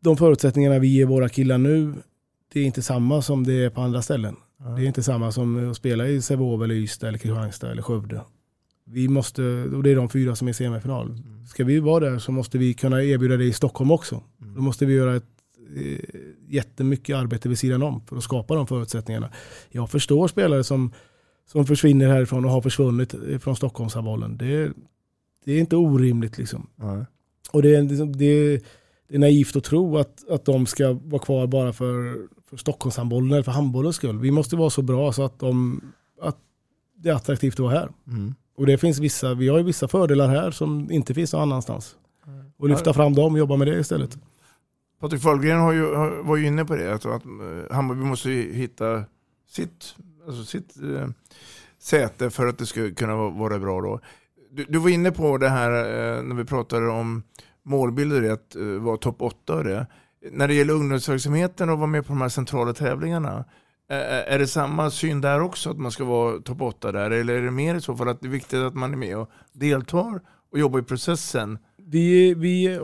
de 0.01 0.17
förutsättningarna 0.17 0.79
vi 0.79 0.89
ger 0.89 1.07
våra 1.07 1.29
killar 1.29 1.59
nu, 1.59 1.95
det 2.53 2.61
är 2.61 2.65
inte 2.65 2.83
samma 2.83 3.23
som 3.23 3.45
det 3.45 3.65
är 3.65 3.71
på 3.71 3.81
andra 3.81 4.03
ställen. 4.03 4.37
Det 4.77 4.83
är 4.83 4.87
inte 4.87 5.03
samma 5.03 5.33
som 5.33 5.71
att 5.71 5.77
spela 5.77 6.09
i 6.09 6.23
Sävehof 6.23 6.63
eller 6.63 6.75
Ystad 6.75 7.09
eller 7.09 7.19
Kristianstad 7.19 7.71
eller 7.71 7.83
Skövde. 7.83 8.21
Vi 8.91 9.09
måste, 9.09 9.43
och 9.65 9.83
det 9.83 9.91
är 9.91 9.97
de 9.97 10.09
fyra 10.09 10.37
som 10.37 10.49
är 10.49 10.51
i 10.51 10.55
semifinal. 10.55 11.23
Ska 11.49 11.65
vi 11.65 11.81
vara 11.81 12.11
där 12.11 12.19
så 12.19 12.33
måste 12.33 12.59
vi 12.59 12.75
kunna 12.75 13.03
erbjuda 13.03 13.37
det 13.37 13.45
i 13.45 13.53
Stockholm 13.53 13.91
också. 13.91 14.23
Då 14.39 14.61
måste 14.61 14.87
vi 14.87 14.95
göra 14.95 15.17
ett, 15.17 15.25
eh, 15.77 15.99
jättemycket 16.49 17.17
arbete 17.17 17.49
vid 17.49 17.59
sidan 17.59 17.83
om 17.83 18.01
för 18.07 18.17
att 18.17 18.23
skapa 18.23 18.55
de 18.55 18.67
förutsättningarna. 18.67 19.31
Jag 19.69 19.91
förstår 19.91 20.29
spelare 20.29 20.65
som, 20.65 20.93
som 21.47 21.67
försvinner 21.67 22.09
härifrån 22.09 22.45
och 22.45 22.51
har 22.51 22.63
försvunnit 22.63 23.15
från 23.41 23.57
Stockholmshandbollen. 23.57 24.39
Det, 24.39 24.73
det 25.45 25.53
är 25.53 25.61
inte 25.61 25.77
orimligt 25.77 26.39
liksom. 26.39 26.67
Nej. 26.77 27.05
Och 27.53 27.63
det 27.63 27.77
är, 27.77 27.83
liksom- 27.83 28.17
det, 28.17 28.63
det 29.09 29.15
är 29.15 29.19
naivt 29.19 29.57
att 29.57 29.65
tro 29.65 29.99
att, 29.99 30.29
att 30.31 30.45
de 30.45 30.67
ska 30.67 30.93
vara 30.93 31.23
kvar 31.23 31.47
bara 31.47 31.73
för, 31.73 32.17
för 32.51 32.57
Stockholmshandbollen 32.57 33.33
eller 33.33 33.43
för 33.43 33.53
handbollens 33.53 33.97
skull. 33.97 34.19
Vi 34.19 34.31
måste 34.31 34.57
vara 34.57 34.71
så 34.71 34.83
bra 34.83 35.13
så 35.13 35.23
att, 35.23 35.39
de, 35.39 35.81
att 36.21 36.37
det 36.97 37.09
är 37.09 37.15
attraktivt 37.15 37.55
att 37.55 37.59
vara 37.61 37.75
här. 37.75 37.89
Mm. 38.07 38.35
Och 38.59 38.67
det 38.67 38.79
finns 38.79 38.99
vissa, 38.99 39.35
vi 39.35 39.49
har 39.49 39.59
ju 39.59 39.65
vissa 39.65 39.89
fördelar 39.89 40.29
här 40.29 40.51
som 40.51 40.91
inte 40.91 41.15
finns 41.15 41.33
någon 41.33 41.43
annanstans. 41.43 41.97
Och 42.57 42.69
lyfta 42.69 42.93
fram 42.95 43.15
dem 43.15 43.33
och 43.33 43.39
jobba 43.39 43.57
med 43.57 43.67
det 43.67 43.79
istället. 43.79 44.19
Patrik 45.01 45.23
Fahlgren 45.23 45.61
har 45.61 45.73
ju, 45.73 45.87
var 46.23 46.37
ju 46.37 46.47
inne 46.47 46.65
på 46.65 46.77
det, 46.77 46.93
alltså 46.93 47.09
att, 47.09 47.23
att 47.23 47.73
Hammarby 47.73 48.01
måste 48.01 48.31
hitta 48.31 49.05
sitt, 49.49 49.95
alltså 50.27 50.45
sitt 50.45 50.77
eh, 50.77 51.09
säte 51.79 52.31
för 52.31 52.47
att 52.47 52.59
det 52.59 52.67
ska 52.67 52.95
kunna 52.95 53.17
vara, 53.17 53.59
bra 53.59 53.81
då. 53.81 54.01
Du, 54.51 54.65
du 54.65 54.79
var 54.79 54.91
inne 54.91 55.11
på 55.11 55.39
det 55.39 55.49
här 55.49 55.71
eh, 55.71 56.23
när 56.23 56.35
vi 56.35 56.45
pratade 56.45 56.89
om 56.89 57.23
målbilder, 57.63 58.31
att 58.31 58.57
eh, 58.57 58.63
vara 58.63 58.97
topp 58.97 59.23
8 59.23 59.55
och 59.55 59.65
det. 59.65 59.87
När 60.33 60.49
det 60.49 60.55
gäller 60.55 60.75
ungdomsverksamheten 60.75 61.71
och 61.71 61.79
vara 61.79 61.87
med 61.87 62.07
på 62.07 62.13
de 62.13 62.21
här 62.21 62.29
centrala 62.29 62.73
tävlingarna, 62.73 63.45
är 63.89 64.39
det 64.39 64.47
samma 64.47 64.91
syn 64.91 65.21
där 65.21 65.41
också, 65.41 65.71
att 65.71 65.79
man 65.79 65.91
ska 65.91 66.05
vara 66.05 66.41
topp 66.41 66.63
8 66.63 66.93
där? 66.93 67.11
Eller 67.11 67.35
är 67.35 67.43
det 67.43 67.51
mer 67.51 67.75
i 67.75 67.81
så 67.81 67.97
fall 67.97 68.09
att 68.09 68.21
det 68.21 68.27
är 68.27 68.31
viktigt 68.31 68.59
att 68.59 68.75
man 68.75 68.93
är 68.93 68.97
med 68.97 69.19
och 69.19 69.31
deltar 69.53 70.21
och 70.53 70.59
jobbar 70.59 70.79
i 70.79 70.83
processen? 70.83 71.59
Vi, 71.77 72.35
vi 72.35 72.79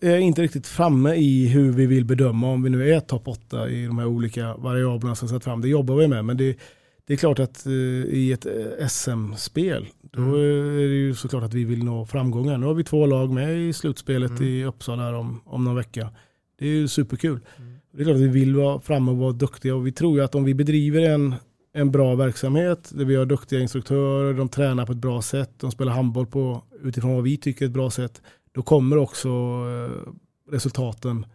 är 0.00 0.18
inte 0.18 0.42
riktigt 0.42 0.66
framme 0.66 1.14
i 1.14 1.46
hur 1.46 1.72
vi 1.72 1.86
vill 1.86 2.04
bedöma 2.04 2.46
om 2.46 2.62
vi 2.62 2.70
nu 2.70 2.92
är 2.92 3.00
topp 3.00 3.28
8 3.28 3.68
i 3.68 3.86
de 3.86 3.98
här 3.98 4.06
olika 4.06 4.56
variablerna 4.56 5.14
som 5.14 5.28
satt 5.28 5.44
fram. 5.44 5.60
Det 5.60 5.68
jobbar 5.68 5.96
vi 5.96 6.08
med, 6.08 6.24
men 6.24 6.36
det, 6.36 6.58
det 7.06 7.12
är 7.12 7.16
klart 7.16 7.38
att 7.38 7.66
eh, 7.66 7.72
i 7.72 8.32
ett 8.32 8.46
eh, 8.46 8.86
SM-spel 8.86 9.86
då 10.02 10.34
är 10.34 10.88
det 10.88 10.94
ju 10.94 11.14
såklart 11.14 11.42
att 11.42 11.54
vi 11.54 11.64
vill 11.64 11.84
nå 11.84 12.06
framgångar. 12.06 12.58
Nu 12.58 12.66
har 12.66 12.74
vi 12.74 12.84
två 12.84 13.06
lag 13.06 13.30
med 13.30 13.58
i 13.58 13.72
slutspelet 13.72 14.40
i 14.40 14.64
Uppsala 14.64 15.18
om, 15.18 15.40
om 15.44 15.64
någon 15.64 15.76
vecka. 15.76 16.10
Det 16.58 16.66
är 16.66 16.70
ju 16.70 16.88
superkul. 16.88 17.40
Det 17.92 18.02
är 18.02 18.04
klart 18.04 18.14
att 18.14 18.22
vi 18.22 18.28
vill 18.28 18.56
vara 18.56 18.80
framme 18.80 19.10
och 19.10 19.16
vara 19.16 19.32
duktiga 19.32 19.74
och 19.74 19.86
vi 19.86 19.92
tror 19.92 20.18
ju 20.18 20.24
att 20.24 20.34
om 20.34 20.44
vi 20.44 20.54
bedriver 20.54 21.02
en, 21.02 21.34
en 21.72 21.90
bra 21.90 22.14
verksamhet 22.14 22.90
där 22.94 23.04
vi 23.04 23.16
har 23.16 23.26
duktiga 23.26 23.60
instruktörer, 23.60 24.34
de 24.34 24.48
tränar 24.48 24.86
på 24.86 24.92
ett 24.92 24.98
bra 24.98 25.22
sätt, 25.22 25.50
de 25.56 25.70
spelar 25.70 25.92
handboll 25.92 26.26
på 26.26 26.62
utifrån 26.82 27.14
vad 27.14 27.24
vi 27.24 27.36
tycker 27.36 27.64
är 27.64 27.68
ett 27.68 27.74
bra 27.74 27.90
sätt, 27.90 28.22
då 28.52 28.62
kommer 28.62 28.98
också 28.98 29.28
eh, 29.28 30.12
resultaten 30.52 31.26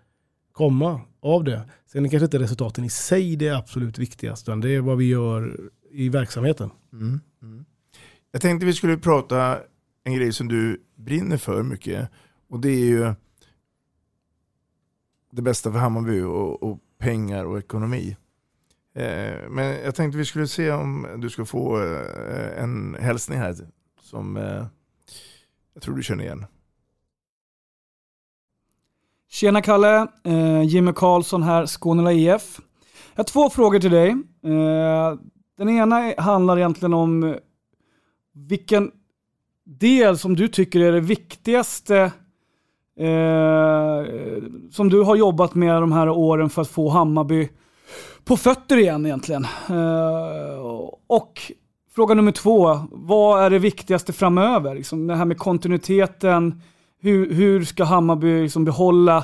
komma 0.51 1.01
av 1.19 1.43
det. 1.43 1.61
Sen 1.91 2.05
är 2.05 2.09
kanske 2.09 2.25
inte 2.25 2.39
resultaten 2.39 2.83
i 2.83 2.89
sig 2.89 3.35
det 3.35 3.49
absolut 3.49 3.97
viktigaste, 3.97 4.51
utan 4.51 4.61
det 4.61 4.69
är 4.69 4.81
vad 4.81 4.97
vi 4.97 5.09
gör 5.09 5.59
i 5.91 6.09
verksamheten. 6.09 6.69
Mm. 6.93 7.19
Mm. 7.41 7.65
Jag 8.31 8.41
tänkte 8.41 8.65
vi 8.65 8.73
skulle 8.73 8.97
prata 8.97 9.59
en 10.03 10.15
grej 10.15 10.33
som 10.33 10.47
du 10.47 10.81
brinner 10.95 11.37
för 11.37 11.63
mycket. 11.63 12.09
Och 12.49 12.59
det 12.59 12.69
är 12.69 12.85
ju 12.85 13.13
det 15.31 15.41
bästa 15.41 15.71
för 15.71 15.79
Hammarby 15.79 16.21
och, 16.21 16.63
och 16.63 16.79
pengar 16.97 17.45
och 17.45 17.57
ekonomi. 17.57 18.17
Eh, 18.95 19.49
men 19.49 19.65
jag 19.65 19.95
tänkte 19.95 20.17
vi 20.17 20.25
skulle 20.25 20.47
se 20.47 20.71
om 20.71 21.07
du 21.17 21.29
ska 21.29 21.45
få 21.45 21.83
eh, 21.83 22.63
en 22.63 22.95
hälsning 22.99 23.39
här 23.39 23.55
som 24.01 24.37
eh, 24.37 24.65
jag 25.73 25.83
tror 25.83 25.95
du 25.95 26.03
känner 26.03 26.23
igen. 26.23 26.45
Tjena 29.29 29.61
Kalle, 29.61 30.07
eh, 30.23 30.61
Jimmy 30.61 30.93
Karlsson 30.93 31.43
här, 31.43 31.65
Skånela 31.65 32.13
IF. 32.13 32.59
Jag 33.13 33.19
har 33.19 33.23
två 33.23 33.49
frågor 33.49 33.79
till 33.79 33.91
dig. 33.91 34.09
Eh, 34.43 35.19
den 35.57 35.69
ena 35.69 36.13
handlar 36.17 36.57
egentligen 36.57 36.93
om 36.93 37.37
vilken 38.33 38.91
del 39.63 40.17
som 40.17 40.35
du 40.35 40.47
tycker 40.47 40.79
är 40.79 40.91
det 40.91 40.99
viktigaste 40.99 42.11
eh, 42.97 44.05
som 44.71 44.89
du 44.89 45.01
har 45.01 45.15
jobbat 45.15 45.55
med 45.55 45.81
de 45.81 45.91
här 45.91 46.09
åren 46.09 46.49
för 46.49 46.61
att 46.61 46.67
få 46.67 46.89
Hammarby 46.89 47.49
på 48.25 48.37
fötter 48.37 48.77
igen 48.77 49.05
egentligen. 49.05 49.45
Eh, 49.69 50.59
och 51.07 51.51
fråga 51.95 52.15
nummer 52.15 52.31
två, 52.31 52.79
vad 52.91 53.43
är 53.43 53.49
det 53.49 53.59
viktigaste 53.59 54.13
framöver? 54.13 54.75
Liksom 54.75 55.07
det 55.07 55.15
här 55.15 55.25
med 55.25 55.37
kontinuiteten, 55.37 56.61
hur, 56.99 57.33
hur 57.33 57.63
ska 57.63 57.83
Hammarby 57.83 58.41
liksom 58.41 58.65
behålla 58.65 59.23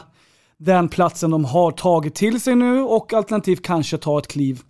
den 0.57 0.89
platsen 0.89 1.31
de 1.31 1.45
har 1.45 1.71
tagit 1.71 2.15
till 2.15 2.41
sig 2.41 2.55
nu 2.55 2.81
och 2.81 3.13
alternativt 3.13 3.61
kanske 3.61 3.97
ta 3.97 4.19
ett 4.19 4.27
kliv 4.27 4.61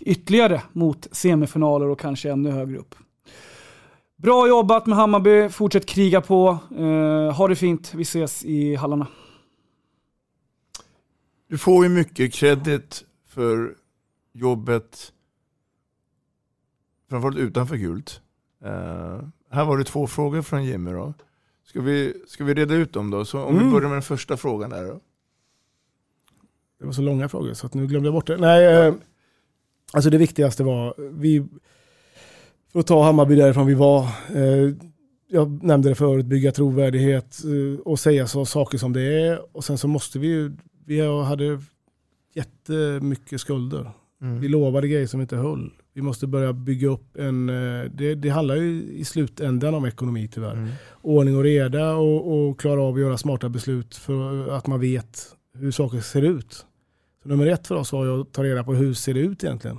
ytterligare 0.00 0.62
mot 0.72 1.08
semifinaler 1.12 1.88
och 1.88 2.00
kanske 2.00 2.30
ännu 2.30 2.50
högre 2.50 2.78
upp. 2.78 2.94
Bra 4.22 4.48
jobbat 4.48 4.86
med 4.86 4.96
Hammarby, 4.96 5.48
fortsätt 5.48 5.86
kriga 5.86 6.20
på. 6.20 6.58
Eh, 6.78 7.34
ha 7.36 7.48
det 7.48 7.56
fint, 7.56 7.94
vi 7.94 8.02
ses 8.02 8.44
i 8.44 8.74
hallarna. 8.74 9.06
Du 11.48 11.58
får 11.58 11.84
ju 11.84 11.90
mycket 11.90 12.32
credit 12.34 13.04
för 13.28 13.74
jobbet 14.32 15.12
framförallt 17.10 17.38
utanför 17.38 17.76
gult. 17.76 18.20
Eh, 18.64 19.20
här 19.50 19.64
var 19.64 19.78
det 19.78 19.84
två 19.84 20.06
frågor 20.06 20.42
från 20.42 20.64
Jimmy 20.64 20.90
då. 20.92 21.14
Ska 21.64 21.80
vi, 21.80 22.14
ska 22.26 22.44
vi 22.44 22.54
reda 22.54 22.74
ut 22.74 22.92
dem 22.92 23.10
då? 23.10 23.24
Så 23.24 23.42
om 23.44 23.54
vi 23.54 23.60
Mm. 23.60 23.72
börjar 23.72 23.88
med 23.88 23.94
den 23.96 24.02
första 24.02 24.36
frågan 24.36 24.70
där 24.70 24.84
då. 24.84 25.00
Det 26.78 26.84
var 26.86 26.92
så 26.92 27.02
långa 27.02 27.28
frågor 27.28 27.54
så 27.54 27.66
att 27.66 27.74
nu 27.74 27.86
glömde 27.86 28.06
jag 28.06 28.14
bort 28.14 28.26
det. 28.26 28.36
Nej, 28.36 28.66
eh, 28.86 28.94
alltså 29.92 30.10
det 30.10 30.18
viktigaste 30.18 30.64
var, 30.64 30.94
vi, 31.12 31.46
för 32.72 32.80
att 32.80 32.86
ta 32.86 33.04
Hammarby 33.04 33.34
därifrån 33.34 33.66
vi 33.66 33.74
var, 33.74 34.02
eh, 34.34 34.74
jag 35.28 35.62
nämnde 35.62 35.88
det 35.88 35.94
förut, 35.94 36.26
bygga 36.26 36.52
trovärdighet 36.52 37.38
eh, 37.44 37.80
och 37.80 38.00
säga 38.00 38.26
så 38.26 38.44
saker 38.44 38.78
som 38.78 38.92
det 38.92 39.02
är. 39.02 39.56
Och 39.56 39.64
sen 39.64 39.78
så 39.78 39.88
måste 39.88 40.18
vi 40.18 40.26
ju, 40.26 40.52
vi 40.86 41.00
hade 41.24 41.60
jättemycket 42.34 43.40
skulder. 43.40 43.90
Mm. 44.22 44.40
Vi 44.40 44.48
lovade 44.48 44.88
grejer 44.88 45.06
som 45.06 45.20
inte 45.20 45.36
höll. 45.36 45.70
Vi 45.94 46.02
måste 46.02 46.26
börja 46.26 46.52
bygga 46.52 46.88
upp 46.88 47.16
en, 47.16 47.48
eh, 47.48 47.90
det, 47.94 48.14
det 48.14 48.28
handlar 48.28 48.56
ju 48.56 48.82
i 48.82 49.04
slutändan 49.04 49.74
om 49.74 49.84
ekonomi 49.84 50.28
tyvärr. 50.32 50.68
Ordning 51.02 51.36
och 51.36 51.42
reda 51.42 51.94
och, 51.94 52.48
och 52.48 52.60
klara 52.60 52.82
av 52.82 52.94
att 52.94 53.00
göra 53.00 53.18
smarta 53.18 53.48
beslut 53.48 53.96
för 53.96 54.48
att 54.48 54.66
man 54.66 54.80
vet 54.80 55.36
hur 55.54 55.70
saker 55.70 56.00
ser 56.00 56.22
ut. 56.22 56.66
Så 57.22 57.28
nummer 57.28 57.46
ett 57.46 57.66
för 57.66 57.74
oss 57.74 57.92
var 57.92 58.20
att 58.20 58.32
ta 58.32 58.44
reda 58.44 58.64
på 58.64 58.74
hur 58.74 58.94
ser 58.94 59.14
det 59.14 59.20
ut 59.20 59.44
egentligen. 59.44 59.78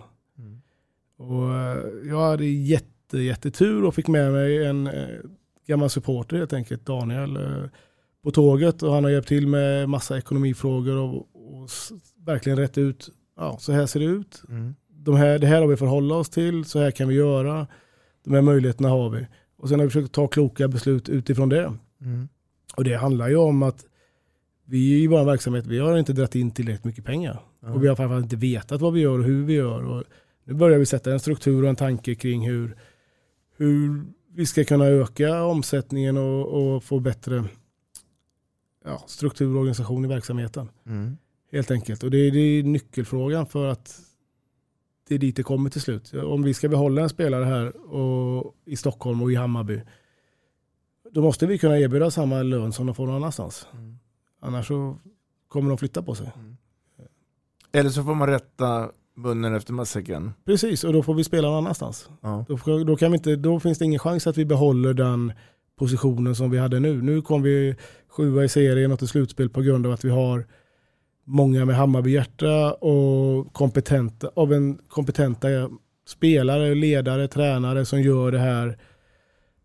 Och 1.30 1.56
eh, 1.56 2.10
jag 2.10 2.20
hade 2.20 2.46
jätte, 2.46 3.18
jättetur 3.18 3.84
och 3.84 3.96
fick 3.96 4.08
med 4.08 4.32
mig 4.32 4.66
en 4.66 4.88
eh, 4.88 5.08
gammal 5.68 5.90
supporter 5.90 6.38
helt 6.38 6.54
enkelt, 6.54 6.86
Daniel, 6.86 7.36
eh, 7.36 7.64
på 8.24 8.32
tåget 8.32 8.84
och 8.84 8.94
han 8.94 9.04
har 9.04 9.12
hjälpt 9.12 9.28
till 9.28 9.48
med 9.48 9.90
massa 9.90 10.18
ekonomifrågor 10.18 10.98
och, 10.98 11.16
och 11.16 11.70
verkligen 12.26 12.60
rätt 12.60 12.78
ut, 12.78 13.10
ja 13.38 13.58
så 13.60 13.72
här 13.72 13.86
ser 13.86 14.00
det 14.00 14.06
ut. 14.06 14.44
Mm. 14.50 14.76
De 14.90 15.16
här, 15.16 15.40
det 15.40 15.48
här 15.48 15.62
har 15.62 15.68
vi 15.68 15.78
förhålla 15.78 16.16
oss 16.16 16.30
till, 16.30 16.66
så 16.66 16.80
här 16.80 16.92
kan 16.92 17.08
vi 17.08 17.16
göra, 17.16 17.68
de 18.24 18.34
här 18.34 18.42
möjligheterna 18.42 18.90
har 18.90 19.10
vi. 19.10 19.28
Och 19.58 19.70
sen 19.70 19.80
har 19.80 19.86
vi 19.86 19.92
försökt 19.92 20.14
ta 20.14 20.28
kloka 20.28 20.68
beslut 20.68 21.10
utifrån 21.10 21.50
det. 21.50 21.74
Mm. 22.02 22.28
Och 22.78 22.84
det 22.84 22.96
handlar 22.96 23.30
ju 23.30 23.36
om 23.36 23.64
att 23.64 23.86
vi 24.66 25.04
i 25.04 25.08
vår 25.08 25.24
verksamhet, 25.24 25.68
vi 25.68 25.80
har 25.80 25.98
inte 25.98 26.14
dragit 26.14 26.36
in 26.36 26.52
tillräckligt 26.52 26.84
mycket 26.84 27.06
pengar. 27.06 27.42
Ja. 27.62 27.74
Och 27.74 27.84
vi 27.84 27.88
har 27.88 27.96
framförallt 27.96 28.24
inte 28.24 28.36
vetat 28.36 28.82
vad 28.82 28.94
vi 28.94 29.02
gör 29.02 29.20
och 29.20 29.26
hur 29.26 29.46
vi 29.46 29.54
gör. 29.54 29.86
Och 29.86 30.04
nu 30.44 30.54
börjar 30.54 30.80
vi 30.80 30.86
sätta 30.86 31.12
en 31.12 31.20
struktur 31.20 31.64
och 31.64 31.70
en 31.70 31.76
tanke 31.76 32.16
kring 32.16 32.48
hur, 32.48 32.78
hur 33.58 34.06
vi 34.34 34.46
ska 34.46 34.64
kunna 34.64 34.86
öka 34.86 35.44
omsättningen 35.44 36.18
och, 36.18 36.48
och 36.48 36.84
få 36.84 37.00
bättre 37.00 37.44
ja, 38.86 39.04
struktur 39.08 39.54
och 39.54 39.60
organisation 39.60 40.06
i 40.06 40.08
verksamheten. 40.08 40.70
Mm. 40.86 41.18
Helt 41.52 41.72
enkelt. 41.72 42.04
Och 42.04 42.12
det 42.12 42.18
är, 42.18 42.32
det 42.32 42.40
är 42.40 42.64
nyckelfrågan 42.64 43.46
för 43.46 43.68
att 43.68 44.00
det 45.08 45.16
är 45.16 45.20
dit 45.20 45.36
det 45.36 45.44
kommer 45.44 45.70
till 45.70 45.82
slut. 45.82 46.14
Om 46.14 46.44
vi 46.44 46.54
ska 46.54 46.70
behålla 46.70 47.02
en 47.02 47.10
spelare 47.10 47.46
här 47.46 47.94
och, 47.94 48.56
i 48.66 48.76
Stockholm 48.76 49.22
och 49.22 49.32
i 49.32 49.36
Hammarby, 49.36 49.82
då 51.12 51.22
måste 51.22 51.48
vi 51.48 51.58
kunna 51.58 51.80
erbjuda 51.80 52.12
samma 52.12 52.44
lön 52.44 52.74
som 52.74 52.86
de 52.86 52.96
får 52.96 53.08
någon 53.08 53.16
annanstans. 53.16 53.68
Annars 54.40 54.68
så 54.68 54.98
kommer 55.48 55.70
de 55.70 55.78
flytta 55.78 56.02
på 56.02 56.16
sig. 56.16 56.32
Eller 57.72 57.90
så 57.90 58.04
får 58.04 58.16
man 58.16 58.30
rätta 58.30 58.92
munnen 59.16 59.56
efter 59.56 59.74
matsäcken. 59.74 60.34
Precis, 60.46 60.84
och 60.84 60.94
då 60.94 61.04
får 61.04 61.14
vi 61.14 61.24
spela 61.24 61.48
någon 61.48 61.58
annanstans. 61.58 62.10
Ja. 62.22 62.46
Då, 62.48 62.84
då, 62.84 62.96
kan 62.96 63.12
vi 63.12 63.18
inte, 63.18 63.36
då 63.36 63.60
finns 63.60 63.78
det 63.78 63.86
ingen 63.86 64.00
chans 64.00 64.28
att 64.28 64.38
vi 64.38 64.46
behåller 64.46 64.94
den 64.94 65.34
positionen 65.80 66.36
som 66.36 66.52
vi 66.52 66.58
hade 66.58 66.80
nu. 66.80 67.02
Nu 67.02 67.22
kom 67.22 67.42
vi 67.42 67.76
sjua 68.10 68.44
i 68.44 68.50
serien 68.50 68.92
och 68.92 69.00
till 69.00 69.08
slutspel 69.08 69.50
på 69.50 69.62
grund 69.62 69.86
av 69.86 69.92
att 69.92 70.06
vi 70.06 70.10
har 70.10 70.46
många 71.26 71.66
med 71.66 71.76
Hammarby-hjärta 71.76 72.74
och 72.74 73.54
kompetenta, 73.54 74.30
av 74.36 74.54
en 74.54 74.78
kompetenta 74.88 75.48
spelare, 76.08 76.76
ledare, 76.76 77.28
tränare 77.28 77.86
som 77.86 78.02
gör 78.02 78.32
det 78.32 78.40
här 78.40 78.78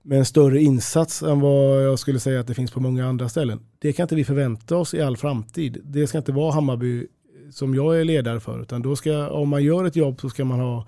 med 0.03 0.19
en 0.19 0.25
större 0.25 0.61
insats 0.61 1.23
än 1.23 1.41
vad 1.41 1.85
jag 1.85 1.99
skulle 1.99 2.21
säga 2.21 2.41
att 2.41 2.47
det 2.47 2.55
finns 2.55 2.71
på 2.71 2.81
många 2.81 3.07
andra 3.07 3.29
ställen. 3.29 3.61
Det 3.79 3.93
kan 3.93 4.05
inte 4.05 4.15
vi 4.15 4.25
förvänta 4.25 4.77
oss 4.77 4.95
i 4.95 5.01
all 5.01 5.17
framtid. 5.17 5.79
Det 5.85 6.07
ska 6.07 6.19
inte 6.19 6.33
vara 6.33 6.53
Hammarby 6.53 7.07
som 7.51 7.75
jag 7.75 8.01
är 8.01 8.05
ledare 8.05 8.41
för, 8.41 8.63
utan 8.63 8.83
då 8.83 8.97
ska, 8.97 9.29
om 9.29 9.49
man 9.49 9.65
gör 9.65 9.85
ett 9.85 9.97
jobb 9.97 10.21
så 10.21 10.31
ska 10.31 10.45
man 10.45 10.61
ha 10.61 10.87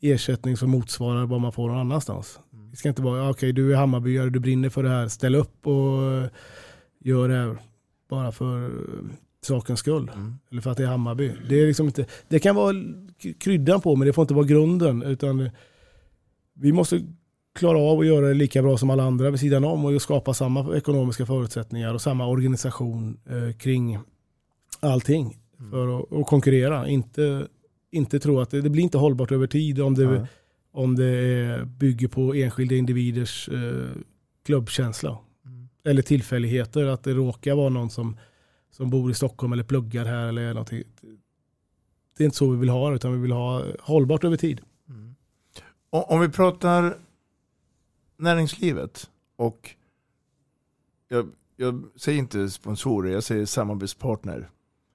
ersättning 0.00 0.56
som 0.56 0.70
motsvarar 0.70 1.26
vad 1.26 1.40
man 1.40 1.52
får 1.52 1.68
någon 1.68 1.78
annanstans. 1.78 2.40
Det 2.70 2.76
ska 2.76 2.88
inte 2.88 3.02
vara, 3.02 3.20
okej 3.22 3.30
okay, 3.30 3.52
du 3.52 3.72
är 3.72 3.76
Hammarbyare, 3.76 4.30
du 4.30 4.40
brinner 4.40 4.68
för 4.68 4.82
det 4.82 4.88
här, 4.88 5.08
ställ 5.08 5.34
upp 5.34 5.66
och 5.66 6.02
gör 7.00 7.28
det 7.28 7.34
här 7.34 7.56
bara 8.08 8.32
för 8.32 8.70
sakens 9.42 9.80
skull. 9.80 10.10
Mm. 10.14 10.34
Eller 10.50 10.60
för 10.60 10.70
att 10.70 10.76
det 10.76 10.82
är 10.82 10.88
Hammarby. 10.88 11.32
Det, 11.48 11.60
är 11.60 11.66
liksom 11.66 11.86
inte, 11.86 12.06
det 12.28 12.38
kan 12.38 12.56
vara 12.56 12.74
kryddan 13.38 13.80
på 13.80 13.96
men 13.96 14.06
det 14.06 14.12
får 14.12 14.22
inte 14.22 14.34
vara 14.34 14.46
grunden. 14.46 15.02
Utan 15.02 15.50
vi 16.54 16.72
måste 16.72 17.00
klara 17.54 17.78
av 17.78 18.00
att 18.00 18.06
göra 18.06 18.28
det 18.28 18.34
lika 18.34 18.62
bra 18.62 18.78
som 18.78 18.90
alla 18.90 19.04
andra 19.04 19.30
vid 19.30 19.40
sidan 19.40 19.64
om 19.64 19.84
och 19.84 20.02
skapa 20.02 20.34
samma 20.34 20.76
ekonomiska 20.76 21.26
förutsättningar 21.26 21.94
och 21.94 22.02
samma 22.02 22.26
organisation 22.26 23.18
eh, 23.30 23.56
kring 23.56 23.98
allting 24.80 25.22
mm. 25.22 25.43
För 25.70 26.00
att, 26.00 26.12
att, 26.12 26.26
konkurrera. 26.26 26.88
Inte, 26.88 27.48
inte 27.90 28.20
tro 28.20 28.40
att 28.40 28.50
det, 28.50 28.60
det, 28.60 28.70
blir 28.70 28.82
inte 28.82 28.98
hållbart 28.98 29.32
över 29.32 29.46
tid 29.46 29.80
om 29.80 29.94
det, 29.94 30.04
mm. 30.04 30.26
om 30.72 30.96
det 30.96 31.66
bygger 31.66 32.08
på 32.08 32.34
enskilda 32.34 32.74
individers 32.74 33.48
eh, 33.48 33.88
klubbkänsla. 34.44 35.18
Mm. 35.46 35.68
Eller 35.84 36.02
tillfälligheter, 36.02 36.84
att 36.84 37.02
det 37.02 37.14
råkar 37.14 37.54
vara 37.54 37.68
någon 37.68 37.90
som, 37.90 38.16
som 38.70 38.90
bor 38.90 39.10
i 39.10 39.14
Stockholm 39.14 39.52
eller 39.52 39.64
pluggar 39.64 40.04
här 40.04 40.28
eller 40.28 40.48
någonting. 40.48 40.82
Det 42.16 42.22
är 42.22 42.24
inte 42.24 42.36
så 42.36 42.50
vi 42.50 42.56
vill 42.56 42.68
ha 42.68 42.90
det, 42.90 42.96
utan 42.96 43.12
vi 43.12 43.18
vill 43.18 43.32
ha 43.32 43.64
hållbart 43.80 44.24
över 44.24 44.36
tid. 44.36 44.60
Mm. 44.88 45.14
Om 45.90 46.20
vi 46.20 46.28
pratar 46.28 46.98
näringslivet 48.16 49.10
och 49.36 49.74
jag, 51.08 51.30
jag 51.56 51.84
säger 51.96 52.18
inte 52.18 52.50
sponsorer, 52.50 53.12
jag 53.12 53.24
säger 53.24 53.46
samarbetspartner. 53.46 54.50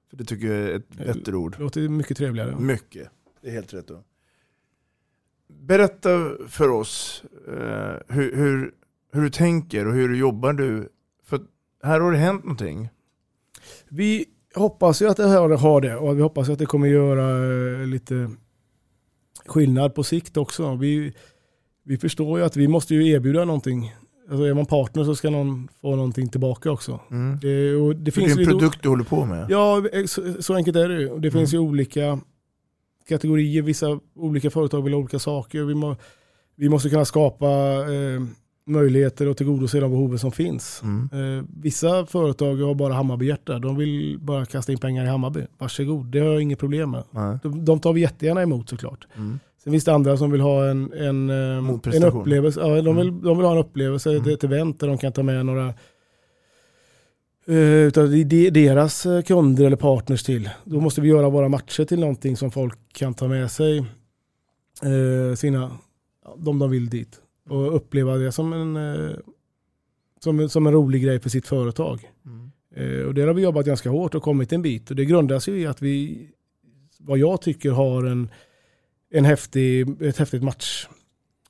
För 0.09 0.17
det 0.17 0.25
tycker 0.25 0.47
jag 0.47 0.57
är 0.57 0.75
ett 0.75 0.89
bättre 0.89 1.35
ord. 1.35 1.55
Det 1.57 1.63
låter 1.63 1.89
mycket 1.89 2.17
trevligare. 2.17 2.59
Mycket, 2.59 3.09
det 3.41 3.47
är 3.47 3.51
helt 3.51 3.73
rätt. 3.73 3.87
Då. 3.87 4.03
Berätta 5.47 6.31
för 6.47 6.69
oss 6.69 7.23
eh, 7.47 8.15
hur, 8.15 8.35
hur, 8.35 8.73
hur 9.11 9.21
du 9.21 9.29
tänker 9.29 9.87
och 9.87 9.93
hur 9.93 10.15
jobbar 10.15 10.53
du. 10.53 10.89
För 11.23 11.41
här 11.83 11.99
har 11.99 12.11
det 12.11 12.17
hänt 12.17 12.43
någonting. 12.43 12.89
Vi 13.89 14.25
hoppas 14.55 15.01
ju 15.01 15.09
att 15.09 15.17
det 15.17 15.27
här 15.27 15.49
har 15.49 15.81
det 15.81 15.95
och 15.95 16.17
vi 16.17 16.21
hoppas 16.21 16.49
att 16.49 16.59
det 16.59 16.65
kommer 16.65 16.87
göra 16.87 17.53
eh, 17.81 17.87
lite 17.87 18.29
skillnad 19.45 19.95
på 19.95 20.03
sikt 20.03 20.37
också. 20.37 20.75
Vi, 20.75 21.13
vi 21.83 21.97
förstår 21.97 22.39
ju 22.39 22.45
att 22.45 22.57
vi 22.57 22.67
måste 22.67 22.95
ju 22.95 23.09
erbjuda 23.09 23.45
någonting. 23.45 23.95
Alltså 24.29 24.43
är 24.43 24.53
man 24.53 24.65
partner 24.65 25.03
så 25.03 25.15
ska 25.15 25.29
någon 25.29 25.67
få 25.81 25.95
någonting 25.95 26.29
tillbaka 26.29 26.71
också. 26.71 26.99
Mm. 27.11 27.39
Det, 27.41 27.75
och 27.75 27.95
det, 27.95 28.11
finns 28.11 28.35
det 28.35 28.41
är 28.41 28.45
en 28.45 28.59
produkt 28.59 28.83
du 28.83 28.89
håller 28.89 29.03
på 29.03 29.25
med? 29.25 29.45
Ja, 29.49 29.83
så, 30.05 30.33
så 30.39 30.53
enkelt 30.53 30.77
är 30.77 30.89
det 30.89 31.01
ju. 31.01 31.07
Det 31.07 31.13
mm. 31.13 31.31
finns 31.31 31.53
ju 31.53 31.57
olika 31.57 32.19
kategorier, 33.09 33.61
vissa 33.61 33.99
olika 34.15 34.49
företag 34.49 34.81
vill 34.81 34.93
ha 34.93 34.99
olika 34.99 35.19
saker. 35.19 35.63
Vi, 35.63 35.75
må, 35.75 35.95
vi 36.55 36.69
måste 36.69 36.89
kunna 36.89 37.05
skapa 37.05 37.47
eh, 37.93 38.21
möjligheter 38.65 39.27
och 39.27 39.37
tillgodose 39.37 39.79
de 39.79 39.91
behoven 39.91 40.19
som 40.19 40.31
finns. 40.31 40.81
Mm. 40.83 41.37
Eh, 41.37 41.45
vissa 41.61 42.05
företag 42.05 42.55
har 42.55 42.75
bara 42.75 42.93
Hammarbyhjärta. 42.93 43.59
De 43.59 43.77
vill 43.77 44.17
bara 44.19 44.45
kasta 44.45 44.71
in 44.71 44.77
pengar 44.77 45.05
i 45.05 45.07
Hammarby. 45.07 45.41
Varsågod, 45.57 46.05
det 46.05 46.19
har 46.19 46.27
jag 46.27 46.41
inget 46.41 46.59
problem 46.59 46.91
med. 46.91 47.03
De, 47.43 47.65
de, 47.65 47.79
tar 47.79 47.93
vi 47.93 48.01
jättegärna 48.01 48.41
emot 48.41 48.69
såklart. 48.69 49.07
Mm. 49.17 49.39
Sen 49.69 49.73
finns 49.73 49.85
det 49.85 49.93
andra 49.93 50.17
som 50.17 50.31
vill 50.31 50.41
ha 50.41 50.65
en, 50.69 50.93
en, 50.93 51.29
eh, 51.29 51.95
en 51.95 52.03
upplevelse. 52.03 52.59
Ja, 52.59 52.81
de, 52.81 52.95
vill, 52.95 53.07
mm. 53.09 53.21
de 53.21 53.37
vill 53.37 53.45
ha 53.45 53.51
en 53.51 53.57
upplevelse, 53.57 54.11
mm. 54.11 54.33
ett 54.33 54.43
event 54.43 54.79
där 54.79 54.87
de 54.87 54.97
kan 54.97 55.11
ta 55.11 55.23
med 55.23 55.45
några 55.45 55.73
eh, 57.47 57.87
utav 57.87 58.09
deras 58.51 59.05
eh, 59.05 59.21
kunder 59.21 59.65
eller 59.65 59.77
partners 59.77 60.23
till. 60.23 60.49
Då 60.63 60.79
måste 60.79 61.01
vi 61.01 61.09
göra 61.09 61.29
våra 61.29 61.49
matcher 61.49 61.85
till 61.85 61.99
någonting 61.99 62.37
som 62.37 62.51
folk 62.51 62.77
kan 62.93 63.13
ta 63.13 63.27
med 63.27 63.51
sig 63.51 63.85
sina, 65.37 65.77
de 66.37 66.59
de 66.59 66.69
vill 66.69 66.89
dit. 66.89 67.21
Och 67.49 67.75
uppleva 67.75 68.15
det 68.15 68.31
som 68.31 68.53
en, 68.53 68.77
som, 70.19 70.49
som 70.49 70.67
en 70.67 70.73
rolig 70.73 71.03
grej 71.03 71.19
för 71.19 71.29
sitt 71.29 71.47
företag. 71.47 72.11
Mm. 72.25 73.07
Och 73.07 73.13
där 73.13 73.27
har 73.27 73.33
vi 73.33 73.41
jobbat 73.41 73.65
ganska 73.65 73.89
hårt 73.89 74.15
och 74.15 74.23
kommit 74.23 74.53
en 74.53 74.61
bit. 74.61 74.89
Och 74.89 74.95
det 74.95 75.05
grundas 75.05 75.47
ju 75.47 75.61
i 75.61 75.65
att 75.65 75.81
vi, 75.81 76.27
vad 76.99 77.17
jag 77.17 77.41
tycker 77.41 77.71
har 77.71 78.03
en 78.03 78.29
en 79.11 79.25
häftig, 79.25 80.01
ett 80.01 80.17
häftigt 80.17 80.43
match, 80.43 80.87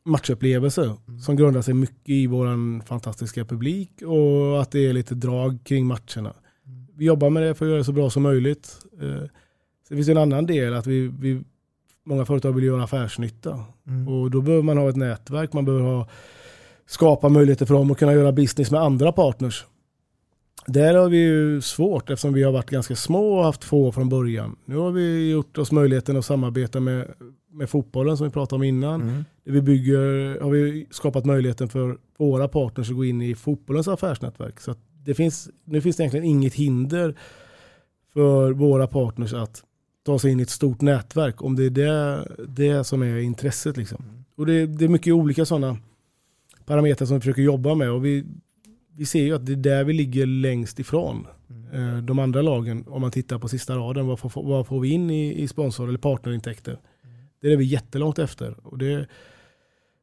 matchupplevelse 0.04 0.84
mm. 0.84 1.20
som 1.20 1.36
grundar 1.36 1.62
sig 1.62 1.74
mycket 1.74 2.10
i 2.10 2.28
vår 2.28 2.86
fantastiska 2.86 3.46
publik 3.46 4.02
och 4.02 4.62
att 4.62 4.72
det 4.72 4.88
är 4.88 4.94
lite 4.94 5.16
drag 5.16 5.60
kring 5.64 5.86
matcherna. 5.86 6.34
Mm. 6.66 6.88
Vi 6.96 7.06
jobbar 7.06 7.30
med 7.30 7.44
det 7.44 7.56
för 7.56 7.66
att 7.66 7.70
göra 7.70 7.78
det 7.78 7.84
så 7.84 7.92
bra 7.92 8.10
som 8.10 8.24
möjligt. 8.24 8.80
Eh, 9.02 9.24
sen 9.88 9.98
finns 9.98 10.06
det 10.06 10.14
en 10.14 10.18
annan 10.18 10.46
del 10.46 10.74
att 10.74 10.88
vi, 10.88 11.08
vi 11.20 11.42
många 12.04 12.26
företag 12.26 12.52
vill 12.52 12.64
göra 12.64 12.84
affärsnytta 12.84 13.66
mm. 13.88 14.08
och 14.08 14.32
då 14.32 14.42
behöver 14.42 14.64
man 14.64 14.78
ha 14.78 14.90
ett 14.90 14.96
nätverk, 14.96 15.54
man 15.54 15.66
behöver 15.66 15.86
ha, 15.86 16.08
skapa 16.88 17.30
möjligheter 17.30 17.66
för 17.66 17.74
dem 17.74 17.92
att 17.92 17.98
kunna 17.98 18.14
göra 18.14 18.32
business 18.32 18.72
med 18.72 18.82
andra 18.82 19.12
partners. 19.12 19.66
Där 20.66 20.94
har 20.94 21.10
vi 21.10 21.18
ju 21.18 21.62
svårt 21.62 22.10
eftersom 22.10 22.34
vi 22.34 22.44
har 22.44 22.52
varit 22.52 22.70
ganska 22.70 22.96
små 22.96 23.38
och 23.38 23.44
haft 23.44 23.64
få 23.64 23.92
från 23.92 24.10
början. 24.10 24.56
Nu 24.66 24.76
har 24.76 24.92
vi 24.92 25.32
gjort 25.32 25.58
oss 25.58 25.72
möjligheten 25.72 26.18
att 26.18 26.26
samarbeta 26.26 26.80
med 26.80 27.08
med 27.52 27.70
fotbollen 27.70 28.18
som 28.18 28.28
vi 28.28 28.34
pratade 28.34 28.56
om 28.56 28.64
innan. 28.64 29.02
Mm. 29.02 29.26
vi 29.44 29.62
bygger, 29.62 30.40
har 30.42 30.50
vi 30.50 30.88
skapat 30.92 31.26
möjligheten 31.26 31.70
för 31.70 31.98
våra 32.18 32.48
partners 32.48 32.90
att 32.90 32.96
gå 32.96 33.06
in 33.06 33.22
i 33.22 33.36
fotbollens 33.36 33.88
affärsnätverk. 33.88 34.60
Så 34.60 34.76
det 35.04 35.14
finns, 35.14 35.50
nu 35.64 35.82
finns 35.82 35.96
det 35.96 36.04
egentligen 36.04 36.26
inget 36.26 36.54
hinder 36.54 37.16
för 38.14 38.52
våra 38.52 38.88
partners 38.88 39.34
att 39.34 39.64
ta 40.06 40.20
sig 40.20 40.32
in 40.32 40.40
i 40.40 40.44
ett 40.44 40.50
stort 40.50 40.82
nätverk 40.82 41.42
om 41.42 41.56
det 41.56 41.66
är 41.66 41.70
det, 41.70 42.28
det 42.48 42.84
som 42.84 43.02
är 43.02 43.18
intresset. 43.18 43.78
Liksom. 43.78 44.26
Och 44.36 44.46
det, 44.46 44.66
det, 44.66 44.86
är 44.86 44.90
mycket 44.90 45.14
olika 45.14 45.46
sådana 45.46 45.78
parametrar 46.66 47.06
som 47.06 47.16
vi 47.16 47.22
försöker 47.22 47.42
jobba 47.42 47.76
med 47.76 47.92
och 47.92 48.06
vi, 48.06 48.26
vi 48.96 49.06
ser 49.06 49.24
ju 49.24 49.36
att 49.36 49.46
det 49.46 49.52
är 49.52 49.56
där 49.56 49.84
vi 49.84 49.94
ligger 49.94 50.26
längst 50.26 50.80
ifrån 50.80 51.28
mm. 51.50 51.60
Eh, 51.74 51.98
de 51.98 52.20
andra 52.20 52.42
lagen 52.42 52.86
om 52.88 53.02
man 53.02 53.12
tittar 53.12 53.40
på 53.40 53.48
sista 53.48 53.76
raden. 53.76 54.08
Vad 54.08 54.20
får, 54.20 54.44
vad 54.44 54.68
får 54.68 54.80
vi 54.80 54.90
in 54.90 55.10
i, 55.10 55.42
i 55.42 55.48
sponsor 55.48 55.88
eller 55.90 56.00
partnerintäkter? 56.00 56.80
Det 57.42 57.54
är 57.54 57.58
vi 57.58 57.64
jättelångt 57.64 58.20
efter. 58.20 58.68
Och 58.68 58.78
det, 58.78 59.08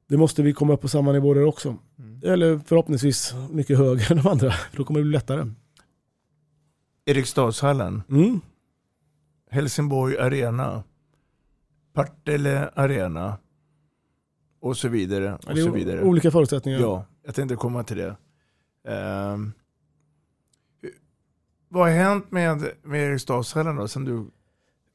det 0.08 0.16
måste 0.16 0.42
vi 0.42 0.52
komma 0.52 0.72
upp 0.72 0.80
på 0.80 0.88
samma 0.88 1.12
nivå 1.12 1.34
där 1.34 1.44
också. 1.44 1.76
Mm. 1.98 2.20
Eller 2.24 2.58
förhoppningsvis 2.58 3.34
mycket 3.50 3.78
högre 3.78 4.04
än 4.10 4.16
de 4.16 4.28
andra. 4.28 4.52
Då 4.76 4.84
kommer 4.84 5.00
det 5.00 5.04
bli 5.04 5.12
lättare. 5.12 5.50
Eriksdalshallen. 7.04 8.02
Mm. 8.08 8.40
Helsingborg 9.50 10.18
Arena. 10.18 10.84
Partille 11.92 12.70
Arena. 12.74 13.38
Och 14.60 14.76
så 14.76 14.88
vidare. 14.88 15.34
Och 15.34 15.50
är 15.50 15.64
så 15.64 15.70
vidare. 15.70 16.02
Olika 16.02 16.30
förutsättningar. 16.30 16.80
Ja, 16.80 17.06
jag 17.22 17.34
tänkte 17.34 17.56
komma 17.56 17.84
till 17.84 17.96
det. 17.96 18.16
Um, 18.84 19.52
vad 21.68 21.82
har 21.82 21.90
hänt 21.90 22.30
med, 22.30 22.70
med 22.82 23.10
Eriksdalshallen 23.10 23.76
då, 23.76 23.88
sen 23.88 24.04
du 24.04 24.26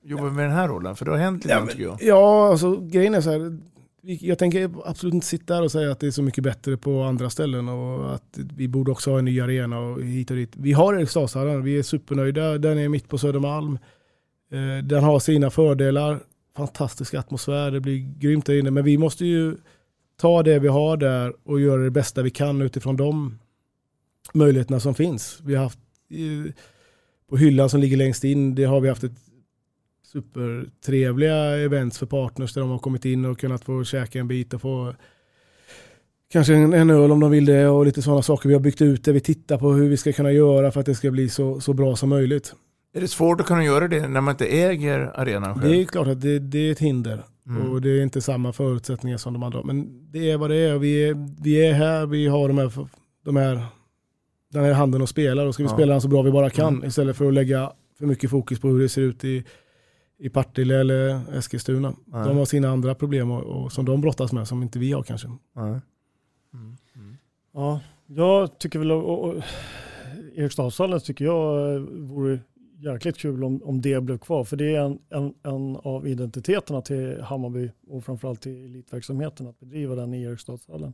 jobbar 0.04 0.30
med 0.30 0.46
den 0.46 0.52
här 0.52 0.68
rollen? 0.68 0.96
För 0.96 1.06
det 1.06 1.12
har 1.12 1.18
hänt 1.18 1.44
lite 1.44 1.56
ja, 1.56 1.68
tycker 1.68 1.84
jag. 1.84 1.98
Ja, 2.02 2.48
alltså 2.48 2.78
grejen 2.78 3.14
är 3.14 3.22
så 3.22 3.32
här. 3.32 3.58
Jag 4.04 4.40
tänker 4.40 4.72
absolut 4.86 5.14
inte 5.14 5.28
sitta 5.28 5.54
här 5.54 5.64
och 5.64 5.72
säga 5.72 5.92
att 5.92 6.00
det 6.00 6.08
är 6.08 6.12
så 6.12 6.24
mycket 6.24 6.44
bättre 6.44 6.78
på 6.78 7.02
andra 7.04 7.30
ställen 7.30 7.70
och 7.70 8.16
att 8.16 8.38
vi 8.56 8.68
borde 8.68 8.92
också 8.92 9.12
ha 9.12 9.20
en 9.20 9.26
ny 9.26 9.42
arena 9.42 9.80
och 9.80 10.02
hit 10.02 10.32
och 10.32 10.38
dit. 10.38 10.52
Vi 10.56 10.74
har 10.74 10.94
Eriksdalshallen, 10.94 11.64
vi 11.64 11.80
är 11.80 11.84
supernöjda. 11.84 12.58
Den 12.58 12.78
är 12.78 12.90
mitt 12.90 13.10
på 13.10 13.18
Södermalm. 13.18 13.80
Eh, 14.52 14.84
den 14.84 15.04
har 15.04 15.20
sina 15.20 15.50
fördelar. 15.50 16.20
Fantastisk 16.58 17.14
atmosfär, 17.14 17.72
det 17.72 17.80
blir 17.80 18.20
grymt 18.20 18.46
där 18.46 18.60
inne. 18.60 18.72
Men 18.72 18.84
vi 18.84 18.98
måste 18.98 19.26
ju 19.26 19.56
ta 20.22 20.44
det 20.44 20.60
vi 20.60 20.68
har 20.68 20.98
där 20.98 21.34
och 21.44 21.62
göra 21.62 21.82
det 21.82 21.92
bästa 21.92 22.22
vi 22.22 22.30
kan 22.30 22.62
utifrån 22.62 22.98
de 22.98 23.40
möjligheterna 24.34 24.80
som 24.80 24.96
finns. 24.96 25.40
Vi 25.44 25.56
har 25.56 25.64
haft 25.64 25.80
på 27.30 27.38
hyllan 27.38 27.70
som 27.70 27.80
ligger 27.80 27.98
längst 27.98 28.24
in, 28.24 28.56
det 28.56 28.64
har 28.64 28.82
vi 28.82 28.90
haft 28.90 29.04
ett 29.04 29.31
supertrevliga 30.12 31.36
events 31.58 31.98
för 31.98 32.06
partners 32.06 32.54
där 32.54 32.62
de 32.62 32.70
har 32.70 32.80
kommit 32.80 33.06
in 33.06 33.26
och 33.26 33.40
kunnat 33.40 33.64
få 33.64 33.84
käka 33.84 34.20
en 34.20 34.28
bit 34.28 34.54
och 34.54 34.62
få 34.62 34.96
kanske 36.32 36.54
en, 36.54 36.74
en 36.74 36.90
öl 36.90 37.12
om 37.12 37.20
de 37.20 37.32
vill 37.32 37.46
det 37.46 37.68
och 37.68 37.86
lite 37.86 38.02
sådana 38.02 38.22
saker. 38.22 38.50
Vi 38.50 38.56
har 38.56 38.62
byggt 38.62 38.82
ut 38.82 39.04
det, 39.04 39.12
vi 39.12 39.20
tittar 39.20 39.58
på 39.58 39.72
hur 39.72 39.90
vi 39.90 39.98
ska 39.98 40.14
kunna 40.14 40.32
göra 40.32 40.72
för 40.72 40.80
att 40.80 40.86
det 40.86 40.96
ska 40.96 41.12
bli 41.12 41.30
så, 41.30 41.60
så 41.60 41.74
bra 41.74 41.96
som 41.96 42.10
möjligt. 42.10 42.54
Är 42.94 43.02
det 43.02 43.08
svårt 43.08 43.42
att 43.42 43.48
kunna 43.48 43.64
göra 43.64 43.88
det 43.88 44.08
när 44.08 44.22
man 44.22 44.34
inte 44.34 44.46
äger 44.46 45.20
arenan 45.20 45.54
själv? 45.54 45.72
Det 45.72 45.82
är 45.82 45.86
klart 45.86 46.08
att 46.08 46.22
det, 46.22 46.40
det 46.40 46.60
är 46.60 46.72
ett 46.72 46.80
hinder. 46.80 47.26
Mm. 47.48 47.72
Och 47.72 47.82
det 47.82 47.90
är 47.90 48.04
inte 48.04 48.22
samma 48.22 48.54
förutsättningar 48.54 49.18
som 49.18 49.34
de 49.34 49.44
andra. 49.44 49.64
Men 49.64 50.12
det 50.12 50.32
är 50.32 50.38
vad 50.38 50.50
det 50.50 50.56
är. 50.56 50.78
Vi 50.78 51.10
är, 51.10 51.44
vi 51.44 51.68
är 51.68 51.74
här, 51.74 52.06
vi 52.06 52.28
har 52.28 52.48
de 52.48 52.58
här, 52.58 52.72
de 53.26 53.36
här, 53.36 53.66
den 54.54 54.64
här 54.64 54.74
handen 54.74 55.02
och 55.02 55.10
spelar. 55.10 55.46
Och 55.46 55.54
ska 55.54 55.64
vi 55.64 55.70
ja. 55.70 55.76
spela 55.76 55.92
den 55.92 56.02
så 56.02 56.08
bra 56.08 56.22
vi 56.22 56.32
bara 56.32 56.50
kan. 56.50 56.74
Mm. 56.74 56.88
Istället 56.88 57.18
för 57.18 57.28
att 57.28 57.34
lägga 57.34 57.72
för 57.98 58.06
mycket 58.06 58.30
fokus 58.30 58.60
på 58.60 58.68
hur 58.68 58.80
det 58.80 58.90
ser 58.90 59.02
ut 59.02 59.24
i 59.24 59.44
i 60.22 60.30
Partille 60.30 60.80
eller 60.80 61.22
Eskilstuna. 61.38 61.94
Nej. 62.06 62.28
De 62.28 62.38
har 62.38 62.46
sina 62.46 62.70
andra 62.70 62.96
problem 62.96 63.32
och, 63.32 63.44
och, 63.44 63.72
som 63.72 63.86
de 63.86 64.02
brottas 64.02 64.32
med 64.32 64.48
som 64.48 64.64
inte 64.64 64.80
vi 64.80 64.92
har 64.92 65.04
kanske. 65.04 65.28
Mm. 65.28 65.80
Mm. 66.54 67.18
Ja, 67.52 67.80
jag 68.06 68.60
tycker 68.60 68.80
väl, 68.80 68.92
och, 68.92 69.24
och, 69.24 69.44
Eriksdalshallen 70.36 71.00
tycker 71.00 71.26
jag 71.26 71.76
eh, 71.76 71.82
vore 71.82 72.40
jäkligt 72.78 73.18
kul 73.18 73.44
om, 73.44 73.64
om 73.64 73.82
det 73.82 74.02
blev 74.02 74.18
kvar. 74.18 74.44
För 74.44 74.58
det 74.58 74.76
är 74.76 74.82
en, 74.82 75.00
en, 75.10 75.34
en 75.44 75.76
av 75.76 76.08
identiteterna 76.08 76.82
till 76.82 77.22
Hammarby 77.22 77.72
och 77.88 78.06
framförallt 78.06 78.42
till 78.42 78.66
elitverksamheten 78.66 79.48
att 79.48 79.60
bedriva 79.60 79.96
den 79.96 80.14
i 80.14 80.24
Eriksdalshallen. 80.24 80.94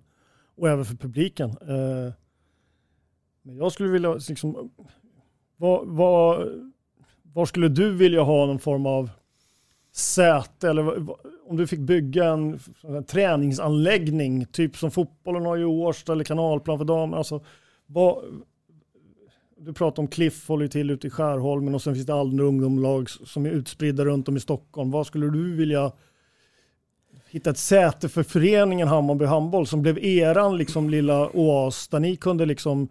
Och 0.55 0.69
även 0.69 0.85
för 0.85 0.95
publiken. 0.95 1.49
Eh, 1.49 2.13
men 3.41 3.55
jag 3.55 3.71
skulle 3.71 3.89
vilja, 3.89 4.13
liksom, 4.13 4.71
vad, 5.57 5.87
vad, 5.87 6.47
var 7.37 7.45
skulle 7.45 7.67
du 7.67 7.93
vilja 7.93 8.21
ha 8.21 8.45
någon 8.45 8.59
form 8.59 8.85
av 8.85 9.09
säte 9.91 10.69
eller 10.69 11.09
om 11.47 11.57
du 11.57 11.67
fick 11.67 11.79
bygga 11.79 12.25
en, 12.25 12.59
en 12.81 13.03
träningsanläggning, 13.03 14.45
typ 14.45 14.77
som 14.77 14.91
fotbollen 14.91 15.45
har 15.45 15.57
i 15.57 15.63
Årsta 15.63 16.11
eller 16.11 16.23
kanalplan 16.23 16.77
för 16.77 16.85
damer. 16.85 17.17
Alltså, 17.17 17.43
vad, 17.85 18.23
du 19.57 19.73
pratar 19.73 20.03
om 20.03 20.07
Cliff 20.07 20.47
håller 20.47 20.67
till 20.67 20.89
ute 20.89 21.07
i 21.07 21.09
Skärholmen 21.09 21.75
och 21.75 21.81
sen 21.81 21.95
finns 21.95 22.07
det 22.07 22.13
andra 22.13 22.43
ungdomslag 22.43 23.09
som 23.09 23.45
är 23.45 23.49
utspridda 23.49 24.05
runt 24.05 24.27
om 24.27 24.37
i 24.37 24.39
Stockholm. 24.39 24.91
Vad 24.91 25.07
skulle 25.07 25.29
du 25.29 25.55
vilja 25.55 25.91
hitta 27.29 27.49
ett 27.49 27.57
säte 27.57 28.09
för 28.09 28.23
föreningen 28.23 28.87
Hammarby 28.87 29.25
Handboll 29.25 29.67
som 29.67 29.81
blev 29.81 29.97
eran 29.97 30.57
liksom 30.57 30.89
lilla 30.89 31.29
oas 31.29 31.87
där 31.87 31.99
ni 31.99 32.15
kunde 32.15 32.45
liksom 32.45 32.89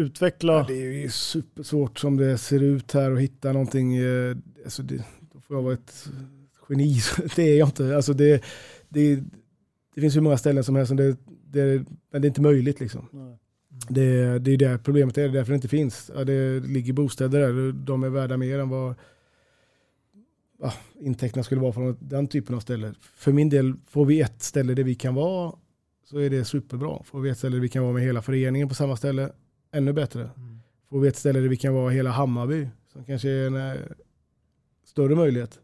utveckla? 0.00 0.52
Ja, 0.52 0.64
det 0.68 0.82
är 0.82 0.92
ju 0.92 1.10
supersvårt 1.10 1.98
som 1.98 2.16
det 2.16 2.38
ser 2.38 2.62
ut 2.62 2.92
här 2.92 3.10
och 3.10 3.20
hitta 3.20 3.52
någonting. 3.52 3.96
Eh, 3.96 4.36
alltså 4.64 4.82
det, 4.82 5.04
då 5.32 5.40
får 5.40 5.56
jag 5.56 5.62
vara 5.62 5.74
ett 5.74 6.08
geni. 6.68 7.00
Det 7.36 7.42
är 7.42 7.58
jag 7.58 7.68
inte. 7.68 7.96
Alltså 7.96 8.12
det, 8.12 8.44
det, 8.88 9.22
det 9.94 10.00
finns 10.00 10.16
hur 10.16 10.20
många 10.20 10.38
ställen 10.38 10.64
som 10.64 10.76
helst, 10.76 10.96
det, 10.96 11.16
det, 11.44 11.84
men 12.12 12.22
det 12.22 12.26
är 12.26 12.30
inte 12.30 12.40
möjligt. 12.40 12.80
Liksom. 12.80 13.08
Nej. 13.12 13.38
Det, 13.88 14.38
det 14.38 14.50
är 14.50 14.56
det 14.56 14.78
problemet 14.84 15.18
är, 15.18 15.22
det 15.22 15.28
är 15.28 15.32
därför 15.32 15.52
det 15.52 15.56
inte 15.56 15.68
finns. 15.68 16.10
Ja, 16.14 16.24
det 16.24 16.60
ligger 16.60 16.92
bostäder 16.92 17.40
där, 17.40 17.72
de 17.72 18.02
är 18.02 18.08
värda 18.08 18.36
mer 18.36 18.58
än 18.58 18.68
vad 18.68 18.94
ja, 20.62 20.72
intäkterna 21.00 21.42
skulle 21.42 21.60
vara 21.60 21.72
från 21.72 21.96
den 22.00 22.26
typen 22.26 22.56
av 22.56 22.60
ställen. 22.60 22.94
För 23.00 23.32
min 23.32 23.48
del, 23.48 23.74
får 23.86 24.04
vi 24.04 24.20
ett 24.20 24.42
ställe 24.42 24.74
där 24.74 24.84
vi 24.84 24.94
kan 24.94 25.14
vara 25.14 25.52
så 26.04 26.18
är 26.18 26.30
det 26.30 26.44
superbra. 26.44 27.02
Får 27.04 27.20
vi 27.20 27.30
ett 27.30 27.38
ställe 27.38 27.56
där 27.56 27.60
vi 27.60 27.68
kan 27.68 27.82
vara 27.82 27.92
med 27.92 28.02
hela 28.02 28.22
föreningen 28.22 28.68
på 28.68 28.74
samma 28.74 28.96
ställe, 28.96 29.32
ännu 29.72 29.92
bättre. 29.92 30.20
Mm. 30.20 30.58
Får 30.88 31.00
vi 31.00 31.08
ett 31.08 31.16
ställe 31.16 31.40
där 31.40 31.48
vi 31.48 31.56
kan 31.56 31.74
vara 31.74 31.90
hela 31.90 32.10
Hammarby, 32.10 32.68
som 32.92 33.04
kanske 33.04 33.28
är 33.28 33.46
en 33.46 33.56
äh, 33.56 33.76
större 34.84 35.14
möjlighet, 35.14 35.60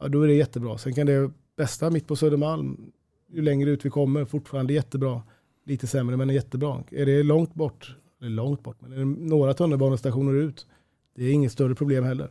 ja, 0.00 0.08
då 0.08 0.22
är 0.22 0.26
det 0.26 0.34
jättebra. 0.34 0.78
Sen 0.78 0.94
kan 0.94 1.06
det 1.06 1.30
bästa 1.56 1.90
mitt 1.90 2.06
på 2.06 2.16
Södermalm, 2.16 2.92
ju 3.28 3.42
längre 3.42 3.70
ut 3.70 3.84
vi 3.84 3.90
kommer, 3.90 4.24
fortfarande 4.24 4.72
jättebra 4.72 5.22
lite 5.64 5.86
sämre 5.86 6.16
men 6.16 6.28
jättebra. 6.28 6.84
Är 6.90 7.06
det 7.06 7.22
långt 7.22 7.54
bort, 7.54 7.96
eller 8.20 8.30
långt 8.30 8.62
bort, 8.62 8.76
men 8.80 8.92
är 8.92 8.96
det 8.96 9.04
några 9.04 9.54
tunnelbanestationer 9.54 10.34
ut, 10.34 10.66
det 11.14 11.24
är 11.24 11.32
inget 11.32 11.52
större 11.52 11.74
problem 11.74 12.04
heller. 12.04 12.30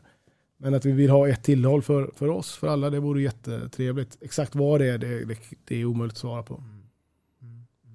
Men 0.57 0.73
att 0.73 0.85
vi 0.85 0.91
vill 0.91 1.09
ha 1.09 1.29
ett 1.29 1.43
tillhåll 1.43 1.81
för, 1.81 2.11
för 2.15 2.27
oss, 2.27 2.55
för 2.55 2.67
alla, 2.67 2.89
det 2.89 2.99
vore 2.99 3.21
jättetrevligt. 3.21 4.17
Exakt 4.21 4.55
vad 4.55 4.81
det 4.81 4.85
är, 4.85 4.97
det, 4.97 5.25
det, 5.25 5.37
det 5.65 5.81
är 5.81 5.85
omöjligt 5.85 6.13
att 6.13 6.19
svara 6.19 6.43
på. 6.43 6.63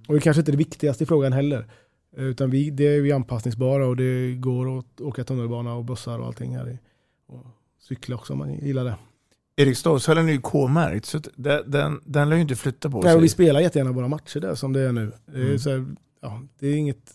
Och 0.08 0.14
det 0.14 0.20
kanske 0.20 0.40
inte 0.40 0.50
är 0.50 0.52
det 0.52 0.58
viktigaste 0.58 1.04
i 1.04 1.06
frågan 1.06 1.32
heller. 1.32 1.66
Utan 2.16 2.50
vi, 2.50 2.70
det 2.70 2.86
är 2.86 3.00
vi 3.00 3.12
anpassningsbara 3.12 3.86
och 3.86 3.96
det 3.96 4.34
går 4.34 4.78
att 4.78 5.00
åka 5.00 5.24
tunnelbana 5.24 5.74
och 5.74 5.84
bussar 5.84 6.18
och 6.18 6.26
allting 6.26 6.56
här. 6.56 6.78
Och 7.26 7.46
cykla 7.80 8.16
också 8.16 8.32
om 8.32 8.38
man 8.38 8.54
gillar 8.54 8.84
det. 8.84 8.94
Eriksdalshallen 9.56 10.28
är 10.28 10.32
ju 10.32 10.40
K-märkt, 10.40 11.06
så 11.06 11.20
den, 11.36 11.70
den, 11.70 12.00
den 12.04 12.28
lär 12.28 12.36
ju 12.36 12.42
inte 12.42 12.56
flytta 12.56 12.90
på 12.90 13.00
Nej, 13.00 13.12
sig. 13.12 13.20
vi 13.20 13.28
spelar 13.28 13.60
jättegärna 13.60 13.92
våra 13.92 14.08
matcher 14.08 14.40
där 14.40 14.54
som 14.54 14.72
det 14.72 14.80
är 14.80 14.92
nu. 14.92 15.12
Det 15.26 15.40
är, 15.40 15.44
mm. 15.44 15.58
här, 15.64 15.94
ja, 16.22 16.42
det 16.58 16.66
är 16.66 16.76
inget, 16.76 17.12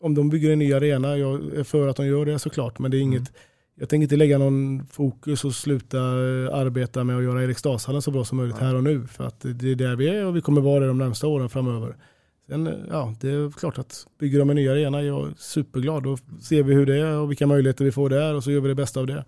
om 0.00 0.14
de 0.14 0.28
bygger 0.28 0.50
en 0.50 0.58
ny 0.58 0.72
arena, 0.72 1.16
jag 1.16 1.54
är 1.54 1.64
för 1.64 1.88
att 1.88 1.96
de 1.96 2.06
gör 2.06 2.24
det 2.24 2.38
såklart, 2.38 2.78
men 2.78 2.90
det 2.90 2.96
är 2.96 3.00
inget, 3.00 3.18
mm. 3.18 3.32
jag 3.74 3.88
tänker 3.88 4.02
inte 4.02 4.16
lägga 4.16 4.38
någon 4.38 4.86
fokus 4.86 5.44
och 5.44 5.54
sluta 5.54 5.98
eh, 5.98 6.54
arbeta 6.54 7.04
med 7.04 7.16
att 7.16 7.22
göra 7.22 7.44
Eriksdalshallen 7.44 8.02
så 8.02 8.10
bra 8.10 8.24
som 8.24 8.36
möjligt 8.36 8.58
här 8.58 8.74
och 8.74 8.84
nu. 8.84 9.06
För 9.06 9.24
att 9.24 9.40
det 9.40 9.70
är 9.70 9.74
där 9.74 9.96
vi 9.96 10.08
är 10.08 10.26
och 10.26 10.36
vi 10.36 10.40
kommer 10.40 10.60
vara 10.60 10.80
det 10.80 10.86
de 10.86 10.98
närmsta 10.98 11.26
åren 11.26 11.48
framöver. 11.48 11.96
Sen, 12.48 12.66
eh, 12.66 12.74
ja, 12.88 13.14
det 13.20 13.30
är 13.30 13.50
klart 13.50 13.78
att 13.78 14.06
bygger 14.18 14.38
de 14.38 14.50
en 14.50 14.56
ny 14.56 14.68
arena, 14.68 15.02
jag 15.02 15.28
är 15.28 15.34
superglad. 15.38 16.02
Då 16.02 16.18
ser 16.40 16.62
vi 16.62 16.74
hur 16.74 16.86
det 16.86 16.96
är 16.96 17.18
och 17.18 17.30
vilka 17.30 17.46
möjligheter 17.46 17.84
vi 17.84 17.92
får 17.92 18.10
där 18.10 18.34
och 18.34 18.44
så 18.44 18.50
gör 18.50 18.60
vi 18.60 18.68
det 18.68 18.74
bästa 18.74 19.00
av 19.00 19.06
det. 19.06 19.24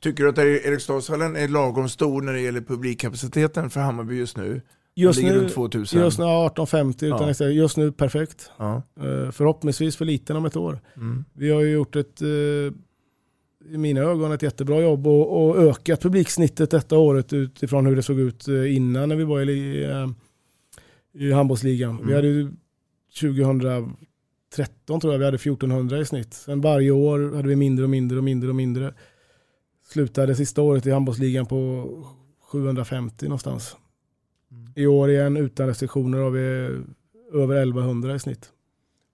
Tycker 0.00 0.24
du 0.24 0.30
att 0.30 0.38
Eriksdalshallen 0.38 1.36
är 1.36 1.48
lagom 1.48 1.88
stor 1.88 2.22
när 2.22 2.32
det 2.32 2.40
gäller 2.40 2.60
publikkapaciteten 2.60 3.70
för 3.70 3.80
Hammarby 3.80 4.18
just 4.18 4.36
nu? 4.36 4.60
Just 4.96 5.22
nu, 5.22 5.34
runt 5.34 5.52
2000. 5.52 6.00
just 6.00 6.18
nu 6.18 6.24
1850, 6.24 7.06
utan 7.06 7.34
ja. 7.38 7.46
just 7.46 7.76
nu 7.76 7.92
perfekt. 7.92 8.50
Ja. 8.56 8.82
Uh, 9.02 9.30
förhoppningsvis 9.30 9.96
för 9.96 10.04
liten 10.04 10.36
om 10.36 10.44
ett 10.44 10.56
år. 10.56 10.80
Mm. 10.96 11.24
Vi 11.32 11.50
har 11.50 11.60
ju 11.60 11.72
gjort 11.72 11.96
ett, 11.96 12.22
uh, 12.22 12.72
i 13.70 13.78
mina 13.78 14.00
ögon, 14.00 14.32
ett 14.32 14.42
jättebra 14.42 14.80
jobb 14.80 15.06
och, 15.06 15.46
och, 15.46 15.56
ökat 15.56 16.02
publiksnittet 16.02 16.70
detta 16.70 16.98
året 16.98 17.32
utifrån 17.32 17.86
hur 17.86 17.96
det 17.96 18.02
såg 18.02 18.20
ut 18.20 18.48
uh, 18.48 18.76
innan 18.76 19.08
när 19.08 19.16
vi 19.16 19.24
var 19.24 19.50
i, 19.50 19.86
i 21.14 21.32
handbollsligan. 21.32 21.90
Mm. 21.90 22.06
Vi 22.06 22.14
hade 22.14 22.52
2013 23.20 25.00
tror 25.00 25.12
jag 25.12 25.18
vi 25.18 25.24
hade 25.24 25.34
1400 25.34 25.98
i 25.98 26.04
snitt. 26.04 26.34
Sen 26.34 26.60
varje 26.60 26.90
år 26.90 27.36
hade 27.36 27.48
vi 27.48 27.56
mindre 27.56 27.84
och 27.84 27.90
mindre 27.90 28.18
och 28.18 28.24
mindre 28.24 28.48
och 28.48 28.56
mindre. 28.56 28.94
Slutade 29.86 30.34
sista 30.34 30.62
året 30.62 30.86
i 30.86 30.90
handbollsligan 30.90 31.46
på 31.46 31.88
750 32.40 33.24
någonstans. 33.26 33.76
Mm. 34.50 34.72
I 34.76 34.86
år 34.86 35.10
igen 35.10 35.36
utan 35.36 35.66
restriktioner 35.66 36.18
har 36.18 36.30
vi 36.30 36.40
över 37.32 37.56
1100 37.56 38.14
i 38.14 38.18
snitt. 38.18 38.50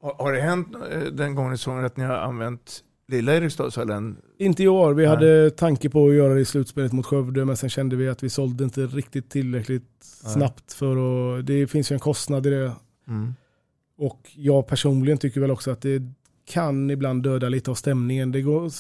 Har 0.03 0.33
det 0.33 0.41
hänt 0.41 0.77
eh, 0.91 1.01
den 1.01 1.35
gången 1.35 1.53
i 1.53 1.57
säsongen 1.57 1.85
att 1.85 1.97
ni 1.97 2.05
har 2.05 2.17
använt 2.17 2.85
lilla 3.11 3.37
Eriksdalshallen? 3.37 4.17
Inte 4.39 4.63
i 4.63 4.69
år. 4.69 4.95
Vi 4.95 5.03
Nej. 5.03 5.11
hade 5.11 5.51
tanke 5.51 5.91
på 5.91 6.09
att 6.09 6.15
göra 6.15 6.35
det 6.35 6.41
i 6.41 6.45
slutspelet 6.45 6.93
mot 6.93 7.07
Skövde 7.07 7.45
men 7.45 7.57
sen 7.57 7.71
kände 7.71 7.97
vi 7.97 8.09
att 8.09 8.23
vi 8.23 8.31
sålde 8.31 8.65
inte 8.65 8.87
riktigt 8.87 9.31
tillräckligt 9.31 10.07
Nej. 10.25 10.33
snabbt 10.33 10.73
för 10.73 10.97
att, 11.39 11.47
det 11.47 11.67
finns 11.67 11.93
ju 11.93 11.95
en 11.95 12.01
kostnad 12.01 12.47
i 12.47 12.51
det. 12.51 12.73
Mm. 13.09 13.35
Och 13.99 14.31
jag 14.37 14.67
personligen 14.67 15.19
tycker 15.19 15.41
väl 15.41 15.51
också 15.51 15.71
att 15.71 15.83
det 15.83 16.03
kan 16.45 16.91
ibland 16.91 17.23
döda 17.23 17.49
lite 17.49 17.71
av 17.71 17.75
stämningen. 17.75 18.33
Det 18.33 18.43
går, 18.43 18.71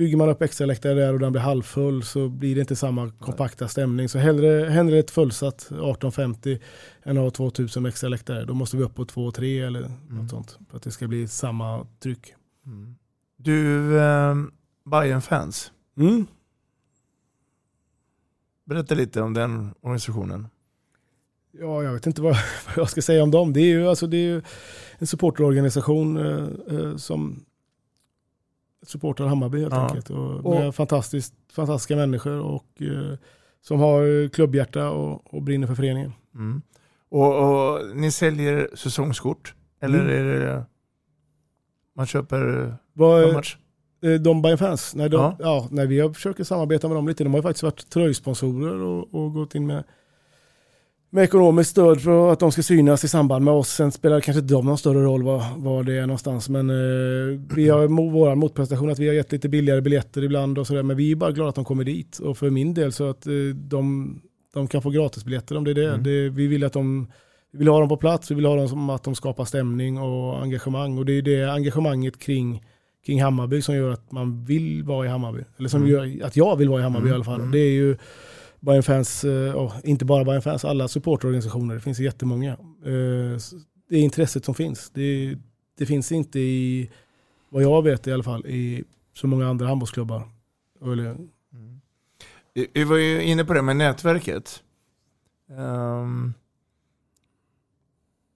Bygger 0.00 0.16
man 0.16 0.28
upp 0.28 0.42
extra 0.42 0.66
läktare 0.66 0.94
där 0.94 1.12
och 1.12 1.20
den 1.20 1.32
blir 1.32 1.42
halvfull 1.42 2.02
så 2.02 2.28
blir 2.28 2.54
det 2.54 2.60
inte 2.60 2.76
samma 2.76 3.10
kompakta 3.10 3.68
stämning. 3.68 4.08
Så 4.08 4.18
hellre, 4.18 4.70
hellre 4.70 4.98
ett 4.98 5.10
fullsatt 5.10 5.60
1850 5.60 6.58
än 7.02 7.18
att 7.18 7.22
ha 7.22 7.30
2000 7.30 7.86
extra 7.86 8.08
läktare. 8.08 8.44
Då 8.44 8.54
måste 8.54 8.76
vi 8.76 8.82
upp 8.82 8.94
på 8.94 9.04
2-3 9.04 9.66
eller 9.66 9.80
mm. 9.80 9.92
något 10.08 10.30
sånt. 10.30 10.58
För 10.70 10.76
att 10.76 10.82
det 10.82 10.90
ska 10.90 11.08
bli 11.08 11.28
samma 11.28 11.86
tryck. 12.02 12.34
Mm. 12.66 12.96
Du, 13.42 13.98
eh, 13.98 14.34
bayern 14.84 15.20
fans 15.20 15.72
mm. 15.96 16.26
Berätta 18.64 18.94
lite 18.94 19.22
om 19.22 19.34
den 19.34 19.74
organisationen. 19.80 20.48
Ja, 21.52 21.82
jag 21.82 21.92
vet 21.92 22.06
inte 22.06 22.22
vad, 22.22 22.32
vad 22.66 22.76
jag 22.76 22.90
ska 22.90 23.02
säga 23.02 23.22
om 23.22 23.30
dem. 23.30 23.52
Det 23.52 23.60
är 23.60 23.66
ju, 23.66 23.88
alltså, 23.88 24.06
det 24.06 24.16
är 24.16 24.26
ju 24.26 24.42
en 24.98 25.06
supporterorganisation 25.06 26.16
eh, 26.16 26.76
eh, 26.76 26.96
som 26.96 27.44
supportrar 28.86 29.26
Hammarby 29.26 29.60
helt 29.60 29.74
ja. 29.74 29.88
enkelt. 29.88 30.10
Och, 30.10 30.46
och 30.46 30.60
med 30.60 30.74
fantastiskt, 30.74 31.34
fantastiska 31.52 31.96
människor 31.96 32.40
och, 32.40 32.82
eh, 32.82 33.18
som 33.60 33.80
har 33.80 34.28
klubbhjärta 34.28 34.90
och, 34.90 35.34
och 35.34 35.42
brinner 35.42 35.66
för 35.66 35.74
föreningen. 35.74 36.12
Mm. 36.34 36.62
Och, 37.08 37.34
och, 37.34 37.96
ni 37.96 38.12
säljer 38.12 38.70
säsongskort? 38.74 39.54
Eller 39.80 40.00
mm. 40.00 40.10
är 40.10 40.24
det 40.24 40.64
man 41.96 42.06
köper 42.06 42.74
Vad, 42.92 43.32
match? 43.32 43.56
Eh, 44.02 44.12
de 44.12 44.42
Bayern 44.42 44.58
fans? 44.58 44.94
Nej, 44.94 45.08
de, 45.08 45.16
ja. 45.16 45.36
ja. 45.38 45.68
nej, 45.70 45.86
vi 45.86 46.00
har 46.00 46.12
försökt 46.12 46.46
samarbeta 46.46 46.88
med 46.88 46.96
dem 46.96 47.08
lite. 47.08 47.24
De 47.24 47.34
har 47.34 47.42
faktiskt 47.42 47.62
varit 47.62 47.90
tröjsponsorer 47.90 48.82
och, 48.82 49.14
och 49.14 49.32
gått 49.32 49.54
in 49.54 49.66
med 49.66 49.84
med 51.12 51.24
ekonomiskt 51.24 51.70
stöd 51.70 52.00
för 52.00 52.32
att 52.32 52.40
de 52.40 52.52
ska 52.52 52.62
synas 52.62 53.04
i 53.04 53.08
samband 53.08 53.44
med 53.44 53.54
oss. 53.54 53.68
Sen 53.68 53.92
spelar 53.92 54.20
kanske 54.20 54.40
inte 54.40 54.54
de 54.54 54.66
någon 54.66 54.78
större 54.78 55.02
roll 55.02 55.22
var, 55.22 55.44
var 55.56 55.82
det 55.82 55.94
är 55.94 56.00
någonstans. 56.00 56.48
Men 56.48 56.70
eh, 56.70 57.40
vi 57.54 57.68
har 57.68 58.10
vår 58.10 58.34
motprestation 58.34 58.90
att 58.90 58.98
vi 58.98 59.08
har 59.08 59.14
gett 59.14 59.32
lite 59.32 59.48
billigare 59.48 59.80
biljetter 59.80 60.24
ibland 60.24 60.58
och 60.58 60.66
sådär. 60.66 60.82
Men 60.82 60.96
vi 60.96 61.12
är 61.12 61.16
bara 61.16 61.32
glada 61.32 61.48
att 61.48 61.54
de 61.54 61.64
kommer 61.64 61.84
dit. 61.84 62.18
Och 62.18 62.38
för 62.38 62.50
min 62.50 62.74
del 62.74 62.92
så 62.92 63.10
att 63.10 63.26
eh, 63.26 63.32
de, 63.54 64.14
de 64.54 64.68
kan 64.68 64.82
få 64.82 64.90
gratisbiljetter 64.90 65.56
om 65.56 65.64
det 65.64 65.70
är 65.70 65.74
det. 65.74 65.88
Mm. 65.88 66.02
det. 66.02 66.28
Vi 66.28 66.46
vill 66.46 66.64
att 66.64 66.72
de 66.72 67.12
vi 67.52 67.58
vill 67.58 67.68
ha 67.68 67.80
dem 67.80 67.88
på 67.88 67.96
plats, 67.96 68.30
vi 68.30 68.34
vill 68.34 68.44
ha 68.44 68.56
dem 68.56 68.68
som 68.68 68.90
att 68.90 69.02
de 69.02 69.14
skapar 69.14 69.44
stämning 69.44 69.98
och 69.98 70.42
engagemang. 70.42 70.98
Och 70.98 71.06
det 71.06 71.12
är 71.12 71.22
det 71.22 71.52
engagemanget 71.52 72.18
kring, 72.18 72.64
kring 73.06 73.22
Hammarby 73.22 73.62
som 73.62 73.74
gör 73.74 73.90
att 73.90 74.12
man 74.12 74.44
vill 74.44 74.82
vara 74.84 75.06
i 75.06 75.08
Hammarby. 75.08 75.44
Eller 75.58 75.68
som 75.68 75.82
mm. 75.82 75.92
gör 75.92 76.26
att 76.26 76.36
jag 76.36 76.56
vill 76.56 76.68
vara 76.68 76.80
i 76.80 76.82
Hammarby 76.82 77.08
mm. 77.08 77.12
i 77.12 77.14
alla 77.14 77.24
fall. 77.24 77.40
Mm. 77.40 77.50
Det 77.50 77.58
är 77.58 77.72
ju 77.72 77.96
Bayern 78.60 78.82
fans, 78.82 79.24
och 79.54 79.64
eh, 79.64 79.80
inte 79.84 80.04
bara 80.04 80.24
Bayern 80.24 80.42
fans, 80.42 80.64
alla 80.64 80.88
supportorganisationer, 80.88 81.74
det 81.74 81.80
finns 81.80 82.00
jättemånga. 82.00 82.52
Eh, 82.52 83.38
det 83.88 83.96
är 83.96 84.00
intresset 84.00 84.44
som 84.44 84.54
finns. 84.54 84.90
Det, 84.90 85.36
det 85.78 85.86
finns 85.86 86.12
inte 86.12 86.40
i, 86.40 86.90
vad 87.48 87.62
jag 87.62 87.84
vet 87.84 88.06
i 88.06 88.12
alla 88.12 88.22
fall, 88.22 88.46
i 88.46 88.84
så 89.14 89.26
många 89.26 89.48
andra 89.48 89.66
handbollsklubbar. 89.66 90.22
Mm. 90.82 91.28
Vi 92.74 92.84
var 92.84 92.96
ju 92.96 93.22
inne 93.22 93.44
på 93.44 93.54
det 93.54 93.62
med 93.62 93.76
nätverket. 93.76 94.62
Um, 95.50 96.34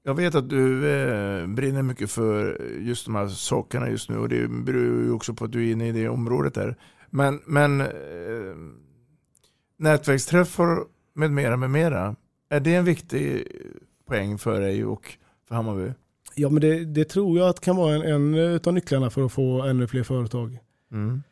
Jag 0.07 0.15
vet 0.15 0.35
att 0.35 0.49
du 0.49 0.91
eh, 0.91 1.47
brinner 1.47 1.83
mycket 1.83 2.11
för 2.11 2.61
just 2.81 3.07
de 3.07 3.15
här 3.15 3.29
sakerna 3.29 3.91
just 3.91 4.11
nu 4.11 4.19
och 4.19 4.29
det 4.29 4.49
beror 4.49 5.05
ju 5.05 5.13
också 5.13 5.35
på 5.35 5.45
att 5.45 5.53
du 5.53 5.69
är 5.69 5.73
inne 5.73 5.89
i 5.89 5.93
det 5.93 6.09
området 6.09 6.55
där. 6.55 6.77
Men, 7.11 7.41
men 7.47 7.81
eh, 7.81 7.87
nätverksträffar 9.77 10.79
med 11.15 11.31
mera, 11.31 11.57
med 11.57 11.71
mera, 11.71 12.17
är 12.51 12.61
det 12.61 12.75
en 12.75 12.85
viktig 12.85 13.47
poäng 14.07 14.39
för 14.39 14.61
dig 14.61 14.85
och 14.85 15.17
för 15.49 15.55
Hammarby? 15.55 15.93
Ja, 16.35 16.49
men 16.51 16.61
det, 16.61 16.85
det 16.85 17.05
tror 17.05 17.39
jag 17.39 17.49
att 17.49 17.61
kan 17.61 17.77
vara 17.77 17.95
en, 17.95 18.35
en 18.35 18.61
av 18.65 18.75
nycklarna 18.75 19.11
för 19.11 19.27
att 19.27 19.33
få 19.33 19.63
ännu 19.63 19.87
fler 19.87 20.03
företag 20.03 20.59
Mm. 20.93 21.23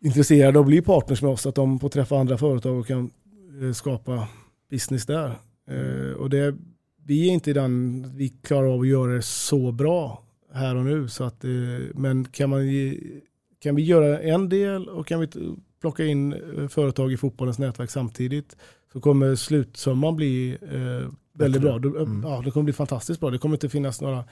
intresserade 0.00 0.58
och 0.58 0.64
bli 0.64 0.82
partners 0.82 1.22
med 1.22 1.30
oss. 1.30 1.46
Att 1.46 1.54
de 1.54 1.78
får 1.80 1.88
träffa 1.88 2.18
andra 2.18 2.38
företag 2.38 2.78
och 2.78 2.86
kan 2.86 3.10
eh, 3.62 3.72
skapa 3.72 4.28
business 4.70 5.06
där. 5.06 5.32
Eh, 5.70 6.12
och 6.12 6.30
det, 6.30 6.56
vi 7.10 7.28
är 7.28 7.32
inte 7.32 7.50
i 7.50 7.52
den, 7.52 8.04
vi 8.16 8.28
klarar 8.28 8.74
av 8.74 8.80
att 8.80 8.88
göra 8.88 9.12
det 9.12 9.22
så 9.22 9.72
bra 9.72 10.22
här 10.52 10.76
och 10.76 10.84
nu. 10.84 11.08
Så 11.08 11.24
att, 11.24 11.44
eh, 11.44 11.50
men 11.94 12.24
kan, 12.24 12.50
man, 12.50 12.60
kan 13.62 13.74
vi 13.74 13.82
göra 13.82 14.20
en 14.20 14.48
del 14.48 14.88
och 14.88 15.06
kan 15.06 15.20
vi 15.20 15.28
plocka 15.80 16.04
in 16.04 16.32
eh, 16.32 16.68
företag 16.68 17.12
i 17.12 17.16
fotbollens 17.16 17.58
nätverk 17.58 17.90
samtidigt 17.90 18.56
så 18.92 19.00
kommer 19.00 19.34
slutsumman 19.34 20.16
bli 20.16 20.58
eh, 20.62 21.12
väldigt 21.32 21.62
bra. 21.62 21.78
Det, 21.78 21.88
ja, 22.22 22.42
det 22.44 22.50
kommer 22.50 22.64
bli 22.64 22.72
fantastiskt 22.72 23.20
bra. 23.20 23.30
Det 23.30 23.38
kommer 23.38 23.56
inte 23.56 23.68
finnas 23.68 24.00
några 24.00 24.24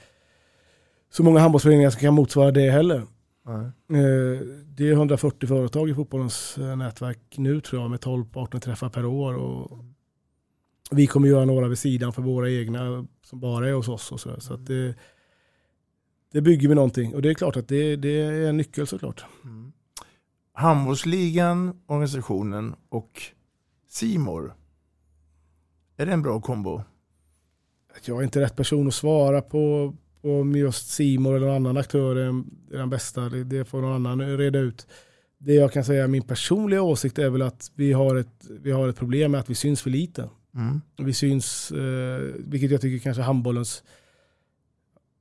så 1.11 1.23
många 1.23 1.41
handbollsföreningar 1.41 1.91
som 1.91 2.01
kan 2.01 2.15
motsvara 2.15 2.51
det 2.51 2.71
heller. 2.71 2.97
Eh, 2.97 4.47
Det 4.67 4.89
är 4.89 4.93
140 4.93 5.47
företag 5.47 5.91
i 5.91 5.95
fotbollens 5.95 6.59
eh, 6.59 6.77
nätverk 6.77 7.35
nu 7.37 7.61
tror 7.61 7.83
jag 7.83 7.91
med 7.91 8.01
12 8.01 8.25
partnerträffar 8.25 8.89
per 8.89 9.05
år. 9.05 9.35
Och 9.35 9.85
vi 10.91 11.07
kommer 11.07 11.29
göra 11.29 11.45
några 11.45 11.69
vid 11.69 11.79
sidan 11.79 12.13
för 12.13 12.23
våra 12.23 12.51
egna 12.51 13.07
som 13.25 13.41
bara 13.41 13.69
är 13.69 13.73
hos 13.73 13.89
oss. 13.89 14.13
Och 14.13 14.21
så 14.21 14.29
där. 14.29 14.41
så 14.41 14.55
att 14.55 14.67
det, 14.67 14.95
det 16.33 16.41
bygger 16.41 16.69
vi 16.69 16.75
någonting 16.75 17.15
och 17.15 17.23
det 17.23 17.31
är 17.31 17.35
klart 17.35 17.57
att 17.57 17.69
det, 17.69 17.97
det 17.97 18.21
är 18.21 18.49
en 18.49 18.57
nyckel 18.57 18.87
såklart. 18.87 19.25
Handbollsligan, 20.53 21.81
organisationen 21.87 22.75
och 22.89 23.23
Simor. 23.89 24.55
Är 25.97 26.07
det 26.07 26.13
en 26.13 26.23
bra 26.23 26.41
kombo? 26.41 26.83
Jag 28.05 28.19
är 28.19 28.23
inte 28.23 28.41
rätt 28.41 28.57
person 28.57 28.89
att 28.89 28.95
svara 28.95 29.41
på, 29.41 29.95
om 30.23 30.57
just 30.57 30.91
Simor 30.91 31.37
eller 31.37 31.47
någon 31.47 31.57
annan 31.57 31.77
aktör 31.77 32.17
är, 32.17 32.45
den 32.71 32.91
bästa. 32.91 33.21
Det, 33.21 33.45
det 33.45 33.65
får 33.65 33.81
någon 33.81 34.07
annan 34.07 34.39
reda 34.39 34.59
ut. 34.59 34.87
Det 35.39 35.55
jag 35.55 35.73
kan 35.73 35.85
säga, 35.85 36.09
min 36.09 36.23
personliga 36.23 36.83
åsikt 36.83 37.19
är 37.19 37.31
väl 37.31 37.43
att 37.43 37.73
vi 37.75 37.93
har 37.93 38.17
ett, 38.17 38.47
vi 38.61 38.71
har 38.71 38.89
ett 38.89 38.97
problem 38.97 39.31
med 39.31 39.41
att 39.41 39.51
vi 39.51 39.55
syns 39.55 39.83
för 39.83 39.91
lite. 39.91 40.29
Mm. 40.59 40.81
Vi 40.97 41.13
syns, 41.13 41.71
eh, 41.71 42.21
vilket 42.39 42.71
jag 42.71 42.81
tycker 42.81 42.99
kanske 43.05 43.23
handbollens 43.23 43.83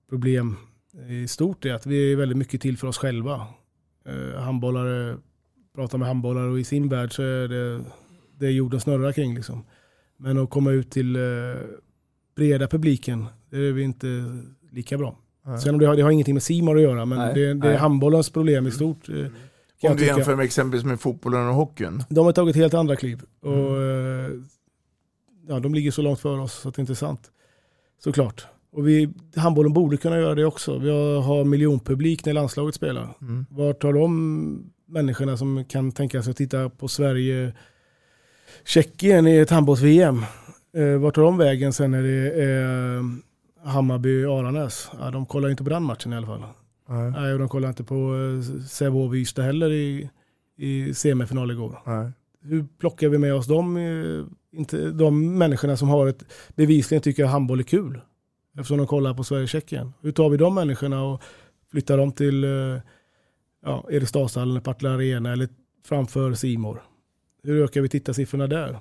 problem 0.09 0.55
i 1.09 1.27
stort 1.27 1.65
är 1.65 1.73
att 1.73 1.85
vi 1.85 2.11
är 2.11 2.15
väldigt 2.15 2.38
mycket 2.38 2.61
till 2.61 2.77
för 2.77 2.88
oss 2.88 2.97
själva. 2.97 3.47
Eh, 4.05 4.41
handbollare 4.41 5.17
pratar 5.75 5.97
med 5.97 6.07
handbollare 6.07 6.49
och 6.51 6.59
i 6.59 6.63
sin 6.63 6.89
värld 6.89 7.15
så 7.15 7.23
är 7.23 7.47
det 7.47 7.83
det 8.39 8.51
jorden 8.51 8.79
snurrar 8.79 9.11
kring. 9.11 9.35
Liksom. 9.35 9.63
Men 10.17 10.38
att 10.38 10.49
komma 10.49 10.71
ut 10.71 10.91
till 10.91 11.15
eh, 11.15 11.21
breda 12.35 12.67
publiken, 12.67 13.25
det 13.49 13.57
är 13.57 13.71
vi 13.71 13.83
inte 13.83 14.07
lika 14.71 14.97
bra. 14.97 15.17
Nej. 15.45 15.59
Sen 15.61 15.73
om 15.73 15.79
det 15.79 15.85
har, 15.85 15.95
det 15.95 16.01
har 16.01 16.11
ingenting 16.11 16.35
med 16.35 16.43
Simor 16.43 16.75
att 16.75 16.83
göra, 16.83 17.05
men 17.05 17.17
Nej, 17.17 17.33
det, 17.33 17.47
det 17.47 17.53
nej. 17.53 17.73
är 17.73 17.77
handbollens 17.77 18.29
problem 18.29 18.67
i 18.67 18.71
stort. 18.71 19.05
kan 19.05 19.31
jag 19.81 19.91
Om 19.91 19.97
du 19.97 20.05
jämför 20.05 20.35
med 20.35 20.45
exempelvis 20.45 20.85
med 20.85 20.99
fotbollen 20.99 21.47
och 21.47 21.55
hockeyn. 21.55 22.03
De 22.09 22.25
har 22.25 22.33
tagit 22.33 22.55
helt 22.55 22.73
andra 22.73 22.95
kliv. 22.95 23.21
Mm. 23.45 23.59
Och, 23.59 23.81
eh, 23.81 24.31
ja, 25.47 25.59
de 25.59 25.73
ligger 25.73 25.91
så 25.91 26.01
långt 26.01 26.19
för 26.19 26.39
oss 26.39 26.53
så 26.53 26.69
att 26.69 26.75
det 26.75 26.81
inte 26.81 26.93
är 26.93 26.95
sant. 26.95 27.31
Såklart. 27.99 28.47
Och 28.71 28.87
vi, 28.87 29.09
handbollen 29.35 29.73
borde 29.73 29.97
kunna 29.97 30.17
göra 30.17 30.35
det 30.35 30.45
också. 30.45 30.77
Vi 30.77 30.89
har, 30.89 31.21
har 31.21 31.43
miljonpublik 31.43 32.25
när 32.25 32.33
landslaget 32.33 32.75
spelar. 32.75 33.15
Mm. 33.21 33.45
Vart 33.49 33.83
har 33.83 33.93
de 33.93 34.71
människorna 34.85 35.37
som 35.37 35.65
kan 35.65 35.91
tänka 35.91 36.23
sig 36.23 36.31
att 36.31 36.37
titta 36.37 36.69
på 36.69 36.87
Sverige, 36.87 37.53
Tjeckien 38.65 39.27
i 39.27 39.37
ett 39.37 39.49
handbolls-VM? 39.49 40.25
Eh, 40.73 40.97
vart 40.97 41.15
tar 41.15 41.21
de 41.21 41.37
vägen 41.37 41.73
sen 41.73 41.91
när 41.91 42.03
det 42.03 42.43
är 42.43 43.03
Hammarby-Aranäs? 43.65 44.89
Ja, 44.99 45.11
de 45.11 45.25
kollar 45.25 45.49
inte 45.49 45.63
på 45.63 45.69
den 45.69 45.83
matchen 45.83 46.13
i 46.13 46.15
alla 46.15 46.27
fall. 46.27 46.43
Nej. 46.89 47.11
Nej, 47.11 47.33
och 47.33 47.39
de 47.39 47.49
kollar 47.49 47.69
inte 47.69 47.83
på 47.83 47.95
eh, 47.95 48.63
Sävehof-Ystad 48.67 49.43
heller 49.43 49.71
i, 49.71 50.09
i 50.57 50.93
semifinal 50.93 51.51
igår. 51.51 51.79
Nej. 51.85 52.11
Hur 52.41 52.65
plockar 52.79 53.09
vi 53.09 53.17
med 53.17 53.33
oss 53.33 53.47
de, 53.47 53.77
eh, 53.77 54.25
inte, 54.51 54.91
de 54.91 55.37
människorna 55.37 55.77
som 55.77 55.89
har 55.89 56.07
ett, 56.07 56.25
bevisligen 56.55 57.01
tycker 57.01 57.23
att 57.23 57.31
handboll 57.31 57.59
är 57.59 57.63
kul? 57.63 58.01
Eftersom 58.53 58.77
de 58.77 58.87
kollar 58.87 59.13
på 59.13 59.23
Sverige-Tjeckien. 59.23 59.93
Hur 60.01 60.11
tar 60.11 60.29
vi 60.29 60.37
de 60.37 60.55
människorna 60.55 61.03
och 61.03 61.21
flyttar 61.71 61.97
dem 61.97 62.11
till 62.11 62.43
eh, 62.43 62.81
ja, 63.65 63.85
Eriksdalshallen, 63.91 64.61
Partille 64.61 64.91
Arena 64.91 65.31
eller 65.31 65.49
framför 65.85 66.33
Simor? 66.33 66.83
Hur 67.43 67.63
ökar 67.63 67.81
vi 67.81 67.89
tittarsiffrorna 67.89 68.47
där? 68.47 68.79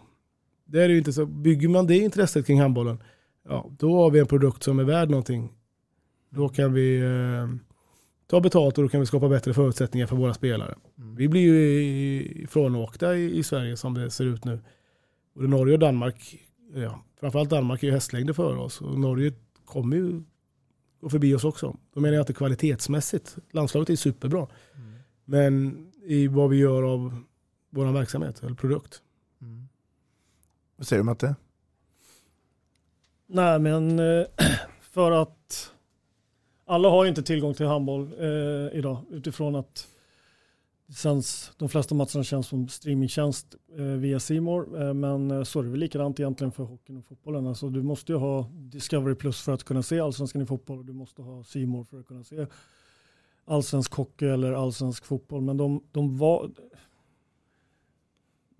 Det 0.64 0.82
är 0.82 0.88
ju 0.88 0.98
inte 0.98 1.12
så, 1.12 1.26
bygger 1.26 1.68
man 1.68 1.86
det 1.86 1.98
intresset 1.98 2.46
kring 2.46 2.60
handbollen, 2.60 3.02
ja, 3.48 3.70
då 3.78 3.96
har 4.02 4.10
vi 4.10 4.18
en 4.18 4.26
produkt 4.26 4.62
som 4.62 4.78
är 4.78 4.84
värd 4.84 5.10
någonting. 5.10 5.52
Då 6.30 6.48
kan 6.48 6.72
vi 6.72 7.00
eh, 7.00 7.48
ta 8.26 8.40
betalt 8.40 8.78
och 8.78 8.84
då 8.84 8.88
kan 8.88 9.00
vi 9.00 9.06
skapa 9.06 9.28
bättre 9.28 9.54
förutsättningar 9.54 10.06
för 10.06 10.16
våra 10.16 10.34
spelare. 10.34 10.74
Vi 10.94 11.28
blir 11.28 11.42
ju 11.42 12.22
ifrånåkta 12.42 13.16
i, 13.16 13.38
i 13.38 13.42
Sverige 13.42 13.76
som 13.76 13.94
det 13.94 14.10
ser 14.10 14.24
ut 14.24 14.44
nu. 14.44 14.60
Både 15.36 15.48
Norge 15.48 15.74
och 15.74 15.80
Danmark, 15.80 16.38
ja, 16.74 17.04
framförallt 17.20 17.50
Danmark 17.50 17.82
är 17.82 17.86
ju 17.86 17.92
hästlängder 17.92 18.32
före 18.32 18.58
oss 18.58 18.80
och 18.80 19.00
Norge 19.00 19.32
kommer 19.64 19.96
ju 19.96 20.22
gå 21.00 21.08
förbi 21.08 21.34
oss 21.34 21.44
också. 21.44 21.76
Då 21.94 22.00
menar 22.00 22.14
jag 22.14 22.22
inte 22.22 22.32
kvalitetsmässigt. 22.32 23.36
Landslaget 23.50 23.90
är 23.90 23.96
superbra. 23.96 24.46
Men 25.24 25.86
i 26.02 26.26
vad 26.26 26.50
vi 26.50 26.56
gör 26.56 26.82
av 26.82 27.22
vår 27.70 27.92
verksamhet 27.92 28.42
eller 28.42 28.54
produkt. 28.54 29.02
Vad 30.76 30.86
säger 30.86 31.00
du 31.00 31.04
Matte? 31.04 31.34
Nej, 33.26 33.58
men 33.58 33.98
eh, 33.98 34.26
för 34.80 35.10
att 35.10 35.72
alla 36.64 36.88
har 36.88 37.04
ju 37.04 37.08
inte 37.08 37.22
tillgång 37.22 37.54
till 37.54 37.66
handboll 37.66 38.10
eh, 38.18 38.78
idag 38.78 39.04
utifrån 39.10 39.56
att 39.56 39.88
sänds, 40.88 41.52
de 41.56 41.68
flesta 41.68 41.94
matcherna 41.94 42.24
känns 42.24 42.46
som 42.46 42.68
streamingtjänst 42.68 43.56
eh, 43.78 43.84
via 43.84 44.20
Simor 44.20 44.82
eh, 44.82 44.94
men 44.94 45.30
eh, 45.30 45.42
så 45.42 45.60
är 45.60 45.64
det 45.64 45.70
väl 45.70 45.80
likadant 45.80 46.20
egentligen 46.20 46.52
för 46.52 46.64
hockeyn 46.64 46.96
och 46.96 47.06
fotbollen. 47.06 47.46
Alltså, 47.46 47.68
du 47.68 47.82
måste 47.82 48.12
ju 48.12 48.18
ha 48.18 48.50
Discovery 48.52 49.14
Plus 49.14 49.40
för 49.40 49.52
att 49.52 49.64
kunna 49.64 49.82
se 49.82 50.00
allsvenskan 50.00 50.42
i 50.42 50.46
fotboll 50.46 50.78
och 50.78 50.84
du 50.84 50.92
måste 50.92 51.22
ha 51.22 51.44
Simor 51.44 51.84
för 51.84 52.00
att 52.00 52.06
kunna 52.06 52.24
se 52.24 52.46
allsvensk 53.44 53.94
hockey 53.94 54.26
eller 54.26 54.52
allsvensk 54.52 55.04
fotboll. 55.04 55.40
Men 55.40 55.56
de, 55.56 55.82
de 55.92 56.18
var 56.18 56.50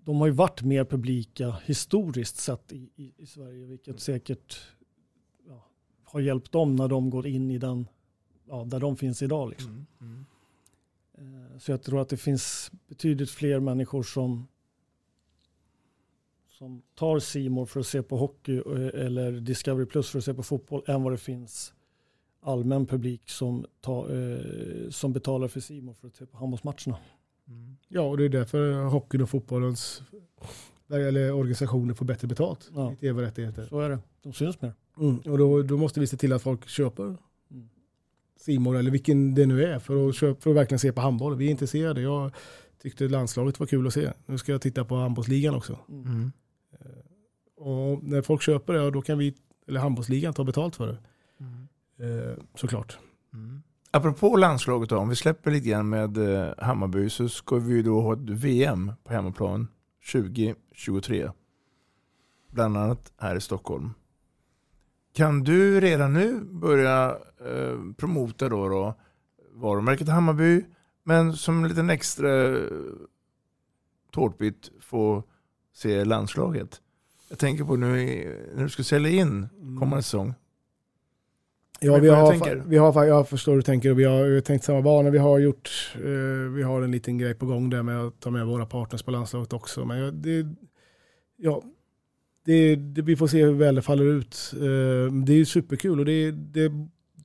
de 0.07 0.17
har 0.17 0.27
ju 0.27 0.33
varit 0.33 0.61
mer 0.63 0.85
publika 0.85 1.55
historiskt 1.65 2.37
sett 2.37 2.71
i, 2.71 2.89
i, 2.95 3.13
i 3.17 3.25
Sverige, 3.25 3.65
vilket 3.65 3.99
säkert 3.99 4.59
ja, 5.47 5.67
har 6.03 6.19
hjälpt 6.19 6.51
dem 6.51 6.75
när 6.75 6.87
de 6.87 7.09
går 7.09 7.27
in 7.27 7.51
i 7.51 7.57
den, 7.57 7.87
ja, 8.47 8.63
där 8.65 8.79
de 8.79 8.97
finns 8.97 9.21
idag. 9.21 9.49
Liksom. 9.49 9.85
Eh, 10.01 10.36
så 11.59 11.71
jag 11.71 11.81
tror 11.83 12.01
att 12.01 12.09
det 12.09 12.17
finns 12.17 12.71
betydligt 12.87 13.29
fler 13.29 13.59
människor 13.59 14.03
som, 14.03 14.47
som 16.49 16.81
tar 16.95 17.19
Simor 17.19 17.65
för 17.65 17.79
att 17.79 17.87
se 17.87 18.01
på 18.03 18.17
hockey 18.17 18.57
eh, 18.57 19.05
eller 19.05 19.31
Discovery 19.31 19.85
Plus 19.85 20.09
för 20.09 20.17
att 20.17 20.25
se 20.25 20.33
på 20.33 20.43
fotboll 20.43 20.83
än 20.87 21.03
vad 21.03 21.13
det 21.13 21.17
finns 21.17 21.73
allmän 22.41 22.85
publik 22.85 23.29
som, 23.29 23.65
tar, 23.81 24.15
eh, 24.15 24.89
som 24.89 25.13
betalar 25.13 25.47
för 25.47 25.59
Simor 25.59 25.93
för 25.93 26.07
att 26.07 26.15
se 26.15 26.25
på 26.25 26.37
handbollsmatcherna. 26.37 26.97
Ja, 27.87 28.01
och 28.01 28.17
det 28.17 28.25
är 28.25 28.29
därför 28.29 28.83
hockeyn 28.83 29.21
och 29.21 29.29
fotbollens 29.29 30.01
eller 30.89 31.31
organisationer 31.31 31.93
får 31.93 32.05
bättre 32.05 32.27
betalt 32.27 32.71
Ja. 32.75 32.93
i 32.93 32.95
tv-rättigheter. 32.95 33.65
Så 33.65 33.79
är 33.79 33.89
det. 33.89 33.99
De 34.21 34.33
syns 34.33 34.61
mer. 34.61 34.73
Mm. 34.97 35.17
Och 35.17 35.37
då, 35.37 35.61
då 35.61 35.77
måste 35.77 35.99
vi 35.99 36.07
se 36.07 36.17
till 36.17 36.33
att 36.33 36.41
folk 36.41 36.67
köper 36.67 37.17
Simor 38.37 38.77
eller 38.77 38.91
vilken 38.91 39.35
det 39.35 39.45
nu 39.45 39.65
är 39.65 39.79
för 39.79 40.09
att, 40.09 40.15
köpa, 40.15 40.41
för 40.41 40.49
att 40.49 40.55
verkligen 40.55 40.79
se 40.79 40.91
på 40.91 41.01
handboll. 41.01 41.35
Vi 41.35 41.45
är 41.45 41.51
intresserade. 41.51 42.01
Jag 42.01 42.31
tyckte 42.81 43.07
landslaget 43.07 43.59
var 43.59 43.67
kul 43.67 43.87
att 43.87 43.93
se. 43.93 44.13
Nu 44.25 44.37
ska 44.37 44.51
jag 44.51 44.61
titta 44.61 44.85
på 44.85 44.95
handbollsligan 44.95 45.55
också. 45.55 45.79
Mm. 45.89 46.31
Och 47.57 48.03
när 48.03 48.21
folk 48.21 48.41
köper 48.41 48.73
det, 48.73 48.91
då 48.91 49.01
kan 49.01 49.17
vi, 49.17 49.35
eller 49.67 49.79
handbollsligan, 49.79 50.33
ta 50.33 50.43
betalt 50.43 50.75
för 50.75 50.87
det. 50.87 50.97
Eh, 52.05 52.37
såklart. 52.55 52.97
Apropå 53.91 54.35
landslaget 54.35 54.89
då, 54.89 54.97
om 54.97 55.09
vi 55.09 55.15
släpper 55.15 55.51
lite 55.51 55.69
grann 55.69 55.89
med 55.89 56.17
eh, 56.17 56.53
Hammarby 56.57 57.09
så 57.09 57.29
ska 57.29 57.55
vi 57.55 57.81
då 57.81 58.01
ha 58.01 58.13
ett 58.13 58.29
VM 58.29 58.91
på 59.03 59.13
hemmaplan 59.13 59.67
2023. 60.11 61.31
Bland 62.51 62.77
annat 62.77 63.11
här 63.17 63.35
i 63.35 63.41
Stockholm. 63.41 63.93
Kan 65.17 65.43
du 65.43 65.79
redan 65.81 66.13
nu 66.13 66.39
börja 66.41 67.17
eh, 67.45 67.93
promota 67.97 68.49
då, 68.49 68.69
då 68.69 68.95
varumärket 69.53 70.09
Hammarby 70.09 70.65
men 71.03 71.33
som 71.33 71.63
en 71.63 71.69
liten 71.69 71.89
extra 71.89 72.57
eh, 72.57 72.61
tårtbit 74.11 74.71
få 74.81 75.23
se 75.73 76.05
landslaget? 76.05 76.81
Jag 77.29 77.39
tänker 77.39 77.63
på 77.63 77.75
nu 77.75 77.87
när 78.55 78.63
du 78.63 78.69
ska 78.69 78.83
sälja 78.83 79.11
in 79.11 79.47
kommande 79.79 80.03
säsong. 80.03 80.33
Ja, 81.79 81.97
vi 81.97 82.09
har, 82.09 82.63
vi 82.67 82.77
har, 82.77 83.05
jag 83.05 83.29
förstår 83.29 83.51
hur 83.51 83.59
du 83.59 83.63
tänker 83.63 83.91
och 83.91 83.99
vi 83.99 84.03
har 84.03 84.41
tänkt 84.41 84.65
samma 84.65 84.81
bana. 84.81 85.09
Vi 85.09 85.17
har 85.17 85.39
gjort, 85.39 85.95
eh, 85.95 86.51
vi 86.55 86.63
har 86.63 86.81
en 86.81 86.91
liten 86.91 87.17
grej 87.17 87.35
på 87.35 87.45
gång 87.45 87.69
där 87.69 87.83
med 87.83 88.01
att 88.01 88.19
ta 88.19 88.29
med 88.29 88.45
våra 88.45 88.65
partners 88.65 89.03
på 89.03 89.11
landslaget 89.11 89.53
också. 89.53 89.85
Men 89.85 90.21
det, 90.21 90.45
ja, 91.37 91.63
det, 92.47 92.75
det, 92.75 93.01
vi 93.01 93.15
får 93.15 93.27
se 93.27 93.43
hur 93.43 93.53
väl 93.53 93.75
det 93.75 93.81
faller 93.81 94.05
ut. 94.05 94.53
Eh, 94.53 95.13
det 95.13 95.33
är 95.33 95.37
ju 95.37 95.45
superkul 95.45 95.99
och 95.99 96.05
det, 96.05 96.31
det, 96.31 96.71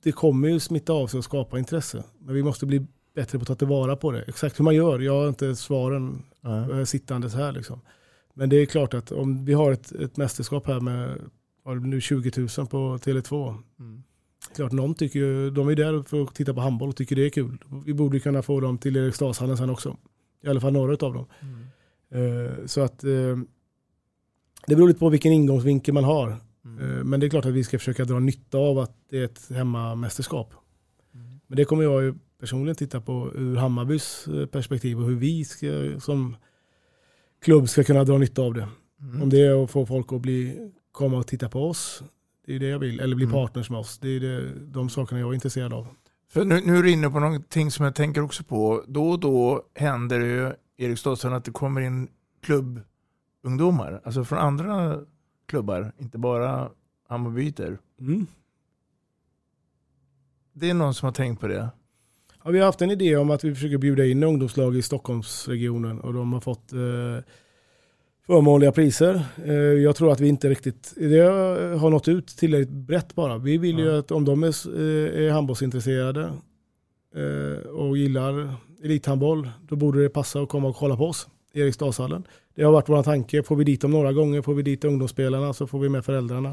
det 0.03 0.11
kommer 0.11 0.47
ju 0.47 0.59
smitta 0.59 0.93
av 0.93 1.07
sig 1.07 1.17
och 1.17 1.23
skapa 1.23 1.59
intresse. 1.59 2.03
Men 2.19 2.35
vi 2.35 2.43
måste 2.43 2.65
bli 2.65 2.87
bättre 3.15 3.39
på 3.39 3.41
att 3.41 3.47
ta 3.47 3.55
tillvara 3.55 3.95
på 3.95 4.11
det. 4.11 4.21
Exakt 4.21 4.59
hur 4.59 4.63
man 4.63 4.75
gör, 4.75 4.99
jag 4.99 5.13
har 5.13 5.27
inte 5.27 5.55
svaren 5.55 6.23
eh, 6.43 6.83
sittandes 6.83 7.35
här. 7.35 7.51
Liksom. 7.51 7.81
Men 8.33 8.49
det 8.49 8.55
är 8.55 8.65
klart 8.65 8.93
att 8.93 9.11
om 9.11 9.45
vi 9.45 9.53
har 9.53 9.71
ett, 9.71 9.91
ett 9.91 10.17
mästerskap 10.17 10.67
här 10.67 10.79
med 10.79 11.19
nu 11.83 12.01
20 12.01 12.31
000 12.37 12.47
på 12.47 12.97
Tele2. 12.97 13.61
Klart 14.55 14.71
någon 14.71 14.95
tycker 14.95 15.19
ju, 15.19 15.49
de 15.49 15.69
är 15.69 15.75
där 15.75 16.03
för 16.03 16.21
att 16.23 16.35
titta 16.35 16.53
på 16.53 16.61
handboll 16.61 16.89
och 16.89 16.95
tycker 16.95 17.15
det 17.15 17.25
är 17.25 17.29
kul. 17.29 17.57
Vi 17.85 17.93
borde 17.93 18.19
kunna 18.19 18.41
få 18.41 18.59
dem 18.59 18.77
till 18.77 18.95
Eriksdalshallen 18.97 19.57
sen 19.57 19.69
också. 19.69 19.97
I 20.43 20.47
alla 20.47 20.61
fall 20.61 20.73
några 20.73 21.07
av 21.07 21.13
dem. 21.13 21.25
Eh, 22.11 22.65
så 22.65 22.81
att 22.81 23.03
det 24.67 24.75
beror 24.75 24.87
lite 24.87 24.99
på 24.99 25.09
vilken 25.09 25.33
ingångsvinkel 25.33 25.93
man 25.93 26.03
har. 26.03 26.29
Eh, 26.29 27.03
men 27.03 27.19
det 27.19 27.25
är 27.25 27.29
klart 27.29 27.45
att 27.45 27.53
vi 27.53 27.63
ska 27.63 27.79
försöka 27.79 28.05
dra 28.05 28.19
nytta 28.19 28.57
av 28.57 28.79
att 28.79 28.97
det 29.09 29.19
är 29.19 29.25
ett 29.25 29.49
hemmamästerskap. 29.49 30.53
Men 31.47 31.57
det 31.57 31.65
kommer 31.65 31.83
jag 31.83 32.03
ju 32.03 32.13
personligen 32.39 32.75
titta 32.75 33.01
på 33.01 33.31
ur 33.35 33.55
Hammarbys 33.55 34.27
eh, 34.27 34.45
perspektiv 34.45 34.99
och 34.99 35.05
hur 35.05 35.15
vi 35.15 35.45
ska, 35.45 35.99
som 35.99 36.35
klubb 37.41 37.69
ska 37.69 37.83
kunna 37.83 38.03
dra 38.03 38.17
nytta 38.17 38.41
av 38.41 38.53
det. 38.53 38.67
Om 39.21 39.29
det 39.29 39.41
är 39.41 39.63
att 39.63 39.71
få 39.71 39.85
folk 39.85 40.13
att 40.13 40.21
bli, 40.21 40.71
komma 40.91 41.17
och 41.17 41.27
titta 41.27 41.49
på 41.49 41.69
oss, 41.69 42.03
det 42.45 42.55
är 42.55 42.59
det 42.59 42.67
jag 42.67 42.79
vill. 42.79 42.99
Eller 42.99 43.15
bli 43.15 43.27
partners 43.27 43.69
med 43.69 43.79
oss. 43.79 43.99
Det 43.99 44.09
är 44.09 44.19
det, 44.19 44.53
de 44.59 44.89
sakerna 44.89 45.19
jag 45.19 45.29
är 45.29 45.33
intresserad 45.33 45.73
av. 45.73 45.87
För 46.29 46.45
nu, 46.45 46.61
nu 46.65 46.77
är 46.77 46.83
du 46.83 46.91
inne 46.91 47.09
på 47.09 47.19
någonting 47.19 47.71
som 47.71 47.85
jag 47.85 47.95
tänker 47.95 48.21
också 48.21 48.43
på. 48.43 48.83
Då 48.87 49.09
och 49.09 49.19
då 49.19 49.61
händer 49.75 50.19
det 50.19 50.25
ju, 50.25 50.51
Eriksdalsson, 50.77 51.33
att 51.33 51.45
det 51.45 51.51
kommer 51.51 51.81
in 51.81 52.07
klubbungdomar. 53.43 54.01
Alltså 54.03 54.23
från 54.23 54.39
andra 54.39 54.99
klubbar, 55.45 55.91
inte 55.97 56.17
bara 56.17 56.69
Hammarbyter. 57.07 57.77
Mm. 57.99 58.27
Det 60.53 60.69
är 60.69 60.73
någon 60.73 60.93
som 60.93 61.05
har 61.05 61.13
tänkt 61.13 61.41
på 61.41 61.47
det. 61.47 61.69
Ja, 62.43 62.51
vi 62.51 62.59
har 62.59 62.65
haft 62.65 62.81
en 62.81 62.91
idé 62.91 63.17
om 63.17 63.31
att 63.31 63.43
vi 63.43 63.55
försöker 63.55 63.77
bjuda 63.77 64.05
in 64.05 64.23
ungdomslag 64.23 64.75
i 64.75 64.81
Stockholmsregionen 64.81 65.99
och 65.99 66.13
de 66.13 66.33
har 66.33 66.39
fått 66.39 66.73
eh, 66.73 67.23
förmånliga 68.25 68.71
priser. 68.71 69.25
Eh, 69.45 69.53
jag 69.53 69.95
tror 69.95 70.11
att 70.11 70.19
vi 70.19 70.27
inte 70.27 70.49
riktigt 70.49 70.93
det 70.95 71.21
har 71.77 71.89
nått 71.89 72.07
ut 72.07 72.27
tillräckligt 72.27 72.69
brett 72.69 73.15
bara. 73.15 73.37
Vi 73.37 73.57
vill 73.57 73.79
ju 73.79 73.99
att 73.99 74.11
om 74.11 74.25
de 74.25 74.43
är, 74.43 74.47
eh, 74.47 75.25
är 75.25 75.31
handbollsintresserade 75.31 76.33
eh, 77.15 77.69
och 77.69 77.97
gillar 77.97 78.55
elithandboll, 78.83 79.49
då 79.67 79.75
borde 79.75 80.03
det 80.03 80.09
passa 80.09 80.41
att 80.41 80.49
komma 80.49 80.67
och 80.67 80.75
kolla 80.75 80.97
på 80.97 81.07
oss 81.07 81.27
i 81.53 81.61
Eriksdalshallen. 81.61 82.23
Det 82.55 82.63
har 82.63 82.71
varit 82.71 82.89
vår 82.89 83.03
tanke. 83.03 83.43
Får 83.43 83.55
vi 83.55 83.63
dit 83.63 83.81
dem 83.81 83.91
några 83.91 84.13
gånger, 84.13 84.41
får 84.41 84.53
vi 84.53 84.63
dit 84.63 84.83
ungdomsspelarna 84.83 85.53
så 85.53 85.67
får 85.67 85.79
vi 85.79 85.89
med 85.89 86.05
föräldrarna. 86.05 86.49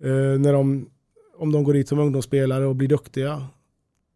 Eh, 0.00 0.38
när 0.38 0.52
de, 0.52 0.90
om 1.36 1.52
de 1.52 1.64
går 1.64 1.72
dit 1.72 1.88
som 1.88 1.98
ungdomsspelare 1.98 2.66
och 2.66 2.76
blir 2.76 2.88
duktiga, 2.88 3.46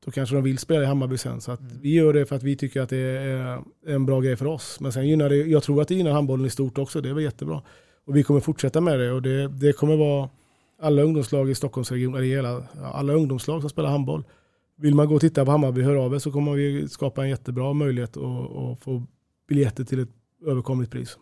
då 0.05 0.11
kanske 0.11 0.35
de 0.35 0.45
vill 0.45 0.59
spela 0.59 0.83
i 0.83 0.87
Hammarby 0.87 1.19
sen. 1.19 1.41
Så 1.41 1.53
att 1.53 1.61
vi 1.83 1.95
gör 1.95 2.13
det 2.13 2.27
för 2.27 2.37
att 2.37 2.43
vi 2.43 2.57
tycker 2.57 2.81
att 2.81 2.89
det 2.89 2.99
är 2.99 3.63
en 3.87 4.07
bra 4.07 4.21
grej 4.21 4.37
för 4.37 4.47
oss. 4.47 4.81
Men 4.81 4.93
sen 4.93 5.09
gynnar 5.09 5.29
det, 5.29 5.37
jag 5.37 5.63
tror 5.63 5.83
att 5.83 5.89
det 5.89 5.95
gynnar 5.95 6.13
handbollen 6.13 6.47
i 6.47 6.51
stort 6.51 6.79
också. 6.79 7.01
Det 7.01 7.09
är 7.09 7.15
väl 7.15 7.25
jättebra. 7.25 7.63
Och 8.07 8.17
vi 8.17 8.23
kommer 8.23 8.41
fortsätta 8.41 8.81
med 8.81 9.01
det. 9.01 9.13
Och 9.13 9.23
det, 9.23 9.49
det 9.49 9.73
kommer 9.73 9.97
vara 9.97 10.29
alla 10.81 11.03
ungdomslag 11.03 11.51
i 11.51 11.55
Stockholmsregionen, 11.55 12.19
eller 12.19 12.29
hela, 12.29 12.63
alla 12.93 13.13
ungdomslag 13.13 13.61
som 13.61 13.71
spelar 13.71 13.91
handboll. 13.91 14.25
Vill 14.77 14.95
man 14.95 15.09
gå 15.09 15.15
och 15.15 15.21
titta 15.21 15.45
på 15.45 15.51
Hammarby, 15.51 15.83
hör 15.83 15.95
av 15.95 16.15
er 16.15 16.19
så 16.19 16.33
kommer 16.33 16.53
vi 16.53 16.89
skapa 16.89 17.23
en 17.23 17.29
jättebra 17.29 17.73
möjlighet 17.73 18.17
att, 18.17 18.57
att 18.57 18.81
få 18.81 19.03
biljetter 19.49 19.85
till 19.85 20.01
ett 20.01 20.09
överkomligt 20.41 20.91
pris. 20.91 21.19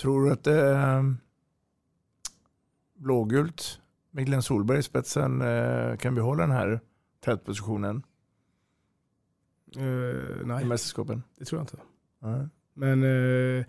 Tror 0.00 0.24
du 0.24 0.32
att 0.32 0.44
det 0.44 0.60
är 0.60 1.14
blågult 2.94 3.80
med 4.10 4.26
Glenn 4.26 4.42
Solberg 4.42 4.78
i 4.78 4.82
spetsen 4.82 5.42
eh, 5.42 5.96
kan 5.96 6.14
behålla 6.14 6.42
den 6.42 6.56
här 6.56 6.80
tätpositionen 7.20 8.02
Eh, 9.76 9.82
i 10.42 10.44
nej, 10.44 10.64
mästerskapen? 10.64 11.22
det 11.38 11.44
tror 11.44 11.60
jag 11.60 11.64
inte. 11.64 12.48
Men 12.74 13.02
eh, 13.02 13.64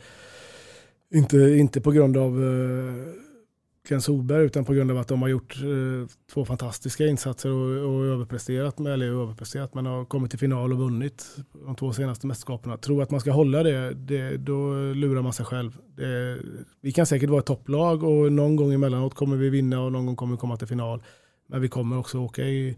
inte, 1.10 1.38
inte 1.38 1.82
på 1.82 1.92
grund 1.92 2.18
av 2.18 2.32
Ken 3.88 3.96
Glenn 3.96 4.02
Solberg 4.02 4.46
utan 4.46 4.66
på 4.66 4.74
grund 4.74 4.92
av 4.92 4.98
att 4.98 5.08
de 5.08 5.22
har 5.22 5.30
gjort 5.30 5.56
eh, 5.56 6.10
två 6.34 6.46
fantastiska 6.46 7.08
insatser 7.08 7.50
och, 7.50 7.96
och 7.96 8.06
överpresterat, 8.06 8.80
med, 8.80 8.94
eller 8.94 9.06
överpresterat, 9.06 9.74
men 9.74 9.86
har 9.86 10.06
kommit 10.06 10.32
till 10.32 10.40
final 10.40 10.74
och 10.74 10.80
vunnit 10.80 11.36
de 11.66 11.76
två 11.76 11.94
senaste 11.94 12.28
mästerskapen. 12.28 12.78
Tror 12.80 13.04
att 13.04 13.12
man 13.12 13.20
ska 13.20 13.32
hålla 13.32 13.64
det, 13.64 13.94
det 13.94 14.38
då 14.38 14.74
lurar 14.94 15.22
man 15.22 15.34
sig 15.34 15.46
själv. 15.46 15.78
Det, 15.96 16.38
vi 16.82 16.92
kan 16.92 17.06
säkert 17.06 17.30
vara 17.30 17.40
ett 17.40 17.46
topplag 17.46 18.04
och 18.04 18.32
någon 18.32 18.56
gång 18.56 18.74
emellanåt 18.74 19.14
kommer 19.16 19.38
vi 19.38 19.50
vinna 19.50 19.82
och 19.82 19.92
någon 19.92 20.06
gång 20.06 20.16
kommer 20.16 20.34
vi 20.34 20.40
komma 20.40 20.58
till 20.58 20.68
final. 20.68 21.04
Men 21.48 21.62
vi 21.62 21.68
kommer 21.68 21.98
också 21.98 22.18
åka 22.20 22.42
i 22.42 22.78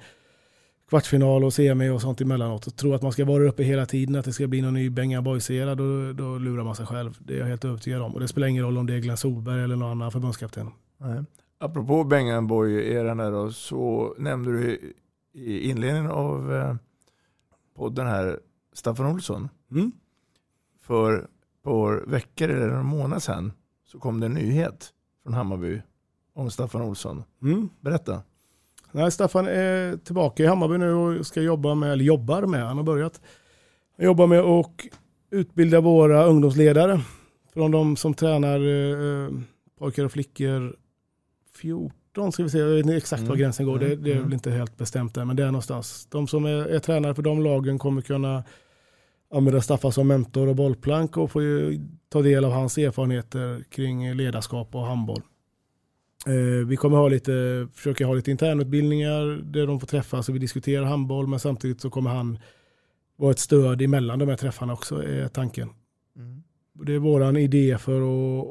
kvartsfinal 0.90 1.44
och 1.44 1.54
semi 1.54 1.90
och 1.90 2.02
sånt 2.02 2.22
emellanåt. 2.22 2.68
Och 2.68 2.76
tro 2.76 2.94
att 2.94 3.02
man 3.02 3.12
ska 3.12 3.26
vara 3.26 3.44
uppe 3.44 3.64
hela 3.64 3.86
tiden, 3.86 4.16
att 4.16 4.26
det 4.26 4.34
ska 4.34 4.48
bli 4.48 4.62
någon 4.62 4.74
ny 4.74 4.90
Benga 4.90 5.22
Boys-era, 5.22 5.76
då, 5.76 6.14
då 6.14 6.38
lurar 6.38 6.64
man 6.64 6.76
sig 6.76 6.86
själv. 6.86 7.18
Det 7.20 7.34
är 7.34 7.40
jag 7.40 7.46
helt 7.46 7.66
övertygad 7.66 8.02
om. 8.02 8.14
Och 8.14 8.20
det 8.20 8.28
spelar 8.28 8.48
ingen 8.48 8.64
roll 8.64 8.78
om 8.78 8.86
det 8.86 8.94
är 8.94 9.00
Glenn 9.00 9.18
Solberg 9.18 9.64
eller 9.64 9.76
någon 9.76 9.92
annan 9.92 10.12
förbundskapten. 10.12 10.68
Nej. 11.00 11.24
Apropå 11.58 12.04
Bengan 12.04 12.48
Boy-eran 12.48 13.18
då, 13.32 13.52
så 13.52 14.16
nämnde 14.18 14.52
du 14.52 14.70
i- 14.72 14.94
i 15.34 15.70
inledningen 15.70 16.12
av 16.12 16.54
eh, 16.54 16.76
podden 17.76 18.08
här 18.08 18.40
Staffan 18.74 19.06
Olsson. 19.06 19.50
Mm. 19.72 19.92
För 20.82 21.18
ett 21.20 21.28
par 21.64 22.04
veckor 22.08 22.50
eller 22.50 22.70
en 22.70 22.86
månad 22.86 23.24
sedan 23.24 23.52
så 23.86 24.00
kom 24.00 24.20
det 24.20 24.26
en 24.26 24.34
nyhet 24.34 24.90
från 25.24 25.34
Hammarby 25.34 25.82
om 26.34 26.52
Staffan 26.52 26.82
Olsson. 26.82 27.24
Mm. 27.42 27.70
Berätta. 27.82 28.22
Nej, 28.92 29.12
Staffan 29.12 29.48
är 29.48 29.98
tillbaka 29.98 30.44
i 30.44 30.46
Hammarby 30.46 30.78
nu 30.78 30.94
och 30.94 31.28
ska 31.28 31.42
jobba 31.42 31.76
med, 31.76 31.92
eller 31.92 32.04
jobbar 32.04 32.42
med, 32.46 32.64
han 32.68 32.78
har 32.78 32.84
börjat. 32.84 33.22
Han 33.98 34.06
jobbar 34.06 34.28
med 34.28 34.40
att 34.40 34.72
utbilda 35.32 35.82
våra 35.82 36.24
ungdomsledare. 36.26 37.02
Från 37.54 37.72
de 37.72 37.96
som 37.96 38.14
tränar 38.14 38.60
eh, 38.60 39.30
pojkar 39.80 40.06
och 40.06 40.12
flickor 40.12 40.76
14 41.56 42.32
ska 42.32 42.44
vi 42.44 42.50
se, 42.50 42.58
jag 42.58 42.68
vet 42.68 42.86
inte 42.86 42.96
exakt 42.98 43.22
var 43.22 43.28
Mm. 43.30 43.40
gränsen 43.40 43.66
går, 43.66 43.80
det, 43.80 43.86
Mm. 43.86 44.04
det 44.04 44.10
är 44.10 44.16
Mm. 44.16 44.24
väl 44.26 44.34
inte 44.34 44.52
helt 44.52 44.78
bestämt 44.78 45.16
där, 45.16 45.26
men 45.26 45.36
det 45.36 45.44
är 45.44 45.48
någonstans. 45.48 46.08
De 46.12 46.28
som 46.28 46.46
är, 46.46 46.52
är 46.66 46.80
tränare 46.80 47.16
för 47.16 47.22
de 47.22 47.44
lagen 47.44 47.80
kommer 47.80 48.02
kunna 48.02 48.44
använda 49.34 49.62
Staffan 49.62 49.92
som 49.92 50.08
mentor 50.08 50.48
och 50.48 50.56
bollplank 50.56 51.18
och 51.18 51.32
få 51.32 51.42
ju 51.42 51.80
ta 52.10 52.22
del 52.22 52.46
av 52.46 52.52
hans 52.52 52.78
erfarenheter 52.78 53.64
kring 53.70 54.14
ledarskap 54.14 54.76
och 54.76 54.86
handboll. 54.86 55.22
Eh, 56.28 56.68
vi 56.68 56.76
kommer 56.76 56.98
ha 56.98 57.08
lite, 57.08 57.68
försöka 57.74 58.06
ha 58.06 58.14
lite 58.14 58.32
internutbildningar 58.32 59.42
där 59.44 59.68
de 59.68 59.80
får 59.80 59.88
träffas 59.88 60.30
och 60.30 60.36
vi 60.36 60.40
diskuterar 60.40 60.86
handboll 60.86 61.28
men 61.28 61.40
samtidigt 61.40 61.82
så 61.82 61.90
kommer 61.90 62.10
han 62.10 62.40
vara 63.16 63.32
ett 63.32 63.40
stöd 63.40 63.82
emellan 63.82 64.20
de 64.20 64.30
här 64.30 64.36
träffarna 64.36 64.74
också 64.74 65.04
är 65.04 65.28
tanken. 65.28 65.70
Det 66.86 66.94
är 66.94 67.00
våran 67.00 67.38
idé 67.38 67.78
för 67.78 68.02
att, 68.02 68.48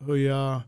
att 0.00 0.06
höja 0.06 0.62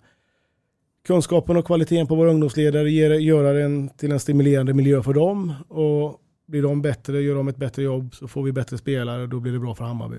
kunskapen 1.07 1.57
och 1.57 1.67
kvaliteten 1.67 2.07
på 2.07 2.15
våra 2.15 2.31
ungdomsledare, 2.31 2.91
ge- 2.91 3.17
göra 3.19 3.53
den 3.53 3.89
till 3.89 4.13
en 4.13 4.21
stimulerande 4.21 4.75
miljö 4.75 5.03
för 5.03 5.15
dem 5.15 5.53
och 5.69 6.19
blir 6.47 6.63
de 6.63 6.83
bättre, 6.83 7.23
gör 7.23 7.35
de 7.35 7.49
ett 7.49 7.57
bättre 7.57 7.83
jobb 7.83 8.15
så 8.15 8.29
får 8.29 8.43
vi 8.43 8.53
bättre 8.53 8.79
spelare 8.79 9.27
då 9.27 9.41
blir 9.41 9.53
det 9.53 9.59
bra 9.59 9.75
för 9.75 9.85
Hammarby. 9.85 10.17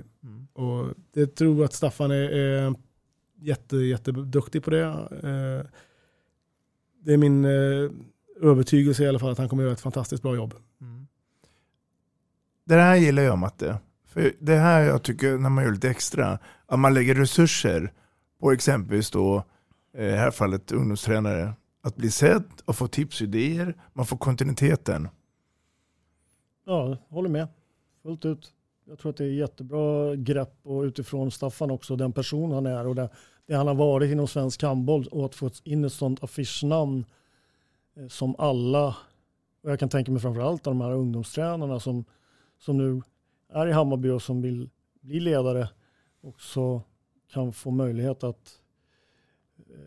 Och 0.53 0.86
det 1.13 1.36
tror 1.36 1.55
jag 1.57 1.65
att 1.65 1.73
Staffan 1.73 2.11
är, 2.11 2.15
är 2.29 2.75
jätte, 3.41 3.77
jätteduktig 3.77 4.63
på 4.63 4.69
det. 4.69 4.84
Eh, 4.84 5.65
Det 7.05 7.13
är 7.13 7.17
min 7.17 7.45
eh, 7.45 7.91
övertygelse 8.41 9.03
i 9.03 9.07
alla 9.07 9.19
fall 9.19 9.31
att 9.31 9.38
han 9.38 9.49
kommer 9.49 9.63
göra 9.63 9.73
ett 9.73 9.81
fantastiskt 9.81 10.23
bra 10.23 10.36
jobb. 10.36 10.53
Det 12.65 12.75
här 12.75 12.95
gillar 12.95 13.23
jag 13.23 13.38
Matte. 13.38 13.77
För 14.07 14.31
det 14.39 14.55
här 14.55 14.81
jag 14.81 15.03
tycker 15.03 15.38
när 15.38 15.49
man 15.49 15.63
gör 15.63 15.71
lite 15.71 15.89
extra, 15.89 16.39
att 16.65 16.79
man 16.79 16.93
lägger 16.93 17.15
resurser 17.15 17.91
på 18.39 18.51
exempelvis 18.51 19.11
då, 19.11 19.43
Eh, 19.93 20.05
i 20.05 20.11
det 20.11 20.17
här 20.17 20.31
fallet 20.31 20.71
ungdomstränare, 20.71 21.53
att 21.81 21.95
bli 21.95 22.11
sedd 22.11 22.51
och 22.65 22.75
få 22.75 22.87
tips 22.87 23.21
och 23.21 23.27
idéer, 23.27 23.75
man 23.93 24.05
får 24.05 24.17
kontinuiteten. 24.17 25.09
Ja, 26.65 26.97
håller 27.09 27.29
med. 27.29 27.47
Fullt 28.03 28.25
ut. 28.25 28.53
Jag 28.85 28.99
tror 28.99 29.09
att 29.09 29.17
det 29.17 29.25
är 29.25 29.29
jättebra 29.29 30.15
grepp 30.15 30.59
och 30.63 30.81
utifrån 30.81 31.31
Staffan 31.31 31.71
också, 31.71 31.95
den 31.95 32.11
person 32.11 32.51
han 32.51 32.65
är 32.65 32.87
och 32.87 32.95
det, 32.95 33.09
det 33.45 33.55
han 33.55 33.67
har 33.67 33.75
varit 33.75 34.11
inom 34.11 34.27
svensk 34.27 34.63
handboll 34.63 35.07
och 35.07 35.25
att 35.25 35.35
få 35.35 35.49
in 35.63 35.85
ett 35.85 35.93
sånt 35.93 36.23
affischnamn 36.23 37.05
eh, 37.95 38.07
som 38.07 38.35
alla, 38.37 38.87
och 39.63 39.71
jag 39.71 39.79
kan 39.79 39.89
tänka 39.89 40.11
mig 40.11 40.21
framförallt 40.21 40.63
de 40.63 40.81
här 40.81 40.91
ungdomstränarna 40.91 41.79
som, 41.79 42.05
som 42.59 42.77
nu 42.77 43.01
är 43.49 43.67
i 43.67 43.71
Hammarby 43.71 44.09
och 44.09 44.21
som 44.21 44.41
vill 44.41 44.69
bli 45.01 45.19
ledare 45.19 45.69
också 46.21 46.81
kan 47.33 47.53
få 47.53 47.71
möjlighet 47.71 48.23
att 48.23 48.62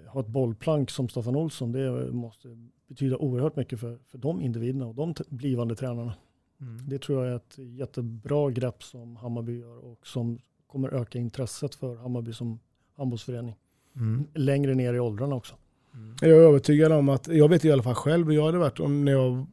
ha 0.07 0.21
ett 0.21 0.27
bollplank 0.27 0.91
som 0.91 1.09
Staffan 1.09 1.37
Olsson, 1.37 1.73
det 1.73 2.13
måste 2.13 2.49
betyda 2.89 3.17
oerhört 3.17 3.57
mycket 3.57 3.81
för, 3.81 3.99
för 4.11 4.19
de 4.19 4.41
individerna 4.41 4.87
och 4.87 4.95
de 4.95 5.15
blivande 5.29 5.77
tränarna. 5.77 6.15
Mm. 6.61 6.89
Det 6.89 6.99
tror 6.99 7.25
jag 7.25 7.33
är 7.33 7.37
ett 7.37 7.59
jättebra 7.59 8.51
grepp 8.51 8.83
som 8.83 9.17
Hammarby 9.17 9.61
gör 9.61 9.85
och 9.85 10.07
som 10.07 10.39
kommer 10.67 10.95
öka 10.95 11.19
intresset 11.19 11.75
för 11.75 11.97
Hammarby 11.97 12.33
som 12.33 12.59
handbollsförening. 12.97 13.55
Mm. 13.97 14.27
Längre 14.35 14.75
ner 14.75 14.95
i 14.95 15.01
åldrarna 15.01 15.35
också. 15.35 15.55
Mm. 15.95 16.17
Jag 16.21 16.31
är 16.31 16.35
övertygad 16.35 16.93
om 16.93 17.09
att, 17.09 17.29
jag 17.29 17.49
vet 17.49 17.65
i 17.65 17.73
alla 17.73 17.83
fall 17.83 17.95
själv 17.95 18.27
hur 18.27 18.35
jag 18.35 18.47
hade 18.47 18.59
varit 18.59 18.81
om 18.81 19.05
när 19.05 19.13
jag 19.13 19.47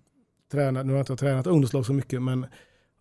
tränat, 0.52 0.86
nu 0.86 0.92
har 0.92 0.98
jag 0.98 1.04
inte 1.04 1.16
tränat 1.16 1.48
ungdomslag 1.48 1.86
så 1.86 1.94
mycket, 1.94 2.22
men 2.22 2.46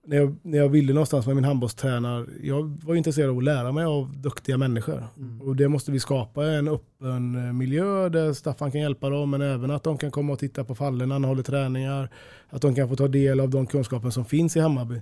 när 0.06 0.16
jag, 0.16 0.36
när 0.42 0.58
jag 0.58 0.68
ville 0.68 0.92
någonstans 0.92 1.26
med 1.26 1.36
min 1.36 1.44
handbollstränare, 1.44 2.26
jag 2.42 2.80
var 2.84 2.94
intresserad 2.94 3.30
av 3.30 3.38
att 3.38 3.44
lära 3.44 3.72
mig 3.72 3.84
av 3.84 4.16
duktiga 4.16 4.58
människor. 4.58 5.06
Mm. 5.16 5.40
Och 5.40 5.56
det 5.56 5.68
måste 5.68 5.92
vi 5.92 6.00
skapa 6.00 6.46
en 6.46 6.68
öppen 6.68 7.46
eh, 7.46 7.52
miljö 7.52 8.08
där 8.08 8.32
Staffan 8.32 8.72
kan 8.72 8.80
hjälpa 8.80 9.10
dem, 9.10 9.30
men 9.30 9.42
även 9.42 9.70
att 9.70 9.82
de 9.82 9.98
kan 9.98 10.10
komma 10.10 10.32
och 10.32 10.38
titta 10.38 10.64
på 10.64 10.74
fallen 10.74 11.08
när 11.08 11.14
han 11.14 11.24
håller 11.24 11.42
träningar. 11.42 12.08
Att 12.48 12.62
de 12.62 12.74
kan 12.74 12.88
få 12.88 12.96
ta 12.96 13.08
del 13.08 13.40
av 13.40 13.50
de 13.50 13.66
kunskaper 13.66 14.10
som 14.10 14.24
finns 14.24 14.56
i 14.56 14.60
Hammarby. 14.60 15.00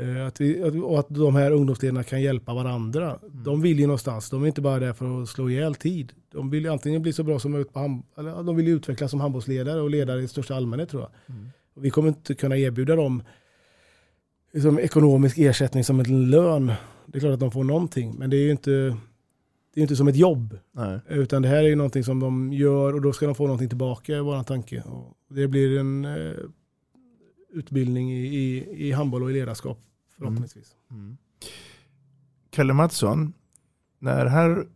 Eh, 0.00 0.26
att 0.26 0.40
vi, 0.40 0.80
och 0.82 0.98
att 0.98 1.08
de 1.08 1.34
här 1.34 1.50
ungdomsledarna 1.50 2.02
kan 2.02 2.22
hjälpa 2.22 2.54
varandra. 2.54 3.04
Mm. 3.04 3.44
De 3.44 3.62
vill 3.62 3.78
ju 3.78 3.86
någonstans, 3.86 4.30
de 4.30 4.42
är 4.42 4.46
inte 4.46 4.60
bara 4.60 4.78
där 4.78 4.92
för 4.92 5.22
att 5.22 5.28
slå 5.28 5.50
ihjäl 5.50 5.74
tid. 5.74 6.12
De 6.32 6.50
vill 6.50 6.68
antingen 6.68 7.02
bli 7.02 7.12
så 7.12 7.22
bra 7.22 7.38
som 7.38 7.52
möjligt 7.52 7.72
på 7.72 8.02
eller 8.18 8.42
de 8.42 8.56
vill 8.56 8.68
utvecklas 8.68 9.10
som 9.10 9.20
handbollsledare 9.20 9.80
och 9.80 9.90
ledare 9.90 10.22
i 10.22 10.28
största 10.28 10.54
allmänhet 10.54 10.88
tror 10.88 11.02
jag. 11.02 11.36
Mm. 11.36 11.48
vi 11.74 11.90
kommer 11.90 12.08
inte 12.08 12.34
kunna 12.34 12.56
erbjuda 12.56 12.96
dem 12.96 13.22
liksom, 14.52 14.78
ekonomisk 14.78 15.38
ersättning 15.38 15.84
som 15.84 16.00
en 16.00 16.30
lön. 16.30 16.72
Det 17.06 17.18
är 17.18 17.20
klart 17.20 17.32
att 17.32 17.40
de 17.40 17.50
får 17.50 17.64
någonting, 17.64 18.14
men 18.18 18.30
det 18.30 18.36
är 18.36 18.44
ju 18.44 18.50
inte, 18.50 18.70
det 19.74 19.80
är 19.80 19.82
inte 19.82 19.96
som 19.96 20.08
ett 20.08 20.16
jobb. 20.16 20.58
Nej. 20.72 21.00
Utan 21.08 21.42
det 21.42 21.48
här 21.48 21.56
är 21.56 21.68
ju 21.68 21.76
någonting 21.76 22.04
som 22.04 22.20
de 22.20 22.52
gör 22.52 22.94
och 22.94 23.00
då 23.00 23.12
ska 23.12 23.26
de 23.26 23.34
få 23.34 23.42
någonting 23.42 23.68
tillbaka, 23.68 24.16
är 24.16 24.20
vår 24.20 24.42
tanke. 24.42 24.82
Och 24.82 25.16
det 25.28 25.48
blir 25.48 25.78
en 25.78 26.04
eh, 26.04 26.32
utbildning 27.52 28.12
i, 28.12 28.26
i, 28.26 28.66
i 28.88 28.92
handboll 28.92 29.22
och 29.22 29.30
i 29.30 29.34
ledarskap 29.34 29.78
förhoppningsvis. 30.16 30.76
Mm. 30.90 31.02
Mm. 31.02 31.16
Kalle 32.50 32.72
Mattsson, 32.72 33.32
när 33.98 34.24
det 34.24 34.30
här 34.30 34.66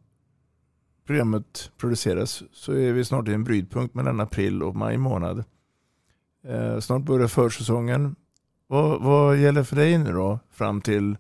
programmet 1.07 1.71
produceras 1.77 2.43
så 2.53 2.73
är 2.73 2.93
vi 2.93 3.05
snart 3.05 3.29
i 3.29 3.35
en 3.35 3.45
brytpunkt 3.45 3.95
mellan 3.95 4.21
april 4.21 4.63
och 4.63 4.77
maj 4.77 4.99
månad. 4.99 5.45
Eh, 6.45 6.79
snart 6.79 7.03
börjar 7.03 7.29
försäsongen. 7.29 8.17
Vad, 8.73 9.03
vad 9.03 9.37
gäller 9.37 9.63
för 9.63 9.77
dig 9.77 9.99
nu 9.99 10.13
då 10.13 10.39
fram 10.51 10.81
till 10.81 11.17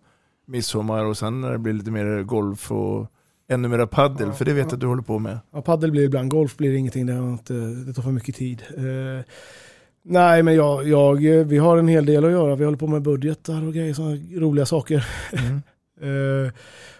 midsommar 0.46 1.04
och 1.04 1.16
sen 1.16 1.40
när 1.40 1.52
det 1.52 1.58
blir 1.58 1.72
lite 1.72 1.90
mer 1.90 2.22
golf 2.22 2.72
och 2.72 3.06
ännu 3.48 3.68
mera 3.68 3.86
paddel, 3.86 4.28
ja, 4.28 4.32
för 4.32 4.44
det 4.44 4.52
vet 4.52 4.64
jag 4.64 4.74
att 4.74 4.80
du 4.80 4.86
håller 4.86 5.02
på 5.02 5.18
med. 5.18 5.38
Ja, 5.52 5.62
paddel 5.62 5.90
blir 5.90 6.02
ibland, 6.02 6.30
golf 6.30 6.56
blir 6.56 6.74
ingenting, 6.74 7.06
det, 7.06 7.12
inte, 7.12 7.54
det 7.54 7.92
tar 7.92 8.02
för 8.02 8.10
mycket 8.10 8.34
tid. 8.34 8.62
Eh, 8.76 9.24
nej, 10.02 10.42
men 10.42 10.54
jag, 10.54 10.88
jag, 10.88 11.14
vi 11.44 11.58
har 11.58 11.78
en 11.78 11.88
hel 11.88 12.06
del 12.06 12.24
att 12.24 12.30
göra. 12.30 12.56
Vi 12.56 12.64
håller 12.64 12.78
på 12.78 12.86
med 12.86 13.02
budgetar 13.02 13.66
och 13.66 13.74
grejer, 13.74 13.94
sådana 13.94 14.16
roliga 14.34 14.66
saker. 14.66 15.06
Mm. 15.32 15.62
eh, 16.46 16.52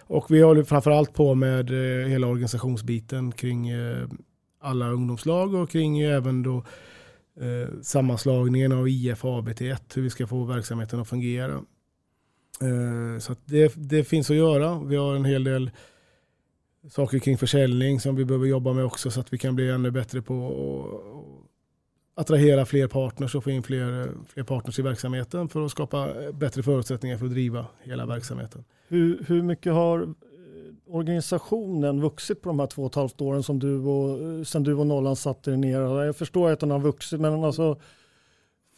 och 0.07 0.25
vi 0.29 0.41
håller 0.41 0.63
framförallt 0.63 1.13
på 1.13 1.35
med 1.35 1.69
eh, 1.69 2.07
hela 2.07 2.27
organisationsbiten 2.27 3.31
kring 3.31 3.69
eh, 3.69 4.07
alla 4.61 4.89
ungdomslag 4.89 5.53
och 5.53 5.69
kring 5.69 6.01
även 6.01 6.43
då 6.43 6.63
eh, 7.41 7.81
sammanslagningen 7.81 8.71
av 8.71 8.87
IF 8.87 9.25
och 9.25 9.41
ABT1, 9.41 9.95
hur 9.95 10.01
vi 10.01 10.09
ska 10.09 10.27
få 10.27 10.43
verksamheten 10.43 10.99
att 10.99 11.09
fungera. 11.09 11.53
Eh, 12.61 13.19
så 13.19 13.35
det, 13.45 13.73
det 13.75 14.03
finns 14.03 14.29
att 14.29 14.35
göra. 14.35 14.79
Vi 14.79 14.95
har 14.95 15.15
en 15.15 15.25
hel 15.25 15.43
del 15.43 15.71
saker 16.89 17.19
kring 17.19 17.37
försäljning 17.37 17.99
som 17.99 18.15
vi 18.15 18.25
behöver 18.25 18.45
jobba 18.45 18.73
med 18.73 18.85
också 18.85 19.11
så 19.11 19.19
att 19.19 19.33
vi 19.33 19.37
kan 19.37 19.55
bli 19.55 19.69
ännu 19.69 19.91
bättre 19.91 20.21
på 20.21 20.47
att 22.15 22.21
attrahera 22.21 22.65
fler 22.65 22.87
partners 22.87 23.35
och 23.35 23.43
få 23.43 23.51
in 23.51 23.63
fler, 23.63 24.11
fler 24.27 24.43
partners 24.43 24.79
i 24.79 24.81
verksamheten 24.81 25.49
för 25.49 25.65
att 25.65 25.71
skapa 25.71 26.09
bättre 26.33 26.63
förutsättningar 26.63 27.17
för 27.17 27.25
att 27.25 27.31
driva 27.31 27.65
hela 27.81 28.05
verksamheten. 28.05 28.63
Hur, 28.87 29.25
hur 29.27 29.41
mycket 29.43 29.73
har 29.73 30.13
organisationen 30.93 32.01
vuxit 32.01 32.41
på 32.41 32.49
de 32.49 32.59
här 32.59 32.67
två 32.67 32.81
och 32.81 32.91
ett 32.91 32.95
halvt 32.95 33.21
åren 33.21 33.43
som 33.43 33.59
du 33.59 33.79
och, 33.79 34.47
sen 34.47 34.63
du 34.63 34.73
och 34.73 34.87
Nollan 34.87 35.15
satte 35.15 35.51
er 35.51 35.57
ner? 35.57 35.79
Jag 35.79 36.15
förstår 36.15 36.51
att 36.51 36.59
den 36.59 36.71
har 36.71 36.79
vuxit, 36.79 37.19
men 37.19 37.43
alltså, 37.43 37.79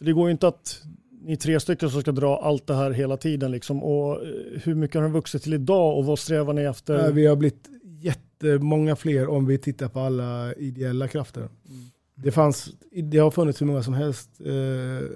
det 0.00 0.12
går 0.12 0.28
ju 0.28 0.32
inte 0.32 0.48
att 0.48 0.82
ni 1.22 1.36
tre 1.36 1.60
stycken 1.60 1.90
som 1.90 2.00
ska 2.00 2.12
dra 2.12 2.36
allt 2.36 2.66
det 2.66 2.74
här 2.74 2.90
hela 2.90 3.16
tiden. 3.16 3.50
Liksom. 3.50 3.82
Och 3.82 4.12
eh, 4.12 4.60
hur 4.62 4.74
mycket 4.74 4.94
har 4.94 5.02
den 5.02 5.12
vuxit 5.12 5.42
till 5.42 5.54
idag 5.54 5.98
och 5.98 6.04
vad 6.04 6.18
strävar 6.18 6.52
ni 6.52 6.62
efter? 6.62 7.12
Vi 7.12 7.26
har 7.26 7.36
blivit 7.36 7.68
jättemånga 7.82 8.96
fler 8.96 9.28
om 9.28 9.46
vi 9.46 9.58
tittar 9.58 9.88
på 9.88 10.00
alla 10.00 10.54
ideella 10.54 11.08
krafter. 11.08 11.40
Mm. 11.40 11.50
Det, 12.14 12.32
fanns, 12.32 12.74
det 13.02 13.18
har 13.18 13.30
funnits 13.30 13.60
hur 13.60 13.66
många 13.66 13.82
som 13.82 13.94
helst 13.94 14.30
eh, 14.40 15.08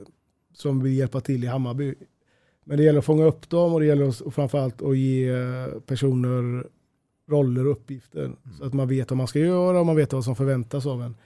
som 0.54 0.82
vill 0.82 0.92
hjälpa 0.92 1.20
till 1.20 1.44
i 1.44 1.46
Hammarby. 1.46 1.94
Men 2.64 2.76
det 2.76 2.84
gäller 2.84 2.98
att 2.98 3.04
fånga 3.04 3.24
upp 3.24 3.50
dem 3.50 3.74
och 3.74 3.80
det 3.80 3.86
gäller 3.86 4.08
att, 4.08 4.34
framförallt 4.34 4.82
att 4.82 4.96
ge 4.96 5.34
personer 5.86 6.64
roller 7.30 7.66
och 7.66 7.72
uppgifter. 7.72 8.24
Mm. 8.24 8.36
Så 8.58 8.64
att 8.64 8.72
man 8.72 8.88
vet 8.88 9.10
vad 9.10 9.16
man 9.16 9.26
ska 9.26 9.38
göra 9.38 9.80
och 9.80 9.86
man 9.86 9.96
vet 9.96 10.12
vad 10.12 10.24
som 10.24 10.36
förväntas 10.36 10.86
av 10.86 11.02
en. 11.02 11.16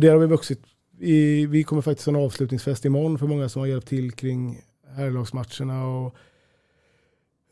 Det 0.00 0.08
har 0.08 0.18
vi 0.18 0.26
vuxit. 0.26 0.60
I, 0.98 1.46
vi 1.46 1.64
kommer 1.64 1.82
faktiskt 1.82 2.06
ha 2.06 2.16
en 2.16 2.24
avslutningsfest 2.24 2.84
imorgon 2.84 3.18
för 3.18 3.26
många 3.26 3.48
som 3.48 3.60
har 3.60 3.66
hjälpt 3.66 3.88
till 3.88 4.12
kring 4.12 4.60
herrlagsmatcherna 4.96 5.86
och 5.86 6.16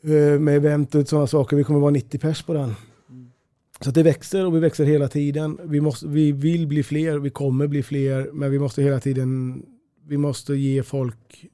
eh, 0.09 0.39
med 0.39 0.55
event 0.55 0.95
och 0.95 1.07
sådana 1.07 1.27
saker. 1.27 1.57
Vi 1.57 1.63
kommer 1.63 1.79
vara 1.79 1.91
90 1.91 2.19
pers 2.19 2.43
på 2.43 2.53
den. 2.53 2.73
Mm. 3.09 3.31
Så 3.79 3.91
det 3.91 4.03
växer 4.03 4.45
och 4.45 4.55
vi 4.55 4.59
växer 4.59 4.85
hela 4.85 5.07
tiden. 5.07 5.59
Vi, 5.63 5.81
måste, 5.81 6.07
vi 6.07 6.31
vill 6.31 6.67
bli 6.67 6.83
fler, 6.83 7.17
vi 7.17 7.29
kommer 7.29 7.67
bli 7.67 7.83
fler, 7.83 8.29
men 8.33 8.51
vi 8.51 8.59
måste 8.59 8.83
hela 8.83 8.99
tiden 8.99 9.63
vi 10.07 10.17
måste 10.17 10.53
ge 10.53 10.83
folk 10.83 11.45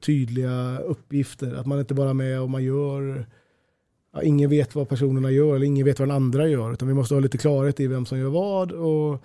tydliga 0.00 0.78
uppgifter. 0.78 1.54
Att 1.54 1.66
man 1.66 1.80
inte 1.80 1.94
bara 1.94 2.10
är 2.10 2.14
med 2.14 2.40
och 2.40 2.50
man 2.50 2.64
gör 2.64 3.26
ja, 4.12 4.22
ingen 4.22 4.50
vet 4.50 4.74
vad 4.74 4.88
personerna 4.88 5.30
gör 5.30 5.56
eller 5.56 5.66
ingen 5.66 5.86
vet 5.86 5.98
vad 5.98 6.08
den 6.08 6.16
andra 6.16 6.48
gör. 6.48 6.72
Utan 6.72 6.88
vi 6.88 6.94
måste 6.94 7.14
ha 7.14 7.20
lite 7.20 7.38
klarhet 7.38 7.80
i 7.80 7.86
vem 7.86 8.06
som 8.06 8.18
gör 8.18 8.28
vad 8.28 8.72
och, 8.72 9.24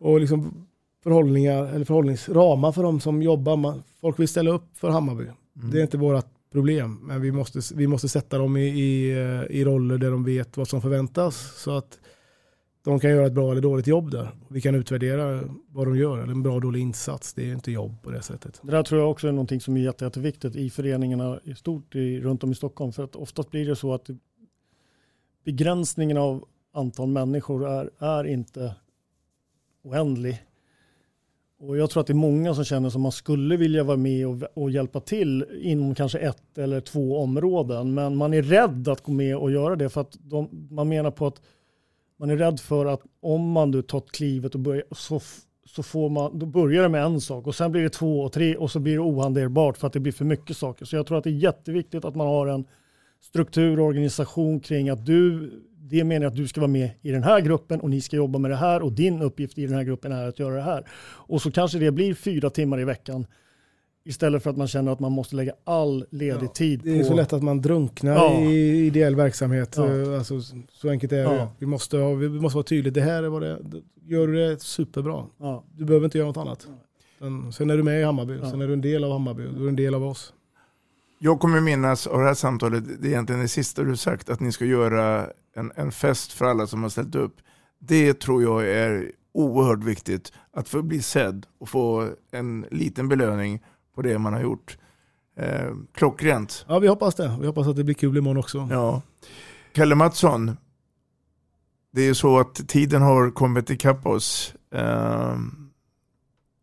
och 0.00 0.20
liksom 0.20 0.66
förhållningar, 1.02 1.64
eller 1.74 1.84
förhållningsramar 1.84 2.72
för 2.72 2.82
de 2.82 3.00
som 3.00 3.22
jobbar. 3.22 3.82
folk 4.00 4.18
vill 4.18 4.28
ställa 4.28 4.50
upp 4.50 4.78
för 4.78 4.90
Hammarby. 4.90 5.24
Mm. 5.24 5.70
Det 5.70 5.78
är 5.78 5.82
inte 5.82 5.96
vårt 5.96 6.26
problem, 6.52 7.00
men 7.02 7.20
vi 7.20 7.32
måste, 7.32 7.60
vi 7.74 7.86
måste 7.86 8.08
sätta 8.08 8.38
dem 8.38 8.56
i, 8.56 8.66
i, 8.66 9.10
i 9.50 9.64
roller 9.64 9.98
där 9.98 10.10
de 10.10 10.24
vet 10.24 10.56
vad 10.56 10.68
som 10.68 10.82
förväntas. 10.82 11.62
Så 11.62 11.76
att 11.76 11.98
de 12.88 13.00
kan 13.00 13.10
göra 13.10 13.26
ett 13.26 13.32
bra 13.32 13.50
eller 13.50 13.60
dåligt 13.60 13.86
jobb 13.86 14.10
där. 14.10 14.28
Vi 14.48 14.60
kan 14.60 14.74
utvärdera 14.74 15.40
vad 15.68 15.86
de 15.86 15.96
gör, 15.96 16.18
eller 16.18 16.32
en 16.32 16.42
bra 16.42 16.52
eller 16.52 16.60
dålig 16.60 16.80
insats. 16.80 17.34
Det 17.34 17.50
är 17.50 17.52
inte 17.52 17.72
jobb 17.72 18.02
på 18.02 18.10
det 18.10 18.22
sättet. 18.22 18.60
Det 18.62 18.70
där 18.70 18.82
tror 18.82 19.00
jag 19.00 19.10
också 19.10 19.28
är 19.28 19.32
någonting 19.32 19.60
som 19.60 19.76
är 19.76 19.80
jätte, 19.80 20.04
jätteviktigt 20.04 20.56
i 20.56 20.70
föreningarna 20.70 21.40
i 21.44 21.54
stort 21.54 21.94
i, 21.94 22.20
runt 22.20 22.44
om 22.44 22.52
i 22.52 22.54
Stockholm. 22.54 22.92
För 22.92 23.04
att 23.04 23.16
oftast 23.16 23.50
blir 23.50 23.66
det 23.66 23.76
så 23.76 23.94
att 23.94 24.10
begränsningen 25.44 26.16
av 26.16 26.44
antal 26.72 27.08
människor 27.08 27.68
är, 27.68 27.90
är 27.98 28.24
inte 28.24 28.74
oändlig. 29.82 30.42
Och 31.60 31.76
jag 31.76 31.90
tror 31.90 32.00
att 32.00 32.06
det 32.06 32.12
är 32.12 32.14
många 32.14 32.54
som 32.54 32.64
känner 32.64 32.90
som 32.90 33.02
man 33.02 33.12
skulle 33.12 33.56
vilja 33.56 33.84
vara 33.84 33.96
med 33.96 34.26
och, 34.26 34.42
och, 34.54 34.70
hjälpa 34.70 35.00
till 35.00 35.44
inom 35.62 35.94
kanske 35.94 36.18
ett 36.18 36.58
eller 36.58 36.80
två 36.80 37.18
områden. 37.18 37.94
Men 37.94 38.16
man 38.16 38.34
är 38.34 38.42
rädd 38.42 38.88
att 38.88 39.02
gå 39.02 39.12
med 39.12 39.36
och 39.36 39.50
göra 39.50 39.76
det 39.76 39.88
för 39.88 40.00
att 40.00 40.18
de, 40.20 40.68
man 40.70 40.88
menar 40.88 41.10
på 41.10 41.26
att 41.26 41.40
man 42.18 42.30
är 42.30 42.36
rädd 42.36 42.60
för 42.60 42.86
att 42.86 43.00
om 43.20 43.50
man 43.50 43.70
då 43.70 43.82
tar 43.82 44.00
klivet 44.00 44.54
och 44.54 44.60
börjar, 44.60 44.84
så, 44.90 45.20
så 45.64 45.82
får 45.82 46.10
man, 46.10 46.38
då 46.38 46.46
börjar 46.46 46.82
det 46.82 46.88
med 46.88 47.04
en 47.04 47.20
sak 47.20 47.46
och 47.46 47.54
sen 47.54 47.72
blir 47.72 47.82
det 47.82 47.90
två 47.90 48.20
och 48.20 48.32
tre 48.32 48.56
och 48.56 48.70
så 48.70 48.80
blir 48.80 48.92
det 48.92 49.00
ohanterbart 49.00 49.76
för 49.76 49.86
att 49.86 49.92
det 49.92 50.00
blir 50.00 50.12
för 50.12 50.24
mycket 50.24 50.56
saker. 50.56 50.84
Så 50.84 50.96
jag 50.96 51.06
tror 51.06 51.18
att 51.18 51.24
det 51.24 51.30
är 51.30 51.32
jätteviktigt 51.32 52.04
att 52.04 52.14
man 52.14 52.26
har 52.26 52.46
en 52.46 52.64
struktur 53.20 53.80
och 53.80 53.86
organisation 53.86 54.60
kring 54.60 54.88
att 54.88 55.06
du, 55.06 55.50
det 55.78 56.04
menar 56.04 56.26
att 56.26 56.36
du 56.36 56.48
ska 56.48 56.60
vara 56.60 56.70
med 56.70 56.90
i 57.02 57.10
den 57.10 57.22
här 57.22 57.40
gruppen 57.40 57.80
och 57.80 57.90
ni 57.90 58.00
ska 58.00 58.16
jobba 58.16 58.38
med 58.38 58.50
det 58.50 58.56
här 58.56 58.82
och 58.82 58.92
din 58.92 59.22
uppgift 59.22 59.58
i 59.58 59.66
den 59.66 59.74
här 59.74 59.84
gruppen 59.84 60.12
är 60.12 60.28
att 60.28 60.38
göra 60.38 60.54
det 60.54 60.62
här. 60.62 60.84
Och 61.00 61.42
så 61.42 61.50
kanske 61.50 61.78
det 61.78 61.90
blir 61.90 62.14
fyra 62.14 62.50
timmar 62.50 62.80
i 62.80 62.84
veckan 62.84 63.26
Istället 64.08 64.42
för 64.42 64.50
att 64.50 64.56
man 64.56 64.68
känner 64.68 64.92
att 64.92 65.00
man 65.00 65.12
måste 65.12 65.36
lägga 65.36 65.52
all 65.64 66.04
ledig 66.10 66.46
ja, 66.46 66.52
tid 66.52 66.80
på... 66.80 66.88
Det 66.88 66.98
är 66.98 67.04
så 67.04 67.14
lätt 67.14 67.32
att 67.32 67.42
man 67.42 67.62
drunknar 67.62 68.14
ja. 68.14 68.40
i 68.40 68.86
ideell 68.86 69.16
verksamhet. 69.16 69.74
Ja. 69.76 70.16
Alltså, 70.16 70.40
så 70.72 70.90
enkelt 70.90 71.12
är 71.12 71.24
det. 71.24 71.48
Vi, 71.58 71.66
måste 71.66 71.96
ha, 71.96 72.14
vi 72.14 72.28
måste 72.28 72.56
vara 72.56 72.64
tydliga. 72.64 72.94
Det 72.94 73.00
här 73.00 73.22
är 73.22 73.28
vad 73.28 73.42
det 73.42 73.48
är. 73.48 73.58
Gör 74.06 74.26
du 74.26 74.34
det 74.34 74.62
superbra. 74.62 75.26
Du 75.76 75.84
behöver 75.84 76.04
inte 76.04 76.18
göra 76.18 76.28
något 76.28 76.36
annat. 76.36 76.66
sen 77.54 77.70
är 77.70 77.76
du 77.76 77.82
med 77.82 78.00
i 78.00 78.04
Hammarby. 78.04 78.38
Sen 78.50 78.60
är 78.60 78.66
du 78.66 78.72
en 78.72 78.80
del 78.80 79.04
av 79.04 79.12
Hammarby. 79.12 79.42
Du 79.56 79.64
är 79.64 79.68
en 79.68 79.76
del 79.76 79.94
av 79.94 80.04
oss. 80.04 80.32
Jag 81.18 81.40
kommer 81.40 81.60
minnas 81.60 82.06
av 82.06 82.18
det 82.18 82.26
här 82.26 82.34
samtalet, 82.34 82.84
det 83.00 83.08
är 83.08 83.10
egentligen 83.10 83.42
det 83.42 83.48
sista 83.48 83.82
du 83.82 83.96
sagt, 83.96 84.30
att 84.30 84.40
ni 84.40 84.52
ska 84.52 84.64
göra 84.64 85.30
en, 85.54 85.72
en 85.74 85.92
fest 85.92 86.32
för 86.32 86.44
alla 86.44 86.66
som 86.66 86.82
har 86.82 86.90
ställt 86.90 87.14
upp. 87.14 87.36
Det 87.78 88.14
tror 88.14 88.42
jag 88.42 88.68
är 88.68 89.12
oerhört 89.32 89.84
viktigt. 89.84 90.32
Att 90.52 90.68
få 90.68 90.82
bli 90.82 91.02
sedd 91.02 91.46
och 91.58 91.68
få 91.68 92.08
en 92.30 92.66
liten 92.70 93.08
belöning 93.08 93.60
på 93.98 94.02
det 94.02 94.18
man 94.18 94.32
har 94.32 94.40
gjort. 94.40 94.78
Eh, 95.38 95.74
klockrent. 95.94 96.64
Ja, 96.68 96.78
vi 96.78 96.88
hoppas 96.88 97.14
det. 97.14 97.36
Vi 97.40 97.46
hoppas 97.46 97.66
att 97.66 97.76
det 97.76 97.84
blir 97.84 97.94
kul 97.94 98.16
imorgon 98.16 98.38
också. 98.38 98.68
Ja. 98.70 99.02
Kalle 99.72 99.94
Mattsson, 99.94 100.56
det 101.92 102.00
är 102.00 102.04
ju 102.04 102.14
så 102.14 102.38
att 102.38 102.68
tiden 102.68 103.02
har 103.02 103.30
kommit 103.30 103.70
ikapp 103.70 104.06
oss. 104.06 104.54
Eh, 104.74 105.36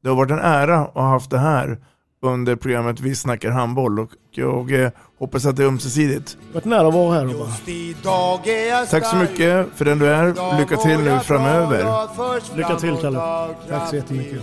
det 0.03 0.09
har 0.09 0.15
varit 0.15 0.31
en 0.31 0.39
ära 0.39 0.79
att 0.79 0.93
ha 0.93 1.09
haft 1.09 1.29
det 1.29 1.39
här 1.39 1.79
under 2.21 2.55
programmet 2.55 2.99
Vi 2.99 3.15
snackar 3.15 3.51
handboll 3.51 3.99
och 3.99 4.11
jag 4.31 4.83
eh, 4.83 4.91
hoppas 5.19 5.45
att 5.45 5.55
det 5.55 5.63
är 5.63 5.67
ömsesidigt. 5.67 6.37
Varit 6.53 6.65
nära 6.65 6.87
att 6.87 6.93
vara 6.93 7.13
här 7.13 7.25
Robban. 7.25 8.87
Tack 8.89 9.05
så 9.05 9.15
mycket 9.15 9.67
för 9.75 9.85
den 9.85 9.99
du 9.99 10.07
är. 10.07 10.57
Lycka 10.59 10.77
till 10.77 10.99
nu 10.99 11.19
framöver. 11.19 12.57
Lycka 12.57 12.75
till 12.75 12.97
Kalle. 12.97 13.19
Tack 13.69 13.89
så 13.89 13.95
jättemycket. 13.95 14.41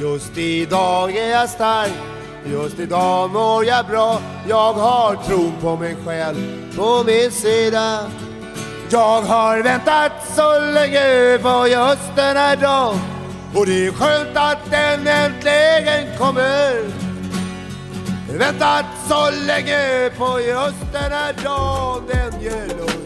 Just 0.00 0.38
idag 0.38 1.16
är 1.16 1.30
jag 1.30 1.50
stark, 1.50 1.92
just 2.44 2.78
idag 2.78 3.30
mår 3.30 3.64
jag 3.64 3.86
bra. 3.86 4.20
Jag 4.48 4.72
har 4.72 5.16
tron 5.16 5.52
på 5.60 5.76
mig 5.76 5.96
själv 6.04 6.36
på 6.76 7.04
min 7.06 7.30
sida. 7.30 8.10
Jag 8.90 9.22
har 9.22 9.62
väntat 9.62 10.12
så 10.36 10.60
länge 10.60 11.38
på 11.42 11.68
just 11.68 12.16
den 12.16 12.36
här 12.36 12.56
dagen. 12.56 12.98
Och 13.54 13.66
det 13.66 13.86
är 13.86 13.92
skönt 13.92 14.36
att 14.36 14.70
den 14.70 15.06
äntligen 15.06 16.18
kommer. 16.18 16.84
Väntat 18.38 18.84
så 19.08 19.30
länge 19.46 20.10
på 20.18 20.40
just 20.40 20.92
den 20.92 21.12
här 21.12 21.34
dagen. 21.44 22.02
Den 22.08 22.42
ger 22.42 22.66
lust. 22.66 23.05